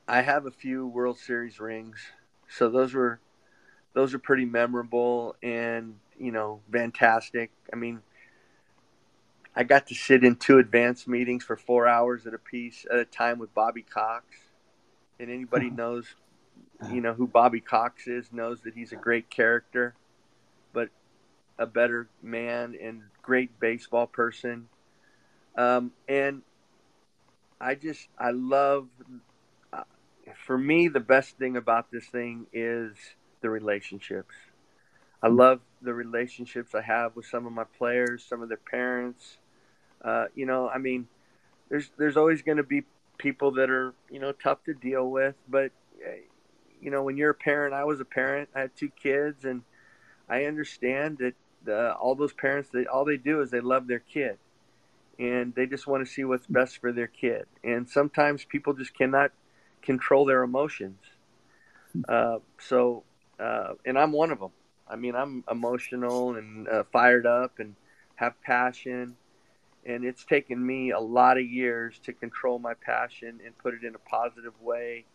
I 0.07 0.21
have 0.21 0.45
a 0.45 0.51
few 0.51 0.87
World 0.87 1.17
Series 1.17 1.59
rings, 1.59 1.97
so 2.49 2.69
those 2.69 2.93
were 2.93 3.19
those 3.93 4.13
are 4.13 4.19
pretty 4.19 4.45
memorable 4.45 5.35
and 5.43 5.95
you 6.17 6.31
know 6.31 6.61
fantastic. 6.71 7.51
I 7.71 7.75
mean, 7.75 8.01
I 9.55 9.63
got 9.63 9.87
to 9.87 9.95
sit 9.95 10.23
in 10.23 10.37
two 10.37 10.59
advanced 10.59 11.07
meetings 11.07 11.43
for 11.43 11.57
four 11.57 11.87
hours 11.87 12.25
at 12.25 12.33
a 12.33 12.37
piece 12.37 12.85
at 12.91 12.99
a 12.99 13.05
time 13.05 13.37
with 13.37 13.53
Bobby 13.53 13.81
Cox. 13.81 14.25
And 15.19 15.29
anybody 15.29 15.69
knows, 15.69 16.05
you 16.89 17.01
know, 17.01 17.13
who 17.13 17.27
Bobby 17.27 17.59
Cox 17.59 18.07
is, 18.07 18.31
knows 18.31 18.61
that 18.61 18.73
he's 18.73 18.91
a 18.91 18.95
great 18.95 19.29
character, 19.29 19.93
but 20.73 20.89
a 21.59 21.65
better 21.65 22.07
man 22.23 22.75
and 22.81 23.01
great 23.21 23.59
baseball 23.59 24.07
person. 24.07 24.67
Um, 25.55 25.91
and 26.07 26.41
I 27.59 27.75
just, 27.75 28.07
I 28.17 28.31
love, 28.31 28.87
uh, 29.73 29.83
for 30.45 30.57
me, 30.57 30.87
the 30.87 31.01
best 31.01 31.37
thing 31.37 31.57
about 31.57 31.91
this 31.91 32.05
thing 32.05 32.47
is 32.53 32.95
the 33.41 33.49
relationships. 33.49 34.33
I 35.21 35.27
love 35.27 35.59
the 35.81 35.93
relationships 35.93 36.73
I 36.73 36.81
have 36.81 37.15
with 37.15 37.27
some 37.27 37.45
of 37.45 37.51
my 37.53 37.65
players, 37.77 38.25
some 38.27 38.41
of 38.41 38.49
their 38.49 38.57
parents, 38.57 39.37
uh, 40.03 40.25
you 40.35 40.45
know, 40.45 40.69
I 40.69 40.77
mean, 40.77 41.07
there's 41.69 41.89
there's 41.97 42.17
always 42.17 42.41
going 42.41 42.57
to 42.57 42.63
be 42.63 42.83
people 43.17 43.51
that 43.51 43.69
are 43.69 43.93
you 44.09 44.19
know 44.19 44.31
tough 44.31 44.63
to 44.65 44.73
deal 44.73 45.09
with, 45.09 45.35
but 45.47 45.71
you 46.81 46.89
know, 46.89 47.03
when 47.03 47.15
you're 47.15 47.29
a 47.29 47.35
parent, 47.35 47.73
I 47.73 47.83
was 47.83 47.99
a 47.99 48.05
parent. 48.05 48.49
I 48.55 48.61
had 48.61 48.75
two 48.75 48.89
kids, 48.89 49.45
and 49.45 49.61
I 50.27 50.45
understand 50.45 51.19
that 51.19 51.35
uh, 51.71 51.93
all 51.93 52.15
those 52.15 52.33
parents, 52.33 52.69
they 52.73 52.85
all 52.85 53.05
they 53.05 53.17
do 53.17 53.41
is 53.41 53.51
they 53.51 53.61
love 53.61 53.87
their 53.87 53.99
kid, 53.99 54.37
and 55.19 55.53
they 55.53 55.67
just 55.67 55.87
want 55.87 56.05
to 56.05 56.11
see 56.11 56.23
what's 56.23 56.47
best 56.47 56.79
for 56.79 56.91
their 56.91 57.07
kid. 57.07 57.45
And 57.63 57.87
sometimes 57.87 58.43
people 58.43 58.73
just 58.73 58.93
cannot 58.93 59.31
control 59.81 60.25
their 60.25 60.43
emotions. 60.43 60.99
Uh, 62.07 62.39
so, 62.57 63.03
uh, 63.39 63.73
and 63.85 63.97
I'm 63.97 64.11
one 64.11 64.31
of 64.31 64.39
them. 64.39 64.51
I 64.87 64.95
mean, 64.95 65.15
I'm 65.15 65.43
emotional 65.49 66.35
and 66.35 66.67
uh, 66.67 66.83
fired 66.91 67.25
up 67.25 67.59
and 67.59 67.75
have 68.15 68.41
passion 68.41 69.15
and 69.85 70.03
it's 70.05 70.23
taken 70.23 70.63
me 70.65 70.91
a 70.91 70.99
lot 70.99 71.37
of 71.37 71.45
years 71.45 71.99
to 72.03 72.13
control 72.13 72.59
my 72.59 72.73
passion 72.73 73.39
and 73.45 73.57
put 73.57 73.73
it 73.73 73.83
in 73.83 73.95
a 73.95 74.09
positive 74.09 74.53
way 74.61 75.05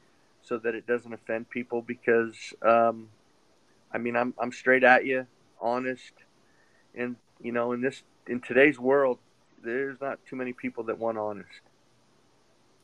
so 0.43 0.59
that 0.59 0.75
it 0.75 0.87
doesn't 0.87 1.13
offend 1.13 1.49
people 1.51 1.83
because 1.83 2.35
um, 2.63 3.09
I 3.93 3.99
mean 3.99 4.17
I'm 4.17 4.35
I'm 4.39 4.53
straight 4.53 4.85
at 4.85 5.07
you, 5.07 5.27
honest, 5.61 6.13
and 6.95 7.17
you 7.41 7.53
know 7.53 7.73
in 7.73 7.81
this 7.81 8.03
in 8.27 8.41
today's 8.41 8.79
world 8.79 9.19
there's 9.63 10.01
not 10.01 10.19
too 10.29 10.37
many 10.37 10.53
people 10.53 10.85
that 10.85 10.99
want 10.99 11.19
honest. 11.19 11.61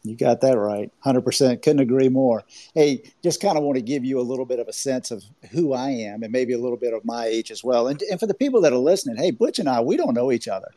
You 0.05 0.17
got 0.17 0.41
that 0.41 0.59
right. 0.59 0.91
100%. 1.07 1.63
Couldn't 1.63 1.79
agree 1.79 2.09
more. 2.09 2.43
Hey, 2.75 3.13
just 3.23 3.41
kind 3.41 3.57
of 3.57 3.63
want 3.63 3.77
to 3.77 3.83
give 3.83 4.05
you 4.05 4.19
a 4.19 4.23
little 4.23 4.45
bit 4.45 4.59
of 4.59 4.67
a 4.67 4.73
sense 4.73 5.13
of 5.13 5.23
who 5.53 5.73
I 5.73 5.91
am 5.91 6.25
and 6.25 6.33
maybe 6.33 6.55
a 6.55 6.59
little 6.59 6.77
bit 6.77 6.93
of 6.93 7.05
my 7.05 7.27
age 7.27 7.53
as 7.53 7.63
well. 7.63 7.87
And, 7.87 8.03
and 8.11 8.19
for 8.19 8.27
the 8.27 8.35
people 8.35 8.61
that 8.63 8.73
are 8.73 8.79
listening, 8.79 9.17
hey, 9.17 9.31
Butch 9.31 9.61
and 9.61 9.69
I, 9.69 9.81
we 9.81 9.97
don't 9.97 10.15
know 10.15 10.33
each 10.33 10.49
other. 10.49 10.73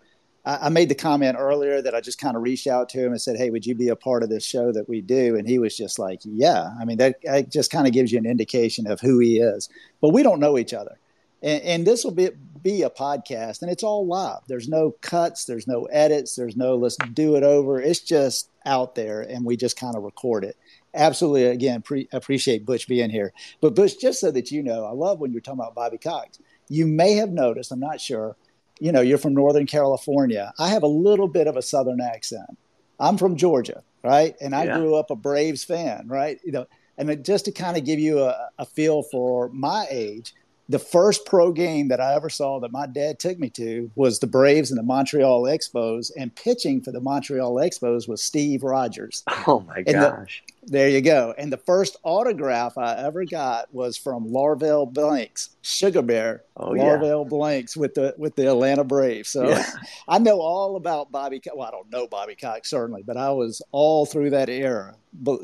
I, 0.45 0.69
made 0.69 0.89
the 0.89 0.95
comment 0.95 1.37
earlier 1.39 1.81
that 1.81 1.95
I 1.95 2.01
just 2.01 2.19
kind 2.19 2.35
of 2.35 2.43
reached 2.43 2.67
out 2.67 2.89
to 2.89 3.03
him 3.03 3.11
and 3.11 3.21
said, 3.21 3.35
"Hey, 3.35 3.49
would 3.49 3.65
you 3.65 3.73
be 3.73 3.89
a 3.89 3.95
part 3.95 4.21
of 4.21 4.29
this 4.29 4.45
show 4.45 4.71
that 4.71 4.87
we 4.87 5.01
do?" 5.01 5.35
And 5.35 5.47
he 5.47 5.57
was 5.57 5.75
just 5.75 5.97
like, 5.97 6.19
"Yeah." 6.23 6.69
I 6.79 6.85
mean, 6.85 6.97
that, 6.97 7.15
that 7.23 7.51
just 7.51 7.71
kind 7.71 7.87
of 7.87 7.93
gives 7.93 8.11
you 8.11 8.19
an 8.19 8.27
indication 8.27 8.85
of 8.85 9.01
who 9.01 9.19
he 9.19 9.39
is. 9.39 9.69
But 10.01 10.09
we 10.09 10.21
don't 10.21 10.39
know 10.39 10.57
each 10.57 10.73
other, 10.73 10.99
and, 11.41 11.61
and 11.63 11.87
this 11.87 12.03
will 12.03 12.11
be 12.11 12.29
be 12.61 12.83
a 12.83 12.89
podcast, 12.89 13.61
and 13.61 13.71
it's 13.71 13.83
all 13.83 14.05
live. 14.05 14.41
There's 14.47 14.67
no 14.67 14.91
cuts, 15.01 15.45
there's 15.45 15.67
no 15.67 15.85
edits, 15.85 16.35
there's 16.35 16.55
no 16.55 16.75
let's 16.75 16.97
do 17.13 17.35
it 17.35 17.43
over. 17.43 17.81
It's 17.81 18.01
just 18.01 18.49
out 18.65 18.93
there, 18.93 19.21
and 19.21 19.45
we 19.45 19.57
just 19.57 19.79
kind 19.79 19.95
of 19.95 20.03
record 20.03 20.43
it. 20.43 20.57
Absolutely, 20.93 21.45
again, 21.45 21.81
pre- 21.81 22.07
appreciate 22.13 22.65
Butch 22.65 22.87
being 22.87 23.09
here. 23.09 23.33
But 23.61 23.75
Butch, 23.75 23.99
just 23.99 24.19
so 24.19 24.31
that 24.31 24.51
you 24.51 24.61
know, 24.61 24.85
I 24.85 24.91
love 24.91 25.19
when 25.19 25.31
you're 25.31 25.41
talking 25.41 25.59
about 25.59 25.75
Bobby 25.75 25.97
Cox. 25.97 26.39
You 26.67 26.87
may 26.87 27.13
have 27.13 27.29
noticed, 27.29 27.71
I'm 27.71 27.79
not 27.79 28.01
sure 28.01 28.35
you 28.79 28.91
know, 28.91 29.01
you're 29.01 29.17
from 29.17 29.33
Northern 29.33 29.65
California. 29.65 30.53
I 30.59 30.69
have 30.69 30.83
a 30.83 30.87
little 30.87 31.27
bit 31.27 31.47
of 31.47 31.57
a 31.57 31.61
Southern 31.61 32.01
accent. 32.01 32.57
I'm 32.99 33.17
from 33.17 33.35
Georgia, 33.35 33.83
right? 34.03 34.35
And 34.41 34.55
I 34.55 34.65
yeah. 34.65 34.77
grew 34.77 34.95
up 34.95 35.11
a 35.11 35.15
Braves 35.15 35.63
fan, 35.63 36.07
right? 36.07 36.39
You 36.43 36.51
know, 36.51 36.65
and 36.97 37.25
just 37.25 37.45
to 37.45 37.51
kind 37.51 37.77
of 37.77 37.85
give 37.85 37.99
you 37.99 38.21
a, 38.21 38.49
a 38.57 38.65
feel 38.65 39.03
for 39.03 39.49
my 39.49 39.85
age, 39.89 40.33
the 40.67 40.79
first 40.79 41.25
pro 41.25 41.51
game 41.51 41.89
that 41.89 42.01
I 42.01 42.15
ever 42.15 42.29
saw 42.29 42.59
that 42.59 42.71
my 42.71 42.87
dad 42.87 43.19
took 43.19 43.37
me 43.37 43.49
to 43.51 43.91
was 43.95 44.19
the 44.19 44.27
Braves 44.27 44.71
and 44.71 44.79
the 44.79 44.83
Montreal 44.83 45.43
Expos, 45.43 46.11
and 46.17 46.35
pitching 46.35 46.81
for 46.81 46.91
the 46.91 47.01
Montreal 47.01 47.55
Expos 47.55 48.07
was 48.07 48.23
Steve 48.23 48.63
Rogers. 48.63 49.23
Oh 49.47 49.59
my 49.59 49.83
gosh! 49.83 50.43
The, 50.65 50.71
there 50.71 50.89
you 50.89 51.01
go. 51.01 51.33
And 51.37 51.51
the 51.51 51.57
first 51.57 51.97
autograph 52.03 52.77
I 52.77 52.95
ever 52.97 53.25
got 53.25 53.73
was 53.73 53.97
from 53.97 54.29
Larvell 54.29 54.91
Blanks, 54.91 55.51
Sugar 55.61 56.01
Bear, 56.01 56.43
oh, 56.57 56.71
Larvell 56.71 57.23
yeah. 57.23 57.29
Blanks 57.29 57.77
with 57.77 57.93
the 57.93 58.15
with 58.17 58.35
the 58.35 58.47
Atlanta 58.47 58.83
Braves. 58.83 59.29
So 59.29 59.49
yeah. 59.49 59.65
I 60.07 60.19
know 60.19 60.39
all 60.39 60.75
about 60.75 61.11
Bobby. 61.11 61.41
Well, 61.53 61.67
I 61.67 61.71
don't 61.71 61.91
know 61.91 62.07
Bobby 62.07 62.35
Cox 62.35 62.69
certainly, 62.69 63.03
but 63.03 63.17
I 63.17 63.31
was 63.31 63.61
all 63.71 64.05
through 64.05 64.31
that 64.31 64.49
era. 64.49 64.95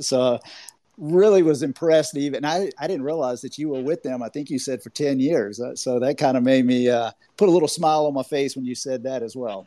So 0.01 0.39
really 0.97 1.41
was 1.41 1.63
impressed 1.63 2.15
even 2.15 2.45
I, 2.45 2.69
I 2.77 2.85
didn't 2.85 3.03
realize 3.03 3.41
that 3.41 3.57
you 3.57 3.69
were 3.69 3.81
with 3.81 4.03
them 4.03 4.21
i 4.21 4.29
think 4.29 4.51
you 4.51 4.59
said 4.59 4.83
for 4.83 4.91
10 4.91 5.19
years 5.19 5.59
uh, 5.59 5.75
so 5.75 5.99
that 5.99 6.19
kind 6.19 6.37
of 6.37 6.43
made 6.43 6.63
me 6.63 6.89
uh, 6.89 7.09
put 7.37 7.49
a 7.49 7.51
little 7.51 7.67
smile 7.67 8.05
on 8.05 8.13
my 8.13 8.21
face 8.21 8.55
when 8.55 8.65
you 8.65 8.75
said 8.75 9.01
that 9.03 9.23
as 9.23 9.35
well 9.35 9.65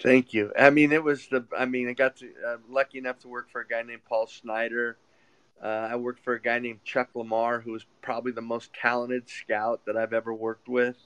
thank 0.00 0.32
you. 0.32 0.52
I 0.58 0.70
mean 0.70 0.92
it 0.92 1.02
was 1.02 1.26
the 1.28 1.44
i 1.56 1.64
mean 1.64 1.88
i 1.88 1.92
got 1.92 2.16
to 2.16 2.30
uh, 2.46 2.56
lucky 2.68 2.98
enough 2.98 3.18
to 3.20 3.28
work 3.28 3.50
for 3.50 3.60
a 3.60 3.66
guy 3.66 3.82
named 3.82 4.04
paul 4.08 4.26
snyder 4.26 4.96
uh, 5.62 5.88
i 5.90 5.96
worked 5.96 6.24
for 6.24 6.34
a 6.34 6.40
guy 6.40 6.58
named 6.58 6.82
chuck 6.84 7.10
lamar 7.14 7.60
who 7.60 7.72
was 7.72 7.84
probably 8.00 8.32
the 8.32 8.42
most 8.42 8.72
talented 8.74 9.28
scout 9.28 9.82
that 9.86 9.96
i've 9.96 10.12
ever 10.12 10.32
worked 10.32 10.68
with. 10.68 10.96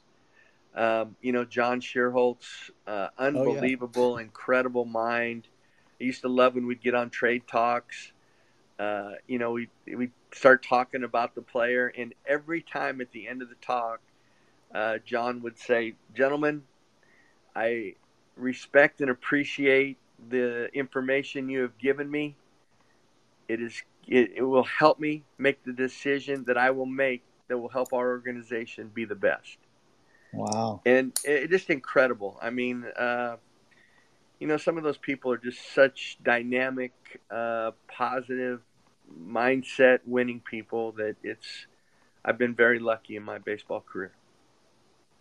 Um, 0.74 1.16
you 1.22 1.32
know 1.32 1.44
john 1.44 1.80
unbelievable 3.18 4.12
uh, 4.12 4.14
oh, 4.14 4.18
yeah. 4.18 4.24
incredible 4.24 4.84
mind. 4.84 5.48
I 6.00 6.04
used 6.04 6.22
to 6.22 6.28
love 6.28 6.54
when 6.54 6.66
we'd 6.66 6.82
get 6.82 6.94
on 6.94 7.10
trade 7.10 7.46
talks. 7.46 8.12
Uh, 8.78 9.12
you 9.26 9.38
know, 9.38 9.52
we 9.52 9.68
we 9.86 10.10
start 10.32 10.62
talking 10.62 11.02
about 11.02 11.34
the 11.34 11.40
player, 11.40 11.92
and 11.96 12.14
every 12.26 12.60
time 12.60 13.00
at 13.00 13.10
the 13.12 13.26
end 13.26 13.40
of 13.40 13.48
the 13.48 13.54
talk, 13.56 14.00
uh, 14.74 14.98
John 14.98 15.40
would 15.42 15.58
say, 15.58 15.94
"Gentlemen, 16.14 16.64
I 17.54 17.94
respect 18.36 19.00
and 19.00 19.10
appreciate 19.10 19.98
the 20.28 20.68
information 20.74 21.48
you 21.48 21.62
have 21.62 21.76
given 21.78 22.10
me. 22.10 22.36
It 23.48 23.60
is 23.60 23.82
it, 24.06 24.32
it 24.36 24.42
will 24.42 24.64
help 24.64 25.00
me 25.00 25.24
make 25.38 25.64
the 25.64 25.72
decision 25.72 26.44
that 26.44 26.56
I 26.56 26.70
will 26.70 26.86
make 26.86 27.22
that 27.48 27.58
will 27.58 27.68
help 27.68 27.92
our 27.92 28.08
organization 28.08 28.90
be 28.94 29.04
the 29.04 29.14
best." 29.14 29.58
Wow! 30.32 30.80
And 30.84 31.18
it, 31.24 31.50
just 31.50 31.70
incredible. 31.70 32.38
I 32.42 32.50
mean, 32.50 32.84
uh, 32.96 33.36
you 34.38 34.46
know, 34.46 34.56
some 34.56 34.76
of 34.76 34.84
those 34.84 34.98
people 34.98 35.32
are 35.32 35.38
just 35.38 35.72
such 35.74 36.18
dynamic, 36.22 36.92
uh, 37.30 37.72
positive 37.88 38.60
mindset, 39.18 40.00
winning 40.06 40.40
people 40.40 40.92
that 40.92 41.16
it's. 41.22 41.66
I've 42.24 42.38
been 42.38 42.54
very 42.54 42.80
lucky 42.80 43.14
in 43.16 43.22
my 43.22 43.38
baseball 43.38 43.80
career. 43.80 44.12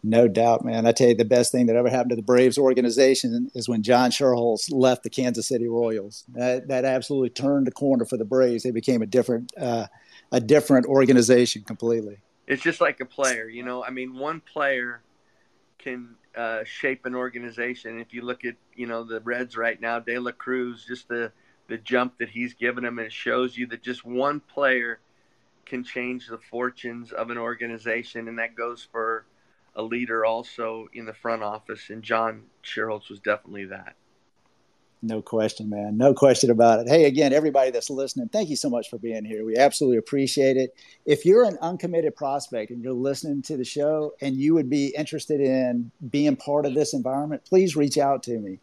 No 0.08 0.28
doubt, 0.28 0.64
man. 0.64 0.86
I 0.86 0.92
tell 0.92 1.08
you, 1.08 1.16
the 1.16 1.26
best 1.26 1.52
thing 1.52 1.66
that 1.66 1.76
ever 1.76 1.90
happened 1.90 2.12
to 2.12 2.16
the 2.16 2.22
Braves 2.22 2.60
organization 2.60 3.50
is 3.56 3.68
when 3.68 3.82
John 3.82 4.12
Schuerholz 4.12 4.72
left 4.72 5.02
the 5.02 5.10
Kansas 5.10 5.48
City 5.48 5.68
Royals. 5.68 6.26
That, 6.28 6.68
that 6.68 6.86
absolutely 6.86 7.32
turned 7.32 7.66
the 7.66 7.72
corner 7.72 8.06
for 8.06 8.16
the 8.16 8.24
Braves. 8.24 8.62
They 8.62 8.70
became 8.70 9.02
a 9.02 9.08
different, 9.08 9.52
uh, 9.60 9.88
a 10.32 10.40
different 10.40 10.86
organization 10.86 11.64
completely. 11.64 12.20
It's 12.46 12.62
just 12.62 12.82
like 12.82 13.00
a 13.00 13.06
player, 13.06 13.50
you 13.50 13.64
know. 13.64 13.84
I 13.84 13.90
mean, 13.90 14.16
one 14.16 14.42
player 14.42 15.02
can 15.80 16.18
uh, 16.38 16.64
shape 16.66 17.08
an 17.08 17.16
organization. 17.16 18.00
If 18.00 18.14
you 18.14 18.22
look 18.22 18.46
at 18.46 18.58
you 18.76 18.86
know 18.86 19.04
the 19.04 19.22
Reds 19.22 19.58
right 19.58 19.82
now, 19.82 19.98
De 19.98 20.20
La 20.20 20.34
Cruz, 20.34 20.86
just 20.88 21.08
the 21.08 21.32
the 21.68 21.80
jump 21.80 22.20
that 22.20 22.30
he's 22.30 22.54
given 22.54 22.84
them, 22.84 23.00
and 23.00 23.08
it 23.08 23.12
shows 23.12 23.58
you 23.58 23.66
that 23.68 23.82
just 23.82 24.06
one 24.06 24.40
player 24.40 25.00
can 25.66 25.84
change 25.84 26.28
the 26.28 26.38
fortunes 26.38 27.12
of 27.12 27.32
an 27.32 27.40
organization, 27.40 28.28
and 28.28 28.38
that 28.38 28.54
goes 28.54 28.88
for 28.92 29.26
a 29.76 29.84
leader 29.84 30.26
also 30.26 30.88
in 30.94 31.06
the 31.06 31.14
front 31.14 31.44
office. 31.44 31.90
And 31.90 32.04
John 32.04 32.44
Schuerholz 32.64 33.10
was 33.10 33.20
definitely 33.20 33.66
that. 33.66 33.96
No 35.02 35.22
question, 35.22 35.70
man. 35.70 35.98
No 35.98 36.14
question 36.16 36.50
about 36.50 36.80
it. 36.80 36.88
Hey, 36.88 37.06
again, 37.06 37.32
everybody 37.32 37.70
that's 37.70 37.92
listening, 37.92 38.30
thank 38.30 38.50
you 38.50 38.56
so 38.56 38.70
much 38.70 38.90
for 38.90 38.98
being 38.98 39.24
here. 39.24 39.46
We 39.46 39.56
absolutely 39.56 39.98
appreciate 39.98 40.58
it. 40.58 40.76
If 41.06 41.26
you're 41.26 41.44
an 41.44 41.60
uncommitted 41.62 42.16
prospect 42.16 42.72
and 42.72 42.84
you're 42.84 42.94
listening 42.94 43.44
to 43.44 43.58
the 43.58 43.66
show 43.66 44.14
and 44.22 44.36
you 44.36 44.56
would 44.56 44.70
be 44.70 44.96
interested 44.98 45.42
in 45.42 45.92
being 46.10 46.36
part 46.36 46.66
of 46.66 46.74
this 46.74 46.94
environment, 46.94 47.44
please 47.46 47.76
reach 47.76 48.00
out 48.00 48.24
to 48.24 48.40
me. 48.40 48.60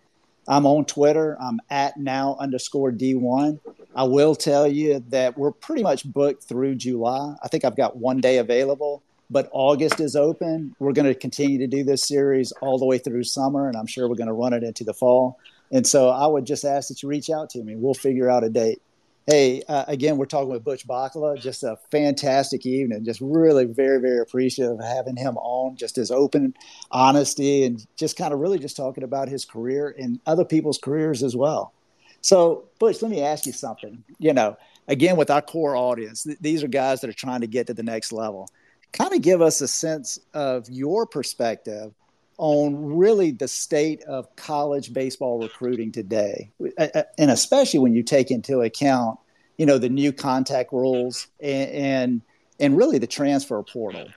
I'm 0.49 0.67
on 0.67 0.85
Twitter. 0.85 1.37
I'm 1.41 1.61
at 1.71 1.97
now 1.97 2.37
underscore 2.41 2.91
D1. 2.91 3.61
I 3.95 4.05
will 4.05 4.35
tell 4.35 4.67
you 4.67 5.05
that 5.11 5.39
we're 5.39 5.53
pretty 5.53 5.85
much 5.85 6.05
booked 6.05 6.43
through 6.43 6.75
July. 6.75 7.37
I 7.41 7.49
think 7.49 7.65
I've 7.65 7.77
got 7.77 7.97
one 7.97 8.21
day 8.21 8.39
available, 8.39 9.05
but 9.31 9.49
August 9.53 10.01
is 10.01 10.17
open. 10.17 10.75
We're 10.79 10.93
going 10.93 11.07
to 11.07 11.15
continue 11.15 11.59
to 11.59 11.67
do 11.67 11.85
this 11.85 12.07
series 12.07 12.53
all 12.61 12.79
the 12.79 12.87
way 12.87 12.99
through 12.99 13.25
summer, 13.25 13.69
and 13.69 13.77
I'm 13.77 13.87
sure 13.87 14.09
we're 14.09 14.17
going 14.17 14.27
to 14.27 14.33
run 14.33 14.53
it 14.53 14.63
into 14.63 14.85
the 14.85 14.95
fall. 14.95 15.39
And 15.71 15.87
so 15.87 16.11
I 16.11 16.27
would 16.27 16.45
just 16.45 16.65
ask 16.65 16.89
that 16.89 17.03
you 17.03 17.09
reach 17.09 17.31
out 17.31 17.51
to 17.51 17.63
me. 17.63 17.75
We'll 17.77 17.95
figure 17.95 18.29
out 18.29 18.45
a 18.45 18.51
date. 18.51 18.83
Hey, 19.27 19.63
uh, 19.69 19.85
again, 19.87 20.17
we're 20.17 20.27
talking 20.27 20.51
with 20.51 20.65
Butch 20.65 20.87
Baccala. 20.87 21.41
Just 21.41 21.63
a 21.63 21.79
fantastic 21.91 22.67
evening. 22.67 23.05
Just 23.05 23.21
really 23.23 23.65
very, 23.65 24.01
very 24.01 24.19
appreciative 24.19 24.81
of 24.81 24.85
having 24.85 25.17
him 25.17 25.37
on. 25.37 25.77
Just 25.77 25.97
his 25.97 26.11
open 26.11 26.55
honesty 26.91 27.65
and 27.65 27.87
just 27.97 28.19
kind 28.19 28.35
of 28.35 28.41
really 28.41 28.59
just 28.59 28.77
talking 28.77 29.05
about 29.05 29.29
his 29.29 29.45
career 29.45 29.95
and 29.97 30.21
other 30.27 30.45
people's 30.45 30.79
careers 30.79 31.23
as 31.23 31.37
well. 31.37 31.73
So, 32.21 32.65
Butch, 32.79 33.01
let 33.01 33.11
me 33.11 33.23
ask 33.23 33.47
you 33.47 33.53
something. 33.53 34.03
You 34.19 34.35
know, 34.35 34.57
again, 34.89 35.17
with 35.17 35.31
our 35.31 35.43
core 35.43 35.77
audience, 35.77 36.25
th- 36.25 36.39
these 36.41 36.65
are 36.65 36.69
guys 36.69 37.01
that 37.01 37.11
are 37.11 37.15
trying 37.15 37.41
to 37.43 37.47
get 37.47 37.69
to 37.69 37.75
the 37.75 37.83
next 37.83 38.13
level. 38.13 38.49
Kind 38.93 39.15
of 39.15 39.23
give 39.23 39.41
us 39.41 39.61
a 39.61 39.69
sense 39.69 40.19
of 40.35 40.69
your 40.69 41.07
perspective 41.07 41.93
on 42.39 42.97
really 42.97 43.31
the 43.31 43.49
state 43.49 44.03
of 44.05 44.35
college 44.37 44.93
baseball 44.93 45.41
recruiting 45.41 45.93
today, 45.93 46.51
and 47.19 47.31
especially 47.31 47.79
when 47.79 47.95
you 47.95 48.03
take 48.03 48.31
into 48.31 48.61
account, 48.61 49.19
you 49.57 49.67
know, 49.67 49.79
the 49.79 49.89
new 49.89 50.13
contact 50.13 50.73
rules 50.73 51.29
and 51.41 51.71
and, 51.71 52.23
and 52.59 52.77
really 52.77 52.99
the 52.99 53.07
transfer 53.07 53.63
portal. 53.63 54.09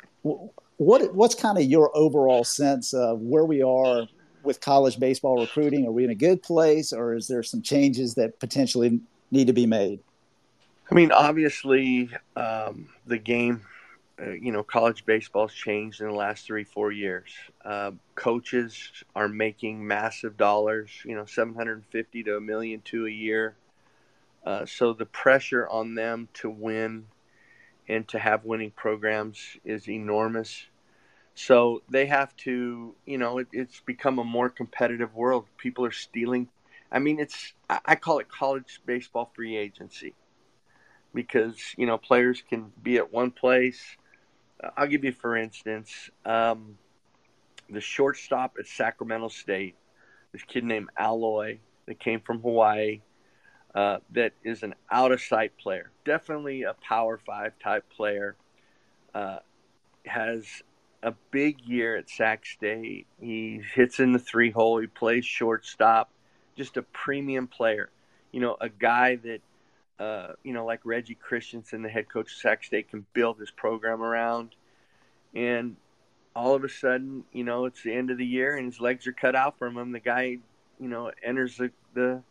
What 0.77 1.13
what's 1.13 1.35
kind 1.35 1.57
of 1.57 1.65
your 1.65 1.95
overall 1.95 2.43
sense 2.43 2.93
of 2.93 3.21
where 3.21 3.45
we 3.45 3.61
are 3.61 4.07
with 4.43 4.59
college 4.59 4.99
baseball 4.99 5.39
recruiting? 5.39 5.85
Are 5.85 5.91
we 5.91 6.03
in 6.03 6.09
a 6.09 6.15
good 6.15 6.41
place, 6.41 6.91
or 6.91 7.15
is 7.15 7.27
there 7.27 7.43
some 7.43 7.61
changes 7.61 8.15
that 8.15 8.39
potentially 8.39 8.99
need 9.31 9.47
to 9.47 9.53
be 9.53 9.65
made? 9.65 9.99
I 10.89 10.95
mean, 10.95 11.11
obviously, 11.11 12.09
um, 12.35 12.89
the 13.05 13.17
game 13.17 13.61
uh, 14.21 14.31
you 14.31 14.51
know, 14.51 14.63
college 14.63 15.05
baseball's 15.05 15.53
changed 15.53 15.99
in 15.99 16.07
the 16.07 16.13
last 16.13 16.45
three, 16.45 16.63
four 16.63 16.91
years. 16.91 17.29
Uh, 17.63 17.91
coaches 18.15 19.03
are 19.15 19.27
making 19.27 19.85
massive 19.85 20.37
dollars, 20.37 20.89
you 21.03 21.15
know, 21.15 21.25
750 21.25 22.23
to 22.23 22.37
a 22.37 22.41
million 22.41 22.81
to 22.81 23.05
a 23.07 23.09
year. 23.09 23.55
Uh, 24.45 24.65
so 24.65 24.93
the 24.93 25.05
pressure 25.05 25.67
on 25.67 25.95
them 25.95 26.29
to 26.33 26.49
win 26.49 27.07
and 27.89 28.07
to 28.07 28.19
have 28.19 28.45
winning 28.45 28.71
programs 28.71 29.57
is 29.65 29.89
enormous. 29.89 30.65
So 31.33 31.81
they 31.89 32.05
have 32.05 32.35
to, 32.37 32.95
you 33.05 33.17
know, 33.17 33.39
it, 33.39 33.47
it's 33.51 33.81
become 33.81 34.19
a 34.19 34.23
more 34.23 34.49
competitive 34.49 35.13
world. 35.13 35.45
People 35.57 35.83
are 35.85 35.91
stealing. 35.91 36.47
I 36.89 36.99
mean, 36.99 37.19
it's, 37.19 37.53
I 37.69 37.95
call 37.95 38.19
it 38.19 38.29
college 38.29 38.79
baseball 38.85 39.29
free 39.35 39.57
agency 39.57 40.13
because, 41.13 41.57
you 41.75 41.85
know, 41.85 41.97
players 41.97 42.41
can 42.47 42.71
be 42.81 42.95
at 42.97 43.11
one 43.11 43.31
place 43.31 43.97
I'll 44.75 44.87
give 44.87 45.03
you, 45.03 45.11
for 45.11 45.35
instance, 45.35 46.09
um, 46.25 46.77
the 47.69 47.81
shortstop 47.81 48.55
at 48.59 48.67
Sacramento 48.67 49.29
State, 49.29 49.75
this 50.31 50.43
kid 50.43 50.63
named 50.63 50.89
Aloy 50.99 51.59
that 51.85 51.99
came 51.99 52.19
from 52.19 52.41
Hawaii, 52.41 53.01
uh, 53.73 53.97
that 54.11 54.33
is 54.43 54.63
an 54.63 54.75
out 54.89 55.11
of 55.11 55.21
sight 55.21 55.57
player, 55.57 55.91
definitely 56.05 56.63
a 56.63 56.73
power 56.73 57.19
five 57.25 57.53
type 57.59 57.83
player. 57.89 58.35
Uh, 59.13 59.39
has 60.05 60.45
a 61.03 61.13
big 61.31 61.61
year 61.61 61.95
at 61.95 62.09
Sac 62.09 62.45
State. 62.45 63.07
He 63.19 63.61
hits 63.73 63.99
in 63.99 64.11
the 64.11 64.19
three 64.19 64.51
hole. 64.51 64.79
He 64.79 64.87
plays 64.87 65.25
shortstop. 65.25 66.09
Just 66.57 66.77
a 66.77 66.81
premium 66.81 67.47
player. 67.47 67.89
You 68.31 68.41
know, 68.41 68.57
a 68.59 68.69
guy 68.69 69.15
that 69.17 69.41
uh, 69.99 70.33
you 70.43 70.53
know, 70.53 70.65
like 70.65 70.81
Reggie 70.83 71.15
Christiansen, 71.15 71.81
the 71.81 71.89
head 71.89 72.09
coach 72.09 72.31
of 72.31 72.37
Sac 72.37 72.63
State, 72.63 72.89
can 72.89 73.05
build 73.13 73.39
his 73.39 73.51
program 73.51 74.01
around. 74.01 74.55
And 75.33 75.77
all 76.35 76.53
of 76.53 76.63
a 76.63 76.69
sudden, 76.69 77.23
you 77.31 77.43
know, 77.43 77.65
it's 77.65 77.81
the 77.81 77.93
end 77.93 78.11
of 78.11 78.17
the 78.17 78.25
year 78.25 78.57
and 78.57 78.65
his 78.65 78.81
legs 78.81 79.07
are 79.07 79.13
cut 79.13 79.35
out 79.35 79.57
from 79.57 79.77
him. 79.77 79.91
The 79.91 79.99
guy, 79.99 80.37
you 80.79 80.89
know, 80.89 81.11
enters 81.23 81.57
the 81.57 81.71
the, 81.93 82.23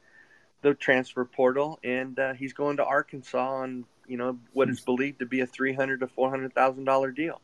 the 0.61 0.75
transfer 0.75 1.25
portal 1.25 1.79
and 1.83 2.19
uh, 2.19 2.35
he's 2.35 2.53
going 2.53 2.77
to 2.77 2.85
Arkansas 2.85 3.63
on, 3.63 3.87
you 4.07 4.19
know, 4.19 4.39
what 4.53 4.69
is 4.69 4.81
believed 4.81 5.21
to 5.21 5.27
be 5.27 5.41
a 5.41 5.47
three 5.47 5.73
hundred 5.73 6.01
to 6.01 6.07
four 6.07 6.29
hundred 6.29 6.55
thousand 6.55 6.85
dollar 6.85 7.11
deal. 7.11 7.41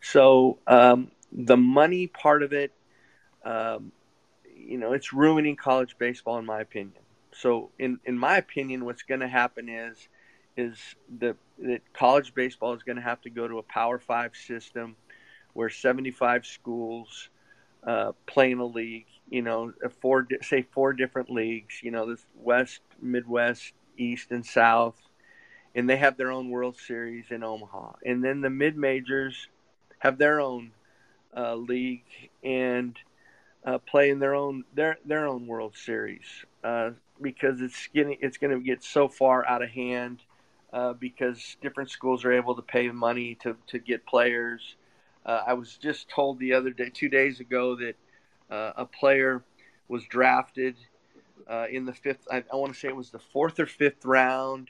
So 0.00 0.58
um, 0.66 1.10
the 1.30 1.56
money 1.56 2.06
part 2.06 2.42
of 2.42 2.52
it, 2.52 2.72
um, 3.44 3.92
you 4.56 4.78
know, 4.78 4.92
it's 4.92 5.12
ruining 5.12 5.56
college 5.56 5.96
baseball 5.98 6.38
in 6.38 6.46
my 6.46 6.60
opinion. 6.60 7.01
So 7.34 7.70
in 7.78 7.98
in 8.04 8.18
my 8.18 8.36
opinion, 8.36 8.84
what's 8.84 9.02
going 9.02 9.20
to 9.20 9.28
happen 9.28 9.68
is 9.68 10.08
is 10.56 10.78
the 11.18 11.36
that 11.58 11.80
college 11.92 12.34
baseball 12.34 12.74
is 12.74 12.82
going 12.82 12.96
to 12.96 13.02
have 13.02 13.20
to 13.22 13.30
go 13.30 13.48
to 13.48 13.58
a 13.58 13.62
Power 13.62 13.98
Five 13.98 14.34
system, 14.36 14.96
where 15.54 15.70
75 15.70 16.46
schools 16.46 17.28
uh, 17.86 18.12
play 18.26 18.50
in 18.50 18.58
a 18.58 18.66
league. 18.66 19.06
You 19.30 19.42
know, 19.42 19.72
four 20.00 20.26
say 20.42 20.62
four 20.62 20.92
different 20.92 21.30
leagues. 21.30 21.82
You 21.82 21.90
know, 21.90 22.10
this 22.10 22.24
West, 22.36 22.80
Midwest, 23.00 23.72
East, 23.96 24.30
and 24.30 24.44
South, 24.44 25.00
and 25.74 25.88
they 25.88 25.96
have 25.96 26.16
their 26.16 26.30
own 26.30 26.50
World 26.50 26.76
Series 26.76 27.26
in 27.30 27.42
Omaha. 27.42 27.92
And 28.04 28.22
then 28.22 28.40
the 28.42 28.50
mid 28.50 28.76
majors 28.76 29.48
have 30.00 30.18
their 30.18 30.40
own 30.40 30.72
uh, 31.34 31.54
league 31.54 32.04
and 32.42 32.98
uh, 33.64 33.78
play 33.78 34.10
in 34.10 34.18
their 34.18 34.34
own 34.34 34.64
their 34.74 34.98
their 35.04 35.26
own 35.26 35.46
World 35.46 35.76
Series. 35.76 36.26
Uh, 36.62 36.90
because 37.20 37.60
it's 37.60 37.88
getting 37.94 38.16
it's 38.20 38.38
going 38.38 38.52
to 38.52 38.64
get 38.64 38.82
so 38.82 39.08
far 39.08 39.46
out 39.46 39.62
of 39.62 39.70
hand 39.70 40.20
uh, 40.72 40.92
because 40.94 41.56
different 41.60 41.90
schools 41.90 42.24
are 42.24 42.32
able 42.32 42.54
to 42.54 42.62
pay 42.62 42.88
money 42.90 43.36
to 43.42 43.56
to 43.68 43.78
get 43.78 44.06
players. 44.06 44.76
Uh, 45.24 45.42
I 45.46 45.54
was 45.54 45.76
just 45.76 46.08
told 46.08 46.38
the 46.38 46.54
other 46.54 46.70
day, 46.70 46.90
two 46.92 47.08
days 47.08 47.38
ago, 47.40 47.76
that 47.76 47.94
uh, 48.50 48.72
a 48.76 48.84
player 48.84 49.44
was 49.88 50.04
drafted 50.04 50.76
uh, 51.48 51.66
in 51.70 51.84
the 51.84 51.92
fifth. 51.92 52.26
I, 52.30 52.42
I 52.52 52.56
want 52.56 52.74
to 52.74 52.78
say 52.78 52.88
it 52.88 52.96
was 52.96 53.10
the 53.10 53.18
fourth 53.18 53.60
or 53.60 53.66
fifth 53.66 54.04
round. 54.04 54.68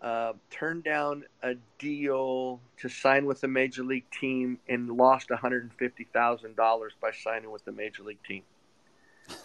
Uh, 0.00 0.34
turned 0.50 0.84
down 0.84 1.24
a 1.42 1.54
deal 1.78 2.60
to 2.78 2.88
sign 2.88 3.24
with 3.24 3.42
a 3.44 3.48
major 3.48 3.82
league 3.82 4.08
team 4.10 4.58
and 4.68 4.90
lost 4.90 5.30
$150,000 5.30 6.88
by 7.00 7.10
signing 7.12 7.50
with 7.50 7.64
the 7.64 7.72
major 7.72 8.02
league 8.02 8.22
team. 8.26 8.42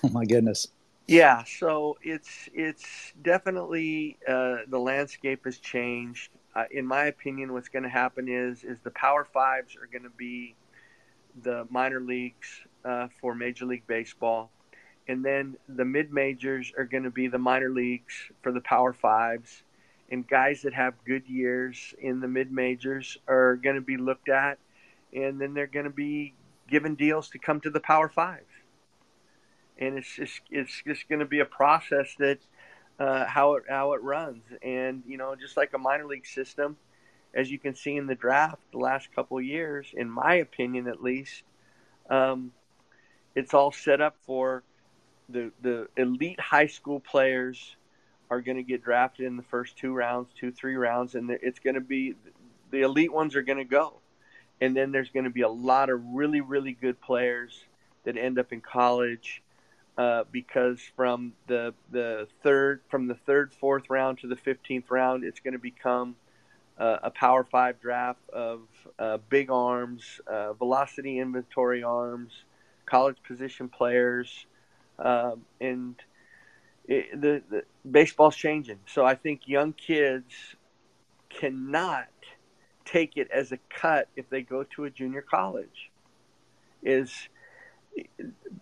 Oh 0.03 0.09
my 0.09 0.25
goodness. 0.25 0.67
Yeah, 1.07 1.43
so 1.43 1.97
it's 2.01 2.49
it's 2.53 3.13
definitely 3.21 4.17
uh, 4.27 4.59
the 4.67 4.79
landscape 4.79 5.45
has 5.45 5.57
changed. 5.59 6.31
Uh, 6.55 6.65
in 6.71 6.85
my 6.85 7.05
opinion, 7.05 7.53
what's 7.53 7.69
going 7.69 7.83
to 7.83 7.89
happen 7.89 8.27
is 8.29 8.63
is 8.63 8.79
the 8.83 8.91
Power 8.91 9.25
Fives 9.25 9.75
are 9.75 9.87
going 9.91 10.03
to 10.03 10.15
be 10.17 10.55
the 11.43 11.67
minor 11.69 11.99
leagues 11.99 12.47
uh, 12.85 13.07
for 13.19 13.35
Major 13.35 13.65
League 13.65 13.87
Baseball, 13.87 14.51
and 15.07 15.23
then 15.25 15.57
the 15.67 15.85
mid 15.85 16.13
majors 16.13 16.71
are 16.77 16.85
going 16.85 17.03
to 17.03 17.11
be 17.11 17.27
the 17.27 17.39
minor 17.39 17.69
leagues 17.69 18.13
for 18.41 18.51
the 18.51 18.61
Power 18.61 18.93
Fives, 18.93 19.63
and 20.09 20.27
guys 20.27 20.61
that 20.61 20.73
have 20.73 20.93
good 21.05 21.27
years 21.27 21.93
in 21.99 22.21
the 22.21 22.27
mid 22.27 22.51
majors 22.51 23.17
are 23.27 23.57
going 23.57 23.75
to 23.75 23.81
be 23.81 23.97
looked 23.97 24.29
at, 24.29 24.59
and 25.13 25.41
then 25.41 25.53
they're 25.53 25.67
going 25.67 25.85
to 25.85 25.91
be 25.91 26.33
given 26.69 26.95
deals 26.95 27.29
to 27.29 27.39
come 27.39 27.59
to 27.61 27.69
the 27.69 27.81
Power 27.81 28.07
Fives 28.07 28.50
and 29.77 29.97
it's 29.97 30.15
just 30.15 30.41
it's 30.49 30.81
just 30.85 31.09
going 31.09 31.19
to 31.19 31.25
be 31.25 31.39
a 31.39 31.45
process 31.45 32.15
that 32.19 32.39
uh, 32.99 33.25
how 33.25 33.55
it 33.55 33.63
how 33.67 33.93
it 33.93 34.01
runs, 34.03 34.43
and 34.61 35.03
you 35.07 35.17
know, 35.17 35.35
just 35.35 35.57
like 35.57 35.73
a 35.73 35.77
minor 35.77 36.05
league 36.05 36.25
system, 36.25 36.77
as 37.33 37.49
you 37.49 37.57
can 37.57 37.73
see 37.73 37.95
in 37.95 38.05
the 38.05 38.15
draft 38.15 38.61
the 38.71 38.77
last 38.77 39.13
couple 39.15 39.41
years, 39.41 39.87
in 39.93 40.09
my 40.09 40.35
opinion 40.35 40.87
at 40.87 41.01
least, 41.01 41.43
um, 42.09 42.51
it's 43.33 43.53
all 43.53 43.71
set 43.71 44.01
up 44.01 44.15
for 44.25 44.63
the 45.29 45.51
the 45.61 45.87
elite 45.97 46.39
high 46.39 46.67
school 46.67 46.99
players 46.99 47.75
are 48.29 48.39
going 48.39 48.57
to 48.57 48.63
get 48.63 48.83
drafted 48.83 49.25
in 49.25 49.35
the 49.35 49.43
first 49.43 49.77
two 49.77 49.93
rounds, 49.93 50.29
two 50.39 50.51
three 50.51 50.75
rounds, 50.75 51.15
and 51.15 51.31
it's 51.31 51.59
going 51.59 51.75
to 51.75 51.81
be 51.81 52.15
the 52.69 52.81
elite 52.81 53.11
ones 53.11 53.35
are 53.35 53.41
going 53.41 53.57
to 53.57 53.65
go, 53.65 53.99
and 54.61 54.75
then 54.75 54.91
there's 54.91 55.09
going 55.09 55.25
to 55.25 55.31
be 55.31 55.41
a 55.41 55.49
lot 55.49 55.89
of 55.89 55.99
really 56.13 56.41
really 56.41 56.73
good 56.73 57.01
players 57.01 57.63
that 58.03 58.17
end 58.17 58.37
up 58.37 58.53
in 58.53 58.61
college 58.61 59.41
uh, 60.01 60.23
because 60.31 60.79
from 60.95 61.33
the 61.45 61.73
the 61.91 62.27
third 62.41 62.81
from 62.89 63.07
the 63.07 63.13
third 63.13 63.53
fourth 63.53 63.87
round 63.87 64.17
to 64.17 64.27
the 64.27 64.35
15th 64.35 64.89
round 64.89 65.23
it's 65.23 65.39
going 65.39 65.53
to 65.53 65.59
become 65.59 66.15
uh, 66.79 66.97
a 67.03 67.11
power 67.11 67.43
five 67.43 67.79
draft 67.79 68.27
of 68.31 68.61
uh, 68.97 69.19
big 69.29 69.51
arms 69.51 70.19
uh, 70.25 70.53
velocity 70.53 71.19
inventory 71.19 71.83
arms 71.83 72.31
college 72.87 73.17
position 73.27 73.69
players 73.69 74.47
um, 74.97 75.45
and 75.59 75.95
it, 76.87 77.21
the, 77.21 77.43
the 77.51 77.63
baseball's 77.89 78.35
changing. 78.35 78.79
So 78.87 79.05
i 79.05 79.13
think 79.13 79.41
young 79.47 79.71
kids 79.71 80.33
cannot 81.29 82.07
take 82.85 83.17
it 83.17 83.29
as 83.31 83.51
a 83.51 83.59
cut 83.69 84.07
if 84.15 84.27
they 84.31 84.41
go 84.41 84.63
to 84.75 84.85
a 84.85 84.89
junior 84.89 85.21
college. 85.21 85.91
Is 86.81 87.11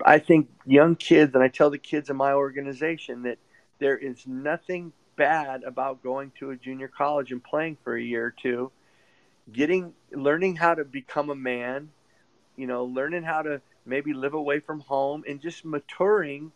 I 0.06 0.20
think 0.20 0.50
young 0.66 0.96
kids, 0.96 1.36
and 1.36 1.44
I 1.44 1.48
tell 1.48 1.70
the 1.70 1.78
kids 1.78 2.10
in 2.10 2.16
my 2.16 2.34
organization 2.34 3.24
that 3.24 3.38
there 3.80 3.98
is 3.98 4.26
nothing 4.26 4.94
bad 5.16 5.64
about 5.64 6.04
going 6.04 6.32
to 6.40 6.52
a 6.52 6.56
junior 6.56 6.88
college 6.88 7.32
and 7.32 7.44
playing 7.44 7.78
for 7.84 7.96
a 7.96 8.02
year 8.02 8.26
or 8.26 8.32
two, 8.32 8.72
getting, 9.52 9.94
learning 10.12 10.56
how 10.56 10.74
to 10.76 10.86
become 10.86 11.30
a 11.30 11.36
man, 11.36 11.90
you 12.56 12.68
know, 12.68 12.86
learning 12.86 13.24
how 13.24 13.42
to 13.42 13.62
maybe 13.86 14.14
live 14.14 14.34
away 14.34 14.60
from 14.60 14.80
home 14.82 15.24
and 15.28 15.42
just 15.42 15.66
maturing 15.66 16.52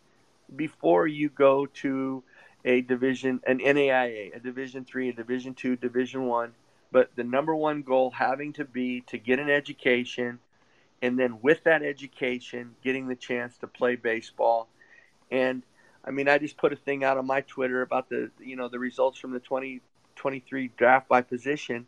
before 0.56 1.06
you 1.06 1.28
go 1.28 1.66
to 1.66 2.22
a 2.64 2.80
division, 2.80 3.40
an 3.46 3.58
NAIA, 3.58 4.34
a 4.34 4.40
Division 4.40 4.84
three, 4.84 5.10
a 5.10 5.12
Division 5.12 5.54
two, 5.54 5.76
Division 5.76 6.26
one, 6.26 6.52
but 6.90 7.10
the 7.16 7.24
number 7.24 7.54
one 7.54 7.82
goal 7.82 8.10
having 8.10 8.52
to 8.54 8.64
be 8.64 9.02
to 9.02 9.18
get 9.18 9.38
an 9.38 9.50
education, 9.50 10.38
and 11.02 11.18
then 11.18 11.40
with 11.42 11.64
that 11.64 11.82
education, 11.82 12.74
getting 12.82 13.08
the 13.08 13.16
chance 13.16 13.56
to 13.58 13.66
play 13.66 13.96
baseball. 13.96 14.68
And 15.30 15.62
I 16.04 16.10
mean, 16.10 16.28
I 16.28 16.38
just 16.38 16.56
put 16.56 16.72
a 16.72 16.76
thing 16.76 17.04
out 17.04 17.18
on 17.18 17.26
my 17.26 17.42
Twitter 17.42 17.82
about 17.82 18.08
the 18.08 18.30
you 18.40 18.56
know 18.56 18.68
the 18.68 18.78
results 18.78 19.18
from 19.18 19.32
the 19.32 19.40
2023 19.40 20.70
draft 20.76 21.08
by 21.08 21.22
position, 21.22 21.86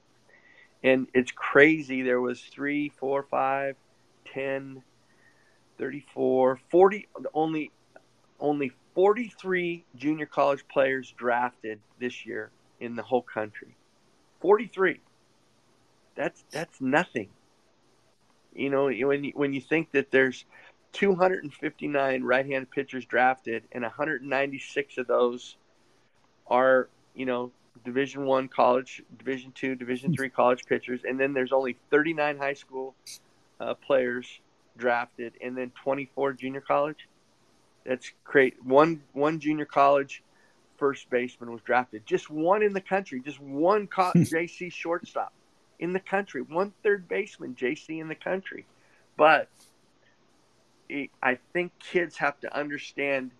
and 0.82 1.08
it's 1.14 1.32
crazy. 1.32 2.02
There 2.02 2.20
was 2.20 2.40
three, 2.40 2.88
four, 2.88 3.22
five, 3.22 3.76
ten, 4.32 4.82
34, 5.78 6.60
40, 6.70 7.08
only 7.34 7.70
only 8.40 8.72
43 8.94 9.84
junior 9.96 10.26
college 10.26 10.66
players 10.68 11.12
drafted 11.16 11.80
this 11.98 12.26
year 12.26 12.50
in 12.80 12.96
the 12.96 13.02
whole 13.02 13.22
country. 13.22 13.76
43. 14.40 15.00
That's 16.14 16.44
that's 16.50 16.80
nothing. 16.80 17.28
You 18.56 18.70
know, 18.70 18.84
when 18.86 19.24
you, 19.24 19.32
when 19.34 19.52
you 19.52 19.60
think 19.60 19.92
that 19.92 20.10
there's 20.10 20.44
259 20.92 22.22
right-handed 22.22 22.70
pitchers 22.70 23.04
drafted 23.04 23.64
and 23.72 23.82
196 23.82 24.98
of 24.98 25.06
those 25.06 25.56
are, 26.46 26.88
you 27.14 27.26
know, 27.26 27.50
Division 27.84 28.24
1 28.24 28.48
college, 28.48 29.02
Division 29.18 29.52
2, 29.52 29.74
Division 29.74 30.14
3 30.14 30.30
college 30.30 30.64
pitchers 30.66 31.00
and 31.06 31.20
then 31.20 31.34
there's 31.34 31.52
only 31.52 31.76
39 31.90 32.38
high 32.38 32.54
school 32.54 32.94
uh, 33.60 33.74
players 33.74 34.40
drafted 34.78 35.34
and 35.42 35.56
then 35.56 35.70
24 35.82 36.32
junior 36.32 36.60
college 36.60 37.06
that's 37.86 38.12
great. 38.24 38.62
One 38.64 39.02
one 39.12 39.38
junior 39.38 39.64
college 39.64 40.22
first 40.76 41.08
baseman 41.08 41.52
was 41.52 41.62
drafted. 41.62 42.04
Just 42.04 42.28
one 42.28 42.62
in 42.62 42.72
the 42.72 42.80
country. 42.80 43.20
Just 43.24 43.40
one 43.40 43.86
co- 43.86 44.12
JC 44.16 44.72
shortstop 44.72 45.32
in 45.78 45.92
the 45.92 46.00
country. 46.00 46.42
One 46.42 46.72
third 46.82 47.08
baseman 47.08 47.54
JC 47.54 48.00
in 48.00 48.08
the 48.08 48.14
country. 48.14 48.64
But 49.16 49.48
I 51.22 51.38
think 51.52 51.72
kids 51.78 52.16
have 52.18 52.38
to 52.40 52.56
understand 52.56 53.30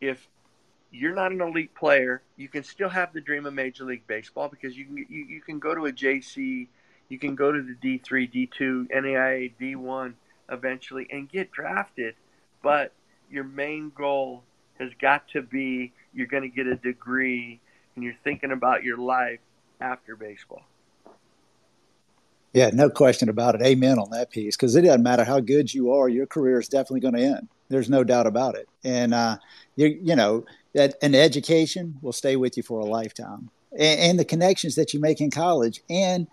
if 0.00 0.28
you're 0.90 1.14
not 1.14 1.32
an 1.32 1.40
elite 1.40 1.74
player, 1.74 2.22
you 2.36 2.48
can 2.48 2.62
still 2.62 2.88
have 2.88 3.12
the 3.12 3.20
dream 3.20 3.46
of 3.46 3.54
Major 3.54 3.84
League 3.84 4.06
Baseball 4.06 4.48
because 4.48 4.76
you 4.76 4.84
can 4.84 4.96
you, 4.96 5.24
you 5.24 5.40
can 5.40 5.58
go 5.58 5.74
to 5.74 5.86
a 5.86 5.92
JC, 5.92 6.68
you 7.08 7.18
can 7.18 7.34
go 7.34 7.50
to 7.50 7.62
the 7.62 7.74
D3, 7.74 8.32
D2, 8.32 8.90
NAIA, 8.90 9.52
D1 9.60 10.14
eventually 10.50 11.06
and 11.10 11.28
get 11.28 11.50
drafted. 11.50 12.14
But 12.62 12.92
your 13.30 13.44
main 13.44 13.90
goal 13.94 14.42
has 14.78 14.90
got 15.00 15.28
to 15.28 15.42
be 15.42 15.92
you're 16.12 16.26
going 16.26 16.42
to 16.42 16.48
get 16.48 16.66
a 16.66 16.76
degree 16.76 17.60
and 17.94 18.04
you're 18.04 18.14
thinking 18.22 18.52
about 18.52 18.84
your 18.84 18.98
life 18.98 19.40
after 19.80 20.16
baseball. 20.16 20.62
Yeah, 22.54 22.70
no 22.72 22.88
question 22.88 23.28
about 23.28 23.56
it. 23.56 23.62
Amen 23.62 23.98
on 23.98 24.10
that 24.10 24.30
piece 24.30 24.56
because 24.56 24.76
it 24.76 24.82
doesn't 24.82 25.02
matter 25.02 25.24
how 25.24 25.40
good 25.40 25.74
you 25.74 25.92
are, 25.92 26.08
your 26.08 26.26
career 26.26 26.60
is 26.60 26.68
definitely 26.68 27.00
going 27.00 27.14
to 27.14 27.22
end. 27.22 27.48
There's 27.68 27.90
no 27.90 28.04
doubt 28.04 28.28
about 28.28 28.54
it. 28.54 28.68
And 28.84 29.12
uh, 29.12 29.38
you 29.76 29.98
you 30.00 30.14
know, 30.16 30.44
that 30.72 30.94
an 31.02 31.14
education 31.14 31.96
will 32.00 32.12
stay 32.12 32.36
with 32.36 32.56
you 32.56 32.62
for 32.62 32.78
a 32.78 32.84
lifetime, 32.84 33.50
and, 33.72 34.00
and 34.00 34.18
the 34.18 34.24
connections 34.24 34.76
that 34.76 34.94
you 34.94 35.00
make 35.00 35.20
in 35.20 35.30
college, 35.30 35.82
and 35.90 36.28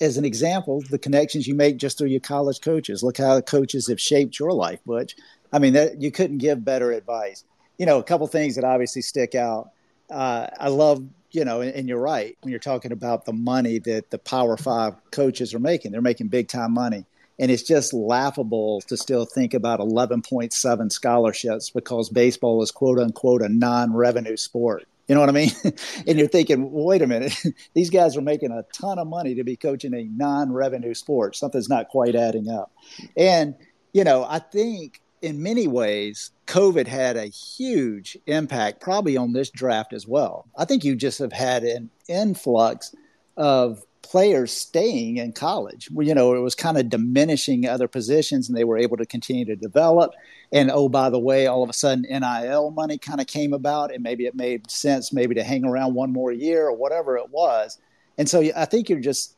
as 0.00 0.16
an 0.16 0.24
example, 0.24 0.82
the 0.90 0.98
connections 0.98 1.46
you 1.46 1.54
make 1.54 1.76
just 1.76 1.96
through 1.96 2.08
your 2.08 2.20
college 2.20 2.60
coaches. 2.60 3.02
Look 3.04 3.18
how 3.18 3.36
the 3.36 3.42
coaches 3.42 3.86
have 3.86 4.00
shaped 4.00 4.38
your 4.38 4.52
life, 4.52 4.80
Butch. 4.84 5.14
I 5.52 5.60
mean, 5.60 5.74
that, 5.74 6.02
you 6.02 6.10
couldn't 6.10 6.38
give 6.38 6.64
better 6.64 6.90
advice. 6.90 7.44
You 7.78 7.86
know, 7.86 7.98
a 7.98 8.02
couple 8.02 8.26
things 8.26 8.56
that 8.56 8.64
obviously 8.64 9.02
stick 9.02 9.36
out. 9.36 9.70
Uh, 10.10 10.48
I 10.58 10.68
love, 10.68 11.04
you 11.32 11.44
know, 11.44 11.60
and, 11.60 11.74
and, 11.74 11.88
you're 11.88 12.00
right 12.00 12.36
when 12.42 12.50
you're 12.50 12.60
talking 12.60 12.92
about 12.92 13.24
the 13.24 13.32
money 13.32 13.78
that 13.80 14.10
the 14.10 14.18
Power 14.18 14.56
Five 14.56 14.94
coaches 15.10 15.54
are 15.54 15.58
making. 15.58 15.92
They're 15.92 16.02
making 16.02 16.28
big 16.28 16.48
time 16.48 16.72
money. 16.74 17.06
And 17.38 17.50
it's 17.50 17.62
just 17.62 17.92
laughable 17.92 18.82
to 18.82 18.96
still 18.96 19.24
think 19.24 19.54
about 19.54 19.80
11.7 19.80 20.92
scholarships 20.92 21.70
because 21.70 22.10
baseball 22.10 22.62
is 22.62 22.70
quote 22.70 22.98
unquote 22.98 23.42
a 23.42 23.48
non 23.48 23.94
revenue 23.94 24.36
sport. 24.36 24.86
You 25.08 25.14
know 25.14 25.20
what 25.20 25.30
I 25.30 25.32
mean? 25.32 25.50
and 26.06 26.18
you're 26.18 26.28
thinking, 26.28 26.70
well, 26.70 26.84
wait 26.84 27.02
a 27.02 27.06
minute, 27.06 27.34
these 27.74 27.90
guys 27.90 28.16
are 28.16 28.22
making 28.22 28.52
a 28.52 28.64
ton 28.72 28.98
of 28.98 29.06
money 29.06 29.34
to 29.34 29.44
be 29.44 29.56
coaching 29.56 29.94
a 29.94 30.04
non 30.04 30.52
revenue 30.52 30.94
sport. 30.94 31.34
Something's 31.34 31.68
not 31.68 31.88
quite 31.88 32.14
adding 32.14 32.48
up. 32.48 32.70
And, 33.16 33.54
you 33.92 34.04
know, 34.04 34.24
I 34.24 34.38
think 34.38 35.00
in 35.22 35.42
many 35.42 35.66
ways, 35.66 36.30
COVID 36.52 36.86
had 36.86 37.16
a 37.16 37.24
huge 37.24 38.18
impact, 38.26 38.82
probably 38.82 39.16
on 39.16 39.32
this 39.32 39.48
draft 39.48 39.94
as 39.94 40.06
well. 40.06 40.46
I 40.54 40.66
think 40.66 40.84
you 40.84 40.94
just 40.94 41.18
have 41.20 41.32
had 41.32 41.64
an 41.64 41.88
influx 42.08 42.94
of 43.38 43.82
players 44.02 44.52
staying 44.52 45.16
in 45.16 45.32
college. 45.32 45.88
You 45.90 46.14
know, 46.14 46.34
it 46.34 46.40
was 46.40 46.54
kind 46.54 46.76
of 46.76 46.90
diminishing 46.90 47.66
other 47.66 47.88
positions, 47.88 48.48
and 48.48 48.58
they 48.58 48.64
were 48.64 48.76
able 48.76 48.98
to 48.98 49.06
continue 49.06 49.46
to 49.46 49.56
develop. 49.56 50.12
And 50.52 50.70
oh, 50.70 50.90
by 50.90 51.08
the 51.08 51.18
way, 51.18 51.46
all 51.46 51.62
of 51.62 51.70
a 51.70 51.72
sudden, 51.72 52.02
NIL 52.02 52.70
money 52.72 52.98
kind 52.98 53.22
of 53.22 53.26
came 53.26 53.54
about, 53.54 53.90
and 53.90 54.02
maybe 54.02 54.26
it 54.26 54.34
made 54.34 54.70
sense 54.70 55.10
maybe 55.10 55.34
to 55.36 55.42
hang 55.42 55.64
around 55.64 55.94
one 55.94 56.12
more 56.12 56.32
year 56.32 56.66
or 56.66 56.76
whatever 56.76 57.16
it 57.16 57.30
was. 57.30 57.78
And 58.18 58.28
so 58.28 58.42
I 58.54 58.66
think 58.66 58.90
you're 58.90 59.00
just, 59.00 59.36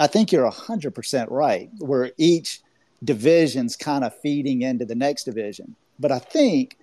I 0.00 0.08
think 0.08 0.32
you're 0.32 0.50
100% 0.50 1.30
right, 1.30 1.70
where 1.78 2.10
each 2.18 2.60
divisions 3.04 3.76
kind 3.76 4.02
of 4.02 4.18
feeding 4.18 4.62
into 4.62 4.84
the 4.84 4.96
next 4.96 5.26
division. 5.26 5.76
But 6.00 6.10
I 6.10 6.18
think, 6.18 6.76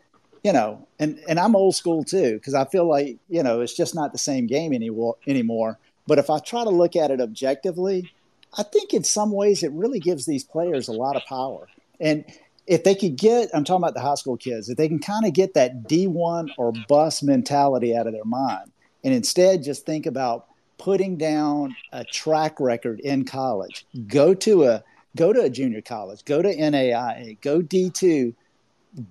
you 0.44 0.54
know, 0.54 0.88
and, 1.00 1.20
and 1.28 1.40
I'm 1.40 1.56
old 1.56 1.76
school 1.76 2.04
too, 2.04 2.36
because 2.36 2.54
I 2.54 2.66
feel 2.66 2.88
like, 2.88 3.18
you 3.28 3.44
know, 3.44 3.62
it's 3.62 3.76
just 3.76 3.96
not 3.96 4.12
the 4.14 4.18
same 4.18 4.48
game 4.48 4.74
anymore 4.74 5.18
anymore. 5.28 5.80
But 6.06 6.20
if 6.20 6.30
I 6.30 6.40
try 6.40 6.64
to 6.64 6.70
look 6.70 6.96
at 6.96 7.12
it 7.12 7.20
objectively, 7.20 8.10
I 8.58 8.64
think 8.64 8.94
in 8.94 9.04
some 9.04 9.32
ways 9.32 9.64
it 9.64 9.72
really 9.74 10.00
gives 10.00 10.26
these 10.26 10.44
players 10.44 10.88
a 10.88 10.94
lot 10.94 11.18
of 11.18 11.24
power. 11.26 11.68
And 12.00 12.24
if 12.68 12.84
they 12.84 12.96
could 12.96 13.18
get, 13.18 13.50
I'm 13.54 13.64
talking 13.64 13.84
about 13.84 13.96
the 13.96 14.02
high 14.02 14.16
school 14.16 14.38
kids, 14.38 14.70
if 14.70 14.78
they 14.78 14.88
can 14.88 15.00
kind 15.00 15.26
of 15.26 15.34
get 15.34 15.56
that 15.56 15.84
D1 15.84 16.52
or 16.58 16.72
bus 16.88 17.24
mentality 17.24 17.96
out 17.96 18.08
of 18.08 18.14
their 18.14 18.26
mind 18.26 18.72
and 19.04 19.14
instead 19.14 19.64
just 19.64 19.86
think 19.86 20.06
about 20.06 20.48
putting 20.78 21.18
down 21.18 21.76
a 21.92 22.04
track 22.04 22.60
record 22.60 23.00
in 23.00 23.26
college, 23.26 23.86
go 24.08 24.34
to 24.34 24.66
a 24.66 24.84
go 25.16 25.34
to 25.34 25.42
a 25.42 25.50
junior 25.50 25.82
college, 25.82 26.24
go 26.26 26.42
to 26.42 26.56
NAIA, 26.56 27.40
go 27.42 27.62
D2, 27.62 28.34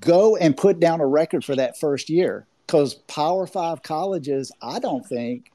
go 0.00 0.36
and 0.36 0.56
put 0.56 0.80
down 0.80 1.00
a 1.00 1.06
record 1.06 1.44
for 1.44 1.56
that 1.56 1.78
first 1.78 2.08
year. 2.08 2.46
Because 2.66 2.94
Power 2.94 3.46
Five 3.46 3.82
colleges, 3.82 4.50
I 4.60 4.80
don't 4.80 5.06
think 5.06 5.52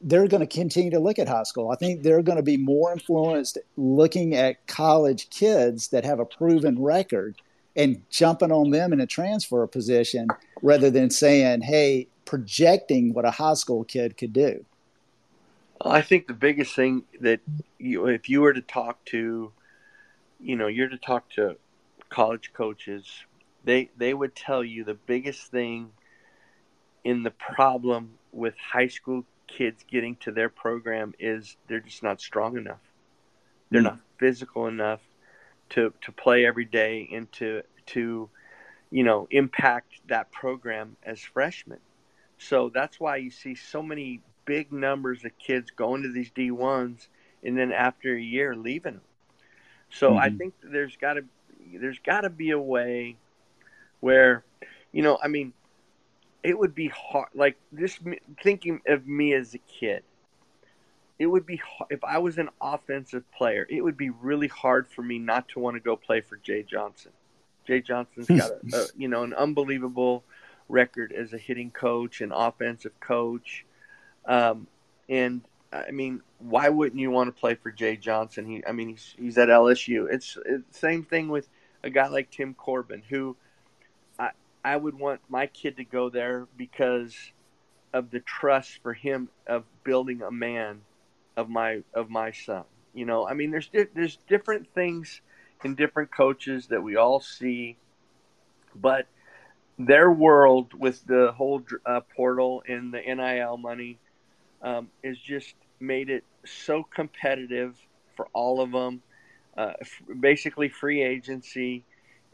they're 0.00 0.26
going 0.28 0.40
to 0.40 0.46
continue 0.46 0.90
to 0.90 0.98
look 0.98 1.18
at 1.18 1.28
high 1.28 1.44
school. 1.44 1.70
I 1.70 1.76
think 1.76 2.02
they're 2.02 2.22
going 2.22 2.36
to 2.36 2.42
be 2.42 2.56
more 2.56 2.92
influenced 2.92 3.58
looking 3.76 4.34
at 4.34 4.66
college 4.66 5.30
kids 5.30 5.88
that 5.88 6.04
have 6.04 6.20
a 6.20 6.24
proven 6.24 6.80
record 6.80 7.36
and 7.76 8.02
jumping 8.10 8.50
on 8.50 8.70
them 8.70 8.92
in 8.92 9.00
a 9.00 9.06
transfer 9.06 9.66
position 9.66 10.28
rather 10.62 10.90
than 10.90 11.10
saying, 11.10 11.62
hey, 11.62 12.08
projecting 12.24 13.12
what 13.12 13.24
a 13.24 13.30
high 13.30 13.54
school 13.54 13.84
kid 13.84 14.16
could 14.16 14.32
do. 14.32 14.64
I 15.80 16.02
think 16.02 16.26
the 16.26 16.34
biggest 16.34 16.74
thing 16.74 17.04
that 17.20 17.40
you, 17.78 18.06
if 18.06 18.28
you 18.28 18.40
were 18.40 18.52
to 18.52 18.60
talk 18.60 19.04
to 19.06 19.52
you 20.40 20.56
know, 20.56 20.66
you're 20.66 20.88
to 20.88 20.98
talk 20.98 21.28
to 21.30 21.56
college 22.08 22.52
coaches, 22.52 23.06
they 23.64 23.90
they 23.96 24.14
would 24.14 24.34
tell 24.34 24.64
you 24.64 24.84
the 24.84 24.94
biggest 24.94 25.50
thing 25.50 25.90
in 27.04 27.22
the 27.22 27.30
problem 27.30 28.14
with 28.32 28.54
high 28.56 28.88
school 28.88 29.24
kids 29.46 29.84
getting 29.90 30.16
to 30.16 30.30
their 30.30 30.48
program 30.48 31.14
is 31.18 31.56
they're 31.66 31.80
just 31.80 32.02
not 32.02 32.20
strong 32.20 32.56
enough. 32.56 32.80
They're 33.70 33.80
mm-hmm. 33.80 33.96
not 33.96 34.00
physical 34.18 34.66
enough 34.66 35.00
to 35.70 35.92
to 36.02 36.12
play 36.12 36.46
every 36.46 36.64
day 36.64 37.08
and 37.12 37.30
to 37.32 37.62
to 37.86 38.28
you 38.90 39.04
know 39.04 39.26
impact 39.30 40.00
that 40.08 40.30
program 40.30 40.96
as 41.02 41.20
freshmen. 41.20 41.80
So 42.38 42.70
that's 42.72 43.00
why 43.00 43.16
you 43.16 43.30
see 43.30 43.54
so 43.54 43.82
many 43.82 44.20
big 44.44 44.72
numbers 44.72 45.24
of 45.24 45.32
kids 45.38 45.70
going 45.70 46.02
to 46.02 46.12
these 46.12 46.30
D1s 46.30 47.08
and 47.42 47.58
then 47.58 47.72
after 47.72 48.14
a 48.14 48.20
year 48.20 48.54
leaving 48.54 48.94
them. 48.94 49.02
So 49.90 50.10
mm-hmm. 50.10 50.18
I 50.18 50.30
think 50.30 50.54
there's 50.62 50.96
got 50.96 51.14
to 51.14 51.24
there's 51.74 51.98
got 51.98 52.22
to 52.22 52.30
be 52.30 52.50
a 52.50 52.58
way 52.58 53.16
where, 54.00 54.44
you 54.92 55.02
know, 55.02 55.18
I 55.22 55.28
mean, 55.28 55.52
it 56.42 56.58
would 56.58 56.74
be 56.74 56.88
hard. 56.88 57.28
Like 57.34 57.56
this, 57.72 57.98
thinking 58.42 58.80
of 58.86 59.06
me 59.06 59.34
as 59.34 59.54
a 59.54 59.58
kid, 59.58 60.02
it 61.18 61.26
would 61.26 61.46
be 61.46 61.60
if 61.90 62.02
I 62.04 62.18
was 62.18 62.38
an 62.38 62.48
offensive 62.60 63.30
player. 63.32 63.66
It 63.68 63.82
would 63.82 63.96
be 63.96 64.10
really 64.10 64.48
hard 64.48 64.88
for 64.88 65.02
me 65.02 65.18
not 65.18 65.48
to 65.50 65.58
want 65.58 65.76
to 65.76 65.80
go 65.80 65.96
play 65.96 66.20
for 66.20 66.36
Jay 66.36 66.62
Johnson. 66.62 67.12
Jay 67.66 67.80
Johnson's 67.80 68.28
got 68.28 68.50
a, 68.50 68.60
a 68.76 68.86
you 68.96 69.08
know 69.08 69.24
an 69.24 69.34
unbelievable 69.34 70.24
record 70.68 71.12
as 71.12 71.32
a 71.32 71.38
hitting 71.38 71.70
coach 71.70 72.20
and 72.20 72.32
offensive 72.34 72.98
coach, 73.00 73.64
um, 74.26 74.68
and 75.08 75.42
I 75.72 75.90
mean, 75.90 76.22
why 76.38 76.68
wouldn't 76.68 77.00
you 77.00 77.10
want 77.10 77.34
to 77.34 77.38
play 77.38 77.54
for 77.54 77.70
Jay 77.70 77.96
Johnson? 77.96 78.46
He, 78.46 78.64
I 78.66 78.72
mean, 78.72 78.88
he's 78.88 79.14
he's 79.18 79.38
at 79.38 79.48
LSU. 79.48 80.06
It's, 80.10 80.38
it's 80.46 80.78
same 80.78 81.04
thing 81.04 81.28
with 81.28 81.48
a 81.82 81.90
guy 81.90 82.08
like 82.08 82.30
Tim 82.30 82.54
Corbin, 82.54 83.02
who 83.08 83.36
I 84.64 84.76
would 84.76 84.98
want 84.98 85.20
my 85.28 85.46
kid 85.46 85.76
to 85.76 85.84
go 85.84 86.10
there 86.10 86.46
because 86.56 87.16
of 87.92 88.10
the 88.10 88.20
trust 88.20 88.82
for 88.82 88.92
him 88.92 89.28
of 89.46 89.64
building 89.84 90.22
a 90.22 90.30
man 90.30 90.82
of 91.36 91.48
my 91.48 91.82
of 91.94 92.10
my 92.10 92.32
son. 92.32 92.64
You 92.94 93.06
know, 93.06 93.26
I 93.26 93.34
mean, 93.34 93.50
there's 93.50 93.70
there's 93.72 94.18
different 94.28 94.72
things 94.74 95.20
in 95.64 95.74
different 95.74 96.14
coaches 96.14 96.66
that 96.68 96.82
we 96.82 96.96
all 96.96 97.20
see, 97.20 97.76
but 98.74 99.06
their 99.78 100.10
world 100.10 100.74
with 100.74 101.04
the 101.06 101.32
whole 101.36 101.62
uh, 101.86 102.00
portal 102.16 102.62
and 102.68 102.92
the 102.92 103.00
NIL 103.00 103.56
money 103.56 103.98
um, 104.62 104.88
is 105.02 105.18
just 105.18 105.54
made 105.78 106.10
it 106.10 106.24
so 106.44 106.82
competitive 106.82 107.76
for 108.16 108.26
all 108.32 108.60
of 108.60 108.72
them. 108.72 109.02
Uh, 109.56 109.72
f- 109.80 110.02
basically, 110.20 110.68
free 110.68 111.02
agency, 111.02 111.84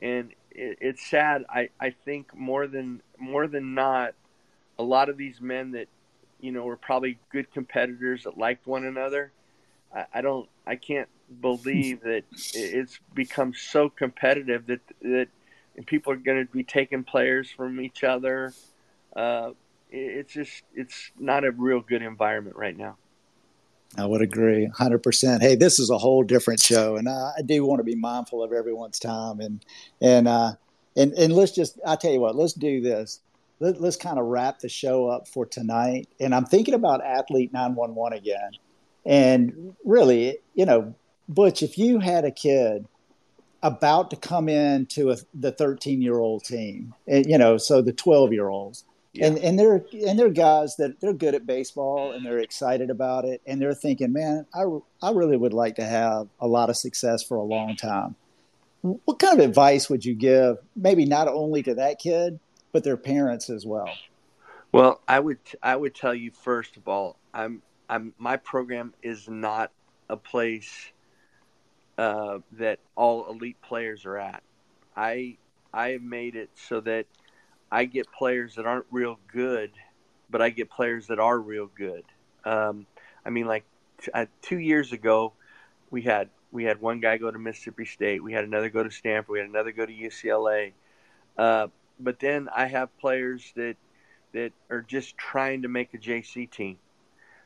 and 0.00 0.32
it, 0.54 0.78
it's 0.80 1.06
sad. 1.06 1.44
I, 1.48 1.70
I 1.80 1.90
think 1.90 2.34
more 2.34 2.66
than 2.66 3.02
more 3.18 3.46
than 3.46 3.74
not, 3.74 4.14
a 4.78 4.82
lot 4.82 5.08
of 5.08 5.16
these 5.16 5.40
men 5.40 5.72
that 5.72 5.88
you 6.40 6.52
know 6.52 6.64
were 6.64 6.76
probably 6.76 7.18
good 7.30 7.52
competitors 7.52 8.24
that 8.24 8.38
liked 8.38 8.66
one 8.66 8.84
another. 8.84 9.32
I, 9.94 10.06
I 10.14 10.20
don't. 10.20 10.48
I 10.66 10.76
can't 10.76 11.08
believe 11.40 12.02
that 12.02 12.24
it's 12.54 12.98
become 13.14 13.54
so 13.54 13.88
competitive 13.88 14.66
that 14.66 14.80
that 15.02 15.28
people 15.86 16.12
are 16.12 16.16
going 16.16 16.46
to 16.46 16.52
be 16.52 16.64
taking 16.64 17.04
players 17.04 17.50
from 17.50 17.80
each 17.80 18.04
other. 18.04 18.52
Uh, 19.14 19.50
it's 19.90 20.32
just 20.32 20.62
it's 20.74 21.10
not 21.18 21.44
a 21.44 21.50
real 21.50 21.80
good 21.80 22.02
environment 22.02 22.56
right 22.56 22.76
now. 22.76 22.96
I 23.96 24.06
would 24.06 24.22
agree 24.22 24.68
100%. 24.68 25.40
Hey, 25.40 25.54
this 25.54 25.78
is 25.78 25.90
a 25.90 25.98
whole 25.98 26.22
different 26.22 26.60
show 26.60 26.96
and 26.96 27.08
I, 27.08 27.32
I 27.38 27.42
do 27.42 27.64
want 27.64 27.80
to 27.80 27.84
be 27.84 27.94
mindful 27.94 28.42
of 28.42 28.52
everyone's 28.52 28.98
time 28.98 29.40
and 29.40 29.64
and 30.00 30.26
uh 30.26 30.52
and 30.96 31.12
and 31.12 31.32
let's 31.32 31.52
just 31.52 31.78
I 31.86 31.96
tell 31.96 32.12
you 32.12 32.20
what, 32.20 32.36
let's 32.36 32.54
do 32.54 32.80
this. 32.80 33.20
Let, 33.60 33.80
let's 33.80 33.96
kind 33.96 34.18
of 34.18 34.26
wrap 34.26 34.58
the 34.58 34.68
show 34.68 35.06
up 35.06 35.28
for 35.28 35.46
tonight 35.46 36.08
and 36.18 36.34
I'm 36.34 36.44
thinking 36.44 36.74
about 36.74 37.04
athlete 37.04 37.52
911 37.52 38.18
again. 38.18 38.50
And 39.06 39.76
really, 39.84 40.38
you 40.54 40.66
know, 40.66 40.94
Butch, 41.28 41.62
if 41.62 41.78
you 41.78 42.00
had 42.00 42.24
a 42.24 42.30
kid 42.30 42.86
about 43.62 44.10
to 44.10 44.16
come 44.16 44.48
into 44.48 45.10
a, 45.10 45.16
the 45.32 45.52
13 45.52 46.02
year 46.02 46.18
old 46.18 46.44
team, 46.44 46.94
and, 47.06 47.26
you 47.26 47.38
know, 47.38 47.56
so 47.56 47.80
the 47.80 47.92
12 47.92 48.32
year 48.32 48.48
olds, 48.48 48.84
yeah. 49.14 49.26
And 49.26 49.38
and 49.38 49.58
they're 49.58 49.84
and 50.06 50.18
they're 50.18 50.28
guys 50.28 50.74
that 50.76 51.00
they're 51.00 51.12
good 51.12 51.36
at 51.36 51.46
baseball 51.46 52.12
and 52.12 52.26
they're 52.26 52.40
excited 52.40 52.90
about 52.90 53.24
it 53.24 53.40
and 53.46 53.62
they're 53.62 53.74
thinking, 53.74 54.12
man, 54.12 54.44
I 54.52 54.64
I 55.00 55.12
really 55.12 55.36
would 55.36 55.52
like 55.52 55.76
to 55.76 55.84
have 55.84 56.28
a 56.40 56.48
lot 56.48 56.68
of 56.68 56.76
success 56.76 57.22
for 57.22 57.36
a 57.36 57.42
long 57.42 57.76
time. 57.76 58.16
What 58.82 59.18
kind 59.20 59.40
of 59.40 59.48
advice 59.48 59.88
would 59.88 60.04
you 60.04 60.14
give, 60.14 60.58
maybe 60.76 61.06
not 61.06 61.28
only 61.28 61.62
to 61.62 61.74
that 61.76 62.00
kid, 62.00 62.40
but 62.72 62.82
their 62.82 62.96
parents 62.96 63.48
as 63.48 63.64
well? 63.64 63.88
Well, 64.72 65.00
I 65.06 65.20
would 65.20 65.38
I 65.62 65.76
would 65.76 65.94
tell 65.94 66.14
you 66.14 66.32
first 66.32 66.76
of 66.76 66.88
all, 66.88 67.16
I'm 67.32 67.62
I'm 67.88 68.14
my 68.18 68.36
program 68.36 68.94
is 69.00 69.28
not 69.28 69.70
a 70.08 70.16
place 70.16 70.90
uh, 71.96 72.38
that 72.52 72.80
all 72.96 73.30
elite 73.30 73.62
players 73.62 74.04
are 74.04 74.18
at. 74.18 74.42
I 74.96 75.36
I 75.72 75.90
have 75.90 76.02
made 76.02 76.34
it 76.34 76.50
so 76.54 76.80
that 76.80 77.06
I 77.74 77.86
get 77.86 78.06
players 78.12 78.54
that 78.54 78.66
aren't 78.66 78.86
real 78.92 79.18
good, 79.32 79.72
but 80.30 80.40
I 80.40 80.50
get 80.50 80.70
players 80.70 81.08
that 81.08 81.18
are 81.18 81.36
real 81.36 81.66
good. 81.66 82.04
Um, 82.44 82.86
I 83.26 83.30
mean, 83.30 83.46
like 83.46 83.64
uh, 84.14 84.26
two 84.42 84.60
years 84.60 84.92
ago, 84.92 85.32
we 85.90 86.02
had 86.02 86.28
we 86.52 86.62
had 86.62 86.80
one 86.80 87.00
guy 87.00 87.18
go 87.18 87.32
to 87.32 87.38
Mississippi 87.38 87.84
State, 87.84 88.22
we 88.22 88.32
had 88.32 88.44
another 88.44 88.70
go 88.70 88.84
to 88.84 88.92
Stanford, 88.92 89.28
we 89.28 89.40
had 89.40 89.48
another 89.48 89.72
go 89.72 89.84
to 89.84 89.92
UCLA. 89.92 90.70
Uh, 91.36 91.66
but 91.98 92.20
then 92.20 92.48
I 92.54 92.66
have 92.66 92.96
players 93.00 93.52
that 93.56 93.74
that 94.34 94.52
are 94.70 94.82
just 94.82 95.18
trying 95.18 95.62
to 95.62 95.68
make 95.68 95.94
a 95.94 95.98
JC 95.98 96.48
team. 96.48 96.78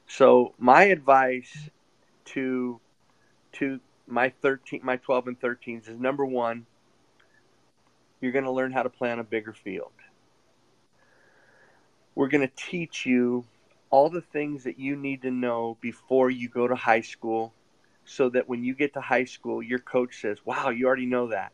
So 0.08 0.52
my 0.58 0.84
advice 0.84 1.70
to 2.26 2.80
to 3.52 3.80
my 4.06 4.28
13 4.42 4.82
my 4.84 4.96
12 4.98 5.28
and 5.28 5.40
13s 5.40 5.88
is 5.88 5.98
number 5.98 6.26
1 6.26 6.66
you're 8.20 8.32
going 8.32 8.44
to 8.44 8.50
learn 8.50 8.72
how 8.72 8.82
to 8.82 8.90
play 8.90 9.10
on 9.10 9.18
a 9.18 9.24
bigger 9.24 9.52
field 9.52 9.92
we're 12.18 12.26
going 12.26 12.40
to 12.40 12.52
teach 12.56 13.06
you 13.06 13.44
all 13.90 14.10
the 14.10 14.20
things 14.20 14.64
that 14.64 14.76
you 14.76 14.96
need 14.96 15.22
to 15.22 15.30
know 15.30 15.76
before 15.80 16.28
you 16.28 16.48
go 16.48 16.66
to 16.66 16.74
high 16.74 17.00
school 17.00 17.54
so 18.04 18.28
that 18.28 18.48
when 18.48 18.64
you 18.64 18.74
get 18.74 18.92
to 18.94 19.00
high 19.00 19.24
school, 19.24 19.62
your 19.62 19.78
coach 19.78 20.20
says, 20.20 20.38
Wow, 20.44 20.70
you 20.70 20.88
already 20.88 21.06
know 21.06 21.28
that. 21.28 21.52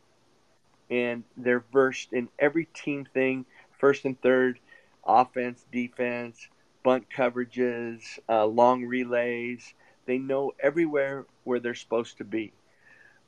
And 0.88 1.22
they're 1.36 1.66
versed 1.70 2.14
in 2.14 2.30
every 2.38 2.64
team 2.72 3.06
thing 3.12 3.44
first 3.78 4.06
and 4.06 4.18
third, 4.22 4.58
offense, 5.06 5.66
defense, 5.70 6.48
bunt 6.82 7.08
coverages, 7.14 8.00
uh, 8.26 8.46
long 8.46 8.86
relays. 8.86 9.74
They 10.06 10.16
know 10.16 10.52
everywhere 10.58 11.26
where 11.44 11.60
they're 11.60 11.74
supposed 11.74 12.16
to 12.18 12.24
be. 12.24 12.54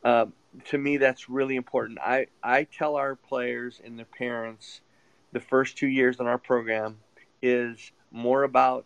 Uh, 0.03 0.27
to 0.71 0.79
me, 0.79 0.97
that's 0.97 1.29
really 1.29 1.57
important. 1.57 1.99
I, 2.01 2.29
I 2.43 2.65
tell 2.65 2.97
our 2.97 3.15
players 3.15 3.79
and 3.85 3.99
their 3.99 4.07
parents 4.07 4.81
the 5.33 5.41
first 5.41 5.77
two 5.77 5.89
years 5.89 6.19
in 6.19 6.27
our 6.27 6.39
program 6.39 6.97
is 7.47 7.93
more 8.11 8.43
about 8.43 8.85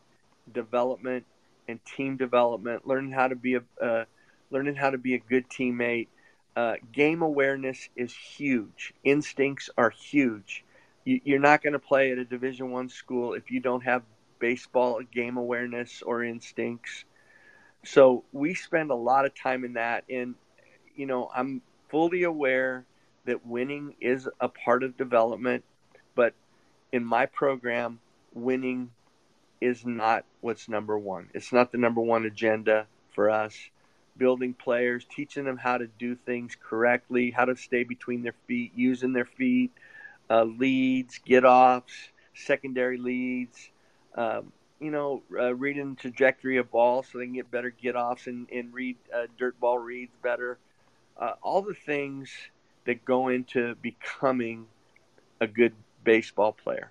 development 0.52 1.24
and 1.68 1.80
team 1.84 2.16
development, 2.16 2.86
learning 2.86 3.12
how 3.12 3.28
to 3.28 3.36
be 3.36 3.54
a 3.54 3.62
uh, 3.82 4.04
learning 4.50 4.74
how 4.74 4.90
to 4.90 4.98
be 4.98 5.14
a 5.14 5.18
good 5.18 5.48
teammate. 5.48 6.08
Uh, 6.56 6.74
game 6.92 7.22
awareness 7.22 7.88
is 7.96 8.12
huge. 8.12 8.92
Instincts 9.04 9.70
are 9.78 9.90
huge. 9.90 10.64
You, 11.04 11.36
are 11.36 11.40
not 11.40 11.62
going 11.62 11.72
to 11.72 11.78
play 11.78 12.12
at 12.12 12.18
a 12.18 12.24
Division 12.24 12.70
One 12.70 12.88
school 12.88 13.34
if 13.34 13.50
you 13.50 13.61
don't 13.61 13.82
have 13.84 14.02
baseball 14.38 15.00
game 15.12 15.36
awareness 15.36 16.02
or 16.02 16.24
instincts. 16.24 17.04
So 17.84 18.24
we 18.32 18.54
spend 18.54 18.90
a 18.90 18.94
lot 18.94 19.24
of 19.24 19.34
time 19.34 19.64
in 19.64 19.74
that, 19.74 20.04
and 20.11 20.34
you 20.94 21.06
know 21.06 21.30
I'm 21.34 21.62
fully 21.88 22.24
aware 22.24 22.84
that 23.24 23.46
winning 23.46 23.94
is 24.00 24.28
a 24.40 24.48
part 24.48 24.82
of 24.82 24.96
development, 24.96 25.64
but 26.14 26.34
in 26.92 27.04
my 27.04 27.26
program, 27.26 28.00
winning 28.35 28.91
is 29.61 29.85
not 29.85 30.24
what's 30.41 30.68
number 30.68 30.99
one. 30.99 31.28
It's 31.35 31.53
not 31.53 31.72
the 31.72 31.78
number 31.78 32.01
one 32.01 32.24
agenda 32.24 32.87
for 33.14 33.31
us. 33.31 33.55
Building 34.16 34.55
players, 34.55 35.07
teaching 35.11 35.45
them 35.45 35.57
how 35.57 35.78
to 35.78 35.87
do 35.87 36.14
things 36.14 36.57
correctly, 36.62 37.31
how 37.31 37.47
to 37.47 37.57
stay 37.57 37.85
between 37.85 38.22
their 38.22 38.35
feet, 38.47 38.72
using 38.74 39.12
their 39.12 39.24
feet, 39.24 39.72
uh, 40.28 40.45
leads, 40.45 41.18
get 41.18 41.45
offs, 41.45 42.11
secondary 42.35 42.99
leads, 42.99 43.70
um, 44.14 44.53
you 44.81 44.91
know, 44.91 45.22
uh, 45.39 45.55
reading 45.55 45.97
trajectory 45.97 46.57
of 46.57 46.70
ball 46.70 47.03
so 47.03 47.18
they 47.18 47.24
can 47.26 47.35
get 47.35 47.51
better 47.51 47.70
get 47.70 47.97
offs 47.97 48.26
and, 48.26 48.49
and 48.51 48.72
read 48.72 48.97
uh, 49.14 49.26
dirt 49.39 49.59
ball 49.61 49.78
reads 49.78 50.12
better. 50.22 50.59
Uh, 51.18 51.33
all 51.43 51.62
the 51.62 51.74
things 51.74 52.31
that 52.87 53.05
go 53.05 53.28
into 53.28 53.74
becoming 53.76 54.66
a 55.41 55.47
good 55.47 55.74
baseball 56.03 56.53
player. 56.53 56.91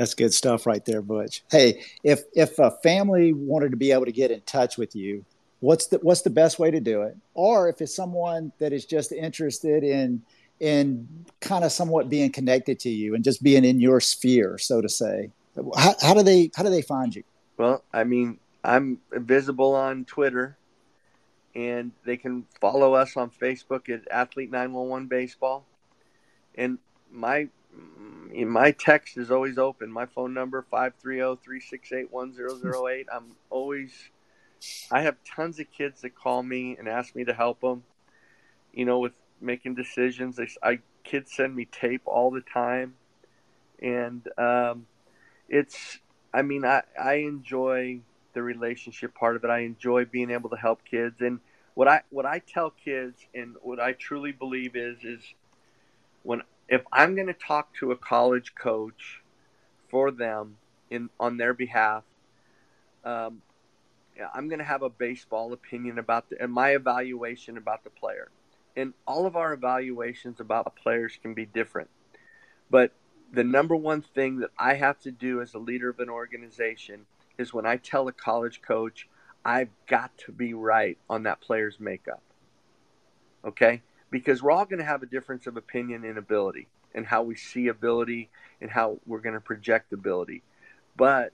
That's 0.00 0.14
good 0.14 0.32
stuff 0.32 0.64
right 0.64 0.82
there, 0.86 1.02
Butch. 1.02 1.42
Hey, 1.50 1.82
if 2.02 2.22
if 2.32 2.58
a 2.58 2.70
family 2.82 3.34
wanted 3.34 3.72
to 3.72 3.76
be 3.76 3.92
able 3.92 4.06
to 4.06 4.12
get 4.12 4.30
in 4.30 4.40
touch 4.46 4.78
with 4.78 4.96
you, 4.96 5.26
what's 5.58 5.88
the 5.88 5.98
what's 5.98 6.22
the 6.22 6.30
best 6.30 6.58
way 6.58 6.70
to 6.70 6.80
do 6.80 7.02
it? 7.02 7.18
Or 7.34 7.68
if 7.68 7.82
it's 7.82 7.94
someone 7.94 8.50
that 8.60 8.72
is 8.72 8.86
just 8.86 9.12
interested 9.12 9.84
in 9.84 10.22
in 10.58 11.06
kind 11.42 11.64
of 11.64 11.72
somewhat 11.72 12.08
being 12.08 12.32
connected 12.32 12.80
to 12.80 12.88
you 12.88 13.14
and 13.14 13.22
just 13.22 13.42
being 13.42 13.62
in 13.62 13.78
your 13.78 14.00
sphere, 14.00 14.56
so 14.56 14.80
to 14.80 14.88
say, 14.88 15.32
how, 15.76 15.94
how 16.00 16.14
do 16.14 16.22
they 16.22 16.50
how 16.56 16.62
do 16.62 16.70
they 16.70 16.80
find 16.80 17.14
you? 17.14 17.22
Well, 17.58 17.84
I 17.92 18.04
mean, 18.04 18.38
I'm 18.64 19.00
visible 19.12 19.74
on 19.74 20.06
Twitter, 20.06 20.56
and 21.54 21.92
they 22.06 22.16
can 22.16 22.46
follow 22.58 22.94
us 22.94 23.18
on 23.18 23.28
Facebook 23.28 23.90
at 23.90 24.10
Athlete 24.10 24.50
Nine 24.50 24.72
One 24.72 24.88
One 24.88 25.06
Baseball, 25.08 25.66
and 26.54 26.78
my 27.12 27.50
my 27.72 28.72
text 28.72 29.16
is 29.16 29.30
always 29.30 29.56
open. 29.58 29.90
My 29.90 30.04
phone 30.06 30.34
number 30.34 30.66
530-368-1008. 30.72 33.06
I'm 33.12 33.36
always 33.48 33.92
I 34.90 35.02
have 35.02 35.16
tons 35.24 35.58
of 35.58 35.70
kids 35.72 36.02
that 36.02 36.14
call 36.14 36.42
me 36.42 36.76
and 36.78 36.86
ask 36.88 37.16
me 37.16 37.24
to 37.24 37.32
help 37.32 37.60
them. 37.60 37.84
You 38.72 38.84
know, 38.84 38.98
with 38.98 39.14
making 39.40 39.74
decisions. 39.74 40.36
They, 40.36 40.48
I 40.62 40.80
kids 41.02 41.32
send 41.32 41.56
me 41.56 41.64
tape 41.64 42.02
all 42.06 42.30
the 42.30 42.42
time, 42.42 42.94
and 43.82 44.26
um, 44.38 44.86
it's. 45.48 45.98
I 46.32 46.42
mean, 46.42 46.64
I 46.64 46.82
I 47.00 47.14
enjoy 47.14 48.00
the 48.32 48.42
relationship 48.42 49.14
part 49.14 49.36
of 49.36 49.44
it. 49.44 49.50
I 49.50 49.60
enjoy 49.60 50.04
being 50.04 50.30
able 50.30 50.50
to 50.50 50.56
help 50.56 50.84
kids, 50.84 51.20
and 51.20 51.40
what 51.74 51.88
I 51.88 52.02
what 52.10 52.26
I 52.26 52.40
tell 52.40 52.70
kids, 52.70 53.18
and 53.34 53.56
what 53.62 53.80
I 53.80 53.92
truly 53.92 54.32
believe 54.32 54.76
is 54.76 54.98
is 55.02 55.20
when 56.22 56.42
if 56.70 56.82
I'm 56.92 57.16
going 57.16 57.26
to 57.26 57.34
talk 57.34 57.74
to 57.74 57.90
a 57.90 57.96
college 57.96 58.54
coach 58.54 59.20
for 59.88 60.12
them 60.12 60.56
in 60.88 61.10
on 61.18 61.36
their 61.36 61.52
behalf, 61.52 62.04
um, 63.04 63.42
I'm 64.32 64.48
going 64.48 64.60
to 64.60 64.64
have 64.64 64.82
a 64.82 64.88
baseball 64.88 65.52
opinion 65.52 65.98
about 65.98 66.30
the 66.30 66.40
and 66.40 66.52
my 66.52 66.70
evaluation 66.70 67.58
about 67.58 67.82
the 67.84 67.90
player. 67.90 68.30
And 68.76 68.94
all 69.06 69.26
of 69.26 69.34
our 69.34 69.52
evaluations 69.52 70.38
about 70.38 70.76
players 70.76 71.18
can 71.20 71.34
be 71.34 71.44
different, 71.44 71.90
but 72.70 72.92
the 73.32 73.44
number 73.44 73.74
one 73.74 74.02
thing 74.02 74.38
that 74.38 74.50
I 74.56 74.74
have 74.74 75.00
to 75.00 75.10
do 75.10 75.40
as 75.40 75.54
a 75.54 75.58
leader 75.58 75.88
of 75.88 75.98
an 75.98 76.08
organization 76.08 77.06
is 77.36 77.52
when 77.52 77.66
I 77.66 77.76
tell 77.76 78.06
a 78.06 78.12
college 78.12 78.62
coach, 78.62 79.08
I've 79.44 79.70
got 79.86 80.16
to 80.18 80.32
be 80.32 80.54
right 80.54 80.98
on 81.08 81.24
that 81.24 81.40
player's 81.40 81.80
makeup. 81.80 82.22
Okay? 83.44 83.82
Because 84.10 84.42
we're 84.42 84.50
all 84.50 84.64
going 84.64 84.78
to 84.78 84.84
have 84.84 85.02
a 85.02 85.06
difference 85.06 85.46
of 85.46 85.56
opinion 85.56 86.04
and 86.04 86.18
ability 86.18 86.68
and 86.94 87.06
how 87.06 87.22
we 87.22 87.36
see 87.36 87.68
ability 87.68 88.28
and 88.60 88.70
how 88.70 88.98
we're 89.06 89.20
going 89.20 89.34
to 89.34 89.40
project 89.40 89.92
ability. 89.92 90.42
But 90.96 91.32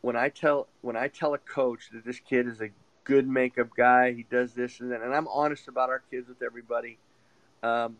when 0.00 0.16
I 0.16 0.28
tell 0.28 0.68
when 0.80 0.96
I 0.96 1.08
tell 1.08 1.34
a 1.34 1.38
coach 1.38 1.90
that 1.92 2.04
this 2.04 2.20
kid 2.20 2.46
is 2.46 2.60
a 2.60 2.70
good 3.04 3.26
makeup 3.28 3.68
guy, 3.76 4.12
he 4.12 4.24
does 4.30 4.54
this 4.54 4.80
and 4.80 4.92
that, 4.92 5.02
and 5.02 5.14
I'm 5.14 5.28
honest 5.28 5.68
about 5.68 5.90
our 5.90 6.02
kids 6.10 6.28
with 6.28 6.42
everybody. 6.42 6.98
Um, 7.62 7.96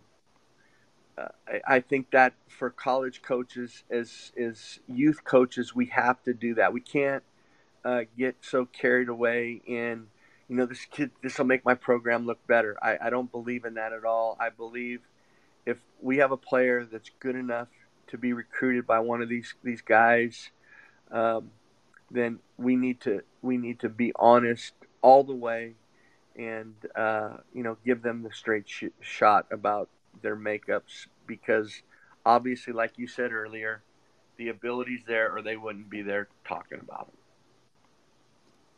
uh, 1.19 1.29
I, 1.47 1.77
I, 1.77 1.81
think 1.81 2.11
that 2.13 2.33
for 2.49 2.71
college 2.71 3.21
coaches, 3.21 3.85
as 3.91 4.33
as 4.41 4.79
youth 4.87 5.25
coaches, 5.25 5.75
we 5.75 5.87
have 5.87 6.23
to 6.23 6.33
do 6.33 6.55
that. 6.55 6.73
We 6.73 6.81
can't 6.81 7.23
uh, 7.85 8.03
get 8.17 8.37
so 8.41 8.65
carried 8.65 9.09
away 9.09 9.61
in, 9.67 10.07
you 10.51 10.57
know, 10.57 10.67
this 10.67 10.85
kid, 10.91 11.13
this 11.23 11.39
will 11.39 11.45
make 11.47 11.65
my 11.65 11.75
program 11.75 12.27
look 12.27 12.45
better. 12.49 12.77
I, 12.83 12.99
I 13.07 13.11
don't 13.11 13.31
believe 13.31 13.65
in 13.65 13.75
that 13.75 13.93
at 13.93 14.05
all. 14.05 14.37
I 14.41 14.49
believe 14.51 15.01
if 15.65 15.79
we 16.03 16.17
have 16.17 16.33
a 16.33 16.37
player 16.37 16.85
that's 16.85 17.09
good 17.21 17.37
enough 17.37 17.69
to 18.09 18.19
be 18.19 18.33
recruited 18.33 18.85
by 18.85 18.99
one 18.99 19.23
of 19.23 19.29
these 19.29 19.55
these 19.63 19.81
guys, 19.81 20.51
um, 21.13 21.53
then 22.11 22.41
we 22.59 22.75
need 22.75 23.01
to 23.03 23.23
we 23.43 23.59
need 23.59 23.79
to 23.79 23.89
be 23.89 24.13
honest 24.17 24.75
all 25.03 25.23
the 25.23 25.33
way, 25.33 25.75
and 26.37 26.75
uh, 26.97 27.37
you 27.55 27.63
know 27.63 27.77
give 27.87 28.03
them 28.03 28.25
the 28.25 28.33
straight 28.33 28.69
sh- 28.69 28.85
shot 29.01 29.47
about 29.53 29.89
their 30.21 30.35
makeups 30.35 31.07
because 31.29 31.83
obviously, 32.27 32.73
like 32.73 32.95
you 32.97 33.07
said 33.07 33.31
earlier, 33.31 33.83
the 34.37 34.49
ability's 34.49 35.03
there 35.07 35.33
or 35.33 35.43
they 35.43 35.57
wouldn't 35.57 35.89
be 35.89 36.03
there 36.03 36.27
talking 36.45 36.81
about 36.81 37.07
them. 37.07 37.20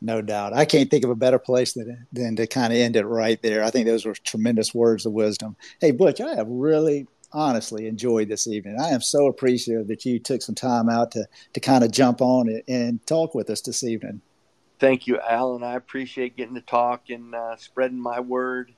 No 0.04 0.20
doubt. 0.20 0.52
I 0.52 0.64
can't 0.64 0.90
think 0.90 1.04
of 1.04 1.10
a 1.10 1.14
better 1.14 1.38
place 1.38 1.74
than, 1.74 2.08
than 2.12 2.34
to 2.34 2.48
kind 2.48 2.72
of 2.72 2.78
end 2.80 2.96
it 2.96 3.06
right 3.06 3.40
there. 3.40 3.62
I 3.62 3.70
think 3.70 3.86
those 3.86 4.04
were 4.04 4.14
tremendous 4.14 4.74
words 4.74 5.06
of 5.06 5.12
wisdom. 5.12 5.54
Hey, 5.80 5.92
Butch, 5.92 6.20
I 6.20 6.34
have 6.34 6.48
really 6.48 7.06
honestly 7.32 7.86
enjoyed 7.86 8.28
this 8.28 8.48
evening. 8.48 8.80
I 8.80 8.88
am 8.88 9.00
so 9.00 9.28
appreciative 9.28 9.86
that 9.86 10.04
you 10.04 10.18
took 10.18 10.42
some 10.42 10.56
time 10.56 10.88
out 10.88 11.12
to, 11.12 11.28
to 11.52 11.60
kind 11.60 11.84
of 11.84 11.92
jump 11.92 12.20
on 12.20 12.48
and, 12.48 12.62
and 12.66 13.06
talk 13.06 13.32
with 13.32 13.48
us 13.48 13.60
this 13.60 13.84
evening. 13.84 14.20
Thank 14.80 15.06
you, 15.06 15.20
Alan. 15.20 15.62
I 15.62 15.76
appreciate 15.76 16.36
getting 16.36 16.56
to 16.56 16.62
talk 16.62 17.08
and 17.08 17.32
uh, 17.32 17.54
spreading 17.54 18.00
my 18.00 18.18
word 18.18 18.72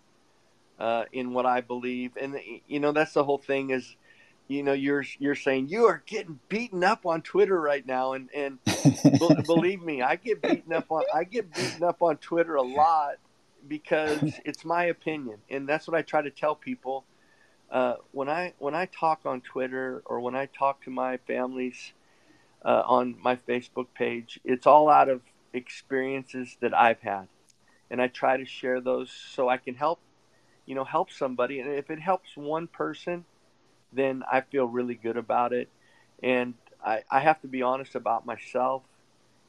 uh, 0.78 1.04
in 1.10 1.32
what 1.32 1.46
I 1.46 1.62
believe. 1.62 2.18
And, 2.20 2.38
you 2.68 2.80
know, 2.80 2.92
that's 2.92 3.14
the 3.14 3.24
whole 3.24 3.38
thing 3.38 3.70
is– 3.70 3.96
you 4.48 4.62
know 4.62 4.72
you're 4.72 5.04
you're 5.18 5.34
saying 5.34 5.68
you 5.68 5.86
are 5.86 6.02
getting 6.06 6.38
beaten 6.48 6.84
up 6.84 7.06
on 7.06 7.22
Twitter 7.22 7.58
right 7.58 7.84
now, 7.86 8.12
and 8.12 8.28
and 8.34 8.58
believe 9.46 9.82
me, 9.82 10.02
I 10.02 10.16
get 10.16 10.42
beaten 10.42 10.72
up 10.72 10.90
on 10.90 11.02
I 11.14 11.24
get 11.24 11.52
beaten 11.54 11.82
up 11.82 12.02
on 12.02 12.18
Twitter 12.18 12.56
a 12.56 12.62
lot 12.62 13.16
because 13.66 14.20
it's 14.44 14.64
my 14.64 14.84
opinion, 14.84 15.38
and 15.48 15.68
that's 15.68 15.88
what 15.88 15.96
I 15.96 16.02
try 16.02 16.22
to 16.22 16.30
tell 16.30 16.54
people. 16.54 17.04
Uh, 17.70 17.94
when 18.12 18.28
I 18.28 18.52
when 18.58 18.74
I 18.74 18.86
talk 18.86 19.20
on 19.24 19.40
Twitter 19.40 20.02
or 20.04 20.20
when 20.20 20.34
I 20.34 20.46
talk 20.46 20.84
to 20.84 20.90
my 20.90 21.16
families 21.26 21.92
uh, 22.64 22.82
on 22.84 23.16
my 23.22 23.36
Facebook 23.36 23.86
page, 23.94 24.38
it's 24.44 24.66
all 24.66 24.90
out 24.90 25.08
of 25.08 25.22
experiences 25.54 26.56
that 26.60 26.76
I've 26.76 27.00
had, 27.00 27.28
and 27.90 28.00
I 28.00 28.08
try 28.08 28.36
to 28.36 28.44
share 28.44 28.82
those 28.82 29.10
so 29.10 29.48
I 29.48 29.56
can 29.56 29.74
help, 29.74 30.00
you 30.66 30.74
know, 30.74 30.84
help 30.84 31.10
somebody. 31.10 31.60
And 31.60 31.72
if 31.72 31.90
it 31.90 31.98
helps 31.98 32.36
one 32.36 32.66
person, 32.66 33.24
then 33.94 34.22
I 34.30 34.40
feel 34.40 34.66
really 34.66 34.94
good 34.94 35.16
about 35.16 35.52
it. 35.52 35.68
And 36.22 36.54
I, 36.84 37.02
I 37.10 37.20
have 37.20 37.40
to 37.42 37.48
be 37.48 37.62
honest 37.62 37.94
about 37.94 38.26
myself 38.26 38.82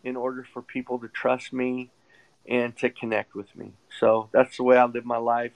in 0.04 0.16
order 0.16 0.46
for 0.54 0.62
people 0.62 1.00
to 1.00 1.08
trust 1.08 1.52
me 1.52 1.90
and 2.48 2.76
to 2.78 2.90
connect 2.90 3.36
with 3.36 3.54
me. 3.56 3.74
So 4.00 4.30
that's 4.32 4.58
the 4.58 4.64
way 4.64 4.78
I 4.78 4.86
live 4.86 5.06
my 5.06 5.18
life. 5.18 5.52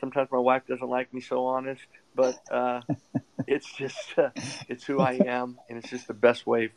Sometimes 0.00 0.30
my 0.30 0.38
wife 0.38 0.62
doesn't 0.66 0.88
like 0.88 1.12
me 1.12 1.20
so 1.20 1.46
honest, 1.46 1.82
but 2.14 2.40
uh, 2.50 2.80
it's 3.46 3.70
just 3.72 4.16
uh, 4.16 4.30
it's 4.68 4.84
who 4.84 5.00
I 5.00 5.14
am, 5.14 5.58
and 5.68 5.78
it's 5.78 5.90
just 5.90 6.06
the 6.06 6.14
best 6.14 6.46
way 6.46 6.70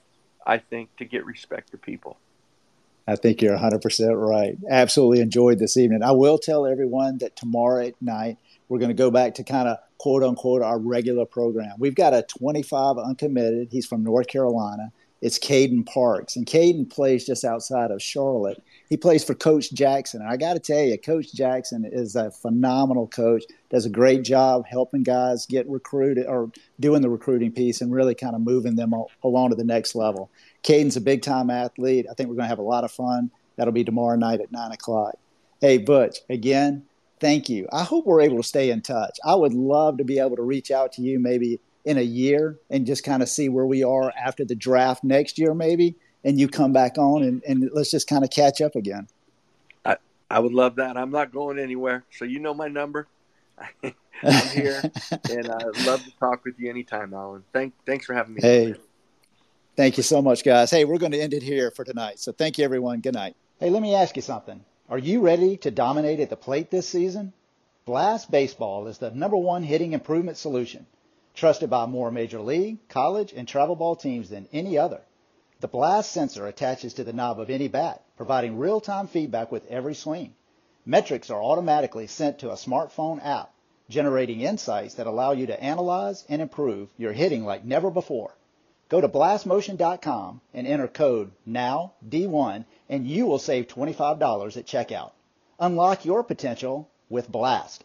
I 0.46 0.58
think 0.58 0.96
to 0.98 1.06
get 1.06 1.26
respect 1.26 1.72
to 1.72 1.78
people. 1.78 2.18
I 3.08 3.16
think 3.16 3.42
you're 3.42 3.58
100% 3.58 4.30
right. 4.30 4.58
Absolutely 4.70 5.22
enjoyed 5.22 5.60
this 5.60 5.76
evening. 5.78 6.04
I 6.04 6.12
will 6.12 6.38
tell 6.38 6.66
everyone 6.66 7.18
that 7.20 7.36
tomorrow 7.36 7.86
at 7.86 8.02
night 8.02 8.38
we're 8.70 8.80
going 8.80 8.90
to 8.90 8.96
go 8.96 9.12
back 9.12 9.36
to 9.36 9.44
kind 9.44 9.68
of 9.68 9.78
quote 10.02 10.24
unquote 10.24 10.64
our 10.64 10.80
regular 10.80 11.28
program. 11.28 11.76
We've 11.78 11.94
got 11.94 12.16
a 12.16 12.24
25 12.24 12.98
uncommitted. 12.98 13.68
He's 13.70 13.86
from 13.86 14.04
North 14.04 14.26
Carolina. 14.26 14.92
It's 15.22 15.38
Caden 15.38 15.86
Parks, 15.86 16.36
and 16.36 16.48
Caden 16.48 16.90
plays 16.90 17.28
just 17.28 17.46
outside 17.46 17.92
of 17.92 18.02
Charlotte. 18.02 18.64
He 18.90 18.98
plays 18.98 19.24
for 19.24 19.36
Coach 19.36 19.72
Jackson. 19.72 20.22
And 20.22 20.30
I 20.32 20.38
got 20.38 20.56
to 20.56 20.60
tell 20.60 20.82
you, 20.82 20.98
Coach 20.98 21.32
Jackson 21.32 21.86
is 21.86 22.16
a 22.16 22.32
phenomenal 22.32 23.10
coach. 23.10 23.44
Does 23.70 23.86
a 23.86 23.92
great 23.92 24.24
job 24.24 24.66
helping 24.66 25.04
guys 25.04 25.46
get 25.46 25.70
recruited 25.70 26.26
or 26.26 26.52
doing 26.80 27.04
the 27.04 27.10
recruiting 27.12 27.52
piece 27.52 27.80
and 27.82 27.94
really 27.94 28.16
kind 28.16 28.34
of 28.34 28.42
moving 28.42 28.78
them 28.78 28.96
along 29.24 29.52
to 29.52 29.56
the 29.56 29.64
next 29.64 29.94
level. 29.94 30.32
Caden's 30.64 30.98
a 30.98 31.02
big 31.02 31.22
time 31.22 31.52
athlete. 31.52 32.08
I 32.10 32.16
think 32.16 32.28
we're 32.28 32.38
going 32.38 32.46
to 32.46 32.50
have 32.50 32.58
a 32.58 32.64
lot 32.64 32.84
of 32.84 32.92
fun. 32.92 33.30
That'll 33.56 33.72
be 33.72 33.84
tomorrow 33.84 34.16
night 34.16 34.42
at 34.42 34.52
nine 34.52 34.72
o'clock. 34.72 35.20
Hey, 35.60 35.78
Butch, 35.78 36.18
again, 36.28 36.88
thank 37.22 37.48
you. 37.48 37.68
I 37.72 37.84
hope 37.84 38.06
we're 38.06 38.22
able 38.22 38.38
to 38.38 38.44
stay 38.44 38.72
in 38.72 38.82
touch. 38.82 39.18
I 39.24 39.36
would 39.36 39.54
love 39.54 40.00
to 40.00 40.04
be 40.04 40.20
able 40.20 40.36
to 40.36 40.42
reach 40.42 40.72
out 40.72 40.92
to 40.94 41.02
you 41.02 41.20
maybe 41.20 41.62
in 41.86 41.98
a 41.98 42.02
year 42.02 42.60
and 42.70 42.86
just 42.86 43.04
kind 43.04 43.24
of 43.24 43.30
see 43.30 43.48
where 43.48 43.66
we 43.66 43.84
are 43.84 44.12
after 44.22 44.44
the 44.44 44.56
draft 44.56 45.04
next 45.04 45.38
year, 45.38 45.54
maybe, 45.54 45.96
and 46.26 46.40
you 46.40 46.50
come 46.50 46.74
back 46.74 46.98
on 46.98 47.24
and, 47.24 47.42
and 47.48 47.70
let's 47.74 47.92
just 47.92 48.08
kind 48.08 48.24
of 48.24 48.30
catch 48.30 48.60
up 48.60 48.76
again. 48.76 49.08
I, 49.86 49.98
I 50.30 50.40
would 50.40 50.54
love 50.54 50.76
that. 50.76 50.98
I'm 50.98 51.12
not 51.12 51.32
going 51.32 51.58
anywhere. 51.58 52.04
So 52.12 52.26
you 52.26 52.40
know 52.40 52.54
my 52.54 52.68
number. 52.68 53.08
I'm 54.24 54.48
here 54.50 54.82
and 55.30 55.50
I'd 55.50 55.86
love 55.86 56.04
to 56.04 56.12
talk 56.20 56.44
with 56.44 56.60
you 56.60 56.70
anytime, 56.70 57.14
Alan. 57.14 57.44
Thank, 57.54 57.74
thanks 57.86 58.06
for 58.06 58.14
having 58.14 58.34
me. 58.34 58.42
Hey, 58.42 58.76
thank 59.76 59.98
you 59.98 60.04
so 60.04 60.22
much, 60.22 60.44
guys. 60.44 60.72
Hey, 60.72 60.86
we're 60.86 60.98
going 60.98 61.12
to 61.12 61.20
end 61.20 61.34
it 61.34 61.44
here 61.44 61.72
for 61.72 61.86
tonight. 61.86 62.20
So 62.20 62.32
thank 62.32 62.58
you, 62.58 62.66
everyone. 62.66 63.00
Good 63.00 63.14
night. 63.14 63.36
Hey, 63.60 63.70
let 63.70 63.82
me 63.82 63.94
ask 63.94 64.16
you 64.16 64.24
something. 64.24 64.64
Are 64.92 64.98
you 64.98 65.22
ready 65.22 65.56
to 65.56 65.72
dominate 65.72 66.20
at 66.20 66.30
the 66.30 66.36
plate 66.36 66.70
this 66.70 66.86
season? 66.86 67.32
Blast 67.86 68.30
Baseball 68.30 68.88
is 68.88 68.98
the 68.98 69.10
number 69.10 69.38
one 69.38 69.64
hitting 69.64 69.94
improvement 69.94 70.36
solution, 70.36 70.86
trusted 71.34 71.70
by 71.70 71.86
more 71.86 72.12
major 72.12 72.42
league, 72.42 72.90
college, 72.90 73.32
and 73.32 73.48
travel 73.48 73.78
ball 73.78 73.96
teams 73.96 74.30
than 74.30 74.50
any 74.52 74.78
other. 74.78 75.00
The 75.62 75.70
Blast 75.70 76.12
sensor 76.12 76.46
attaches 76.46 76.96
to 76.96 77.06
the 77.06 77.14
knob 77.14 77.40
of 77.40 77.50
any 77.50 77.70
bat, 77.70 78.04
providing 78.18 78.58
real-time 78.58 79.08
feedback 79.08 79.50
with 79.50 79.66
every 79.68 79.96
swing. 79.96 80.34
Metrics 80.86 81.30
are 81.30 81.42
automatically 81.42 82.08
sent 82.08 82.40
to 82.40 82.50
a 82.50 82.56
smartphone 82.56 83.26
app, 83.26 83.54
generating 83.88 84.42
insights 84.42 84.96
that 84.96 85.08
allow 85.08 85.32
you 85.32 85.46
to 85.46 85.64
analyze 85.64 86.26
and 86.28 86.42
improve 86.42 86.90
your 86.98 87.14
hitting 87.14 87.46
like 87.46 87.64
never 87.64 87.90
before. 87.90 88.36
Go 88.90 89.00
to 89.00 89.08
blastmotion.com 89.08 90.42
and 90.54 90.68
enter 90.68 90.90
code 90.90 91.32
NOWD1 91.48 92.66
and 92.92 93.08
you 93.08 93.26
will 93.26 93.40
save 93.40 93.68
$25 93.68 94.58
at 94.58 94.66
checkout. 94.68 95.12
Unlock 95.60 96.06
your 96.06 96.24
potential 96.24 96.90
with 97.10 97.32
Blast. 97.32 97.82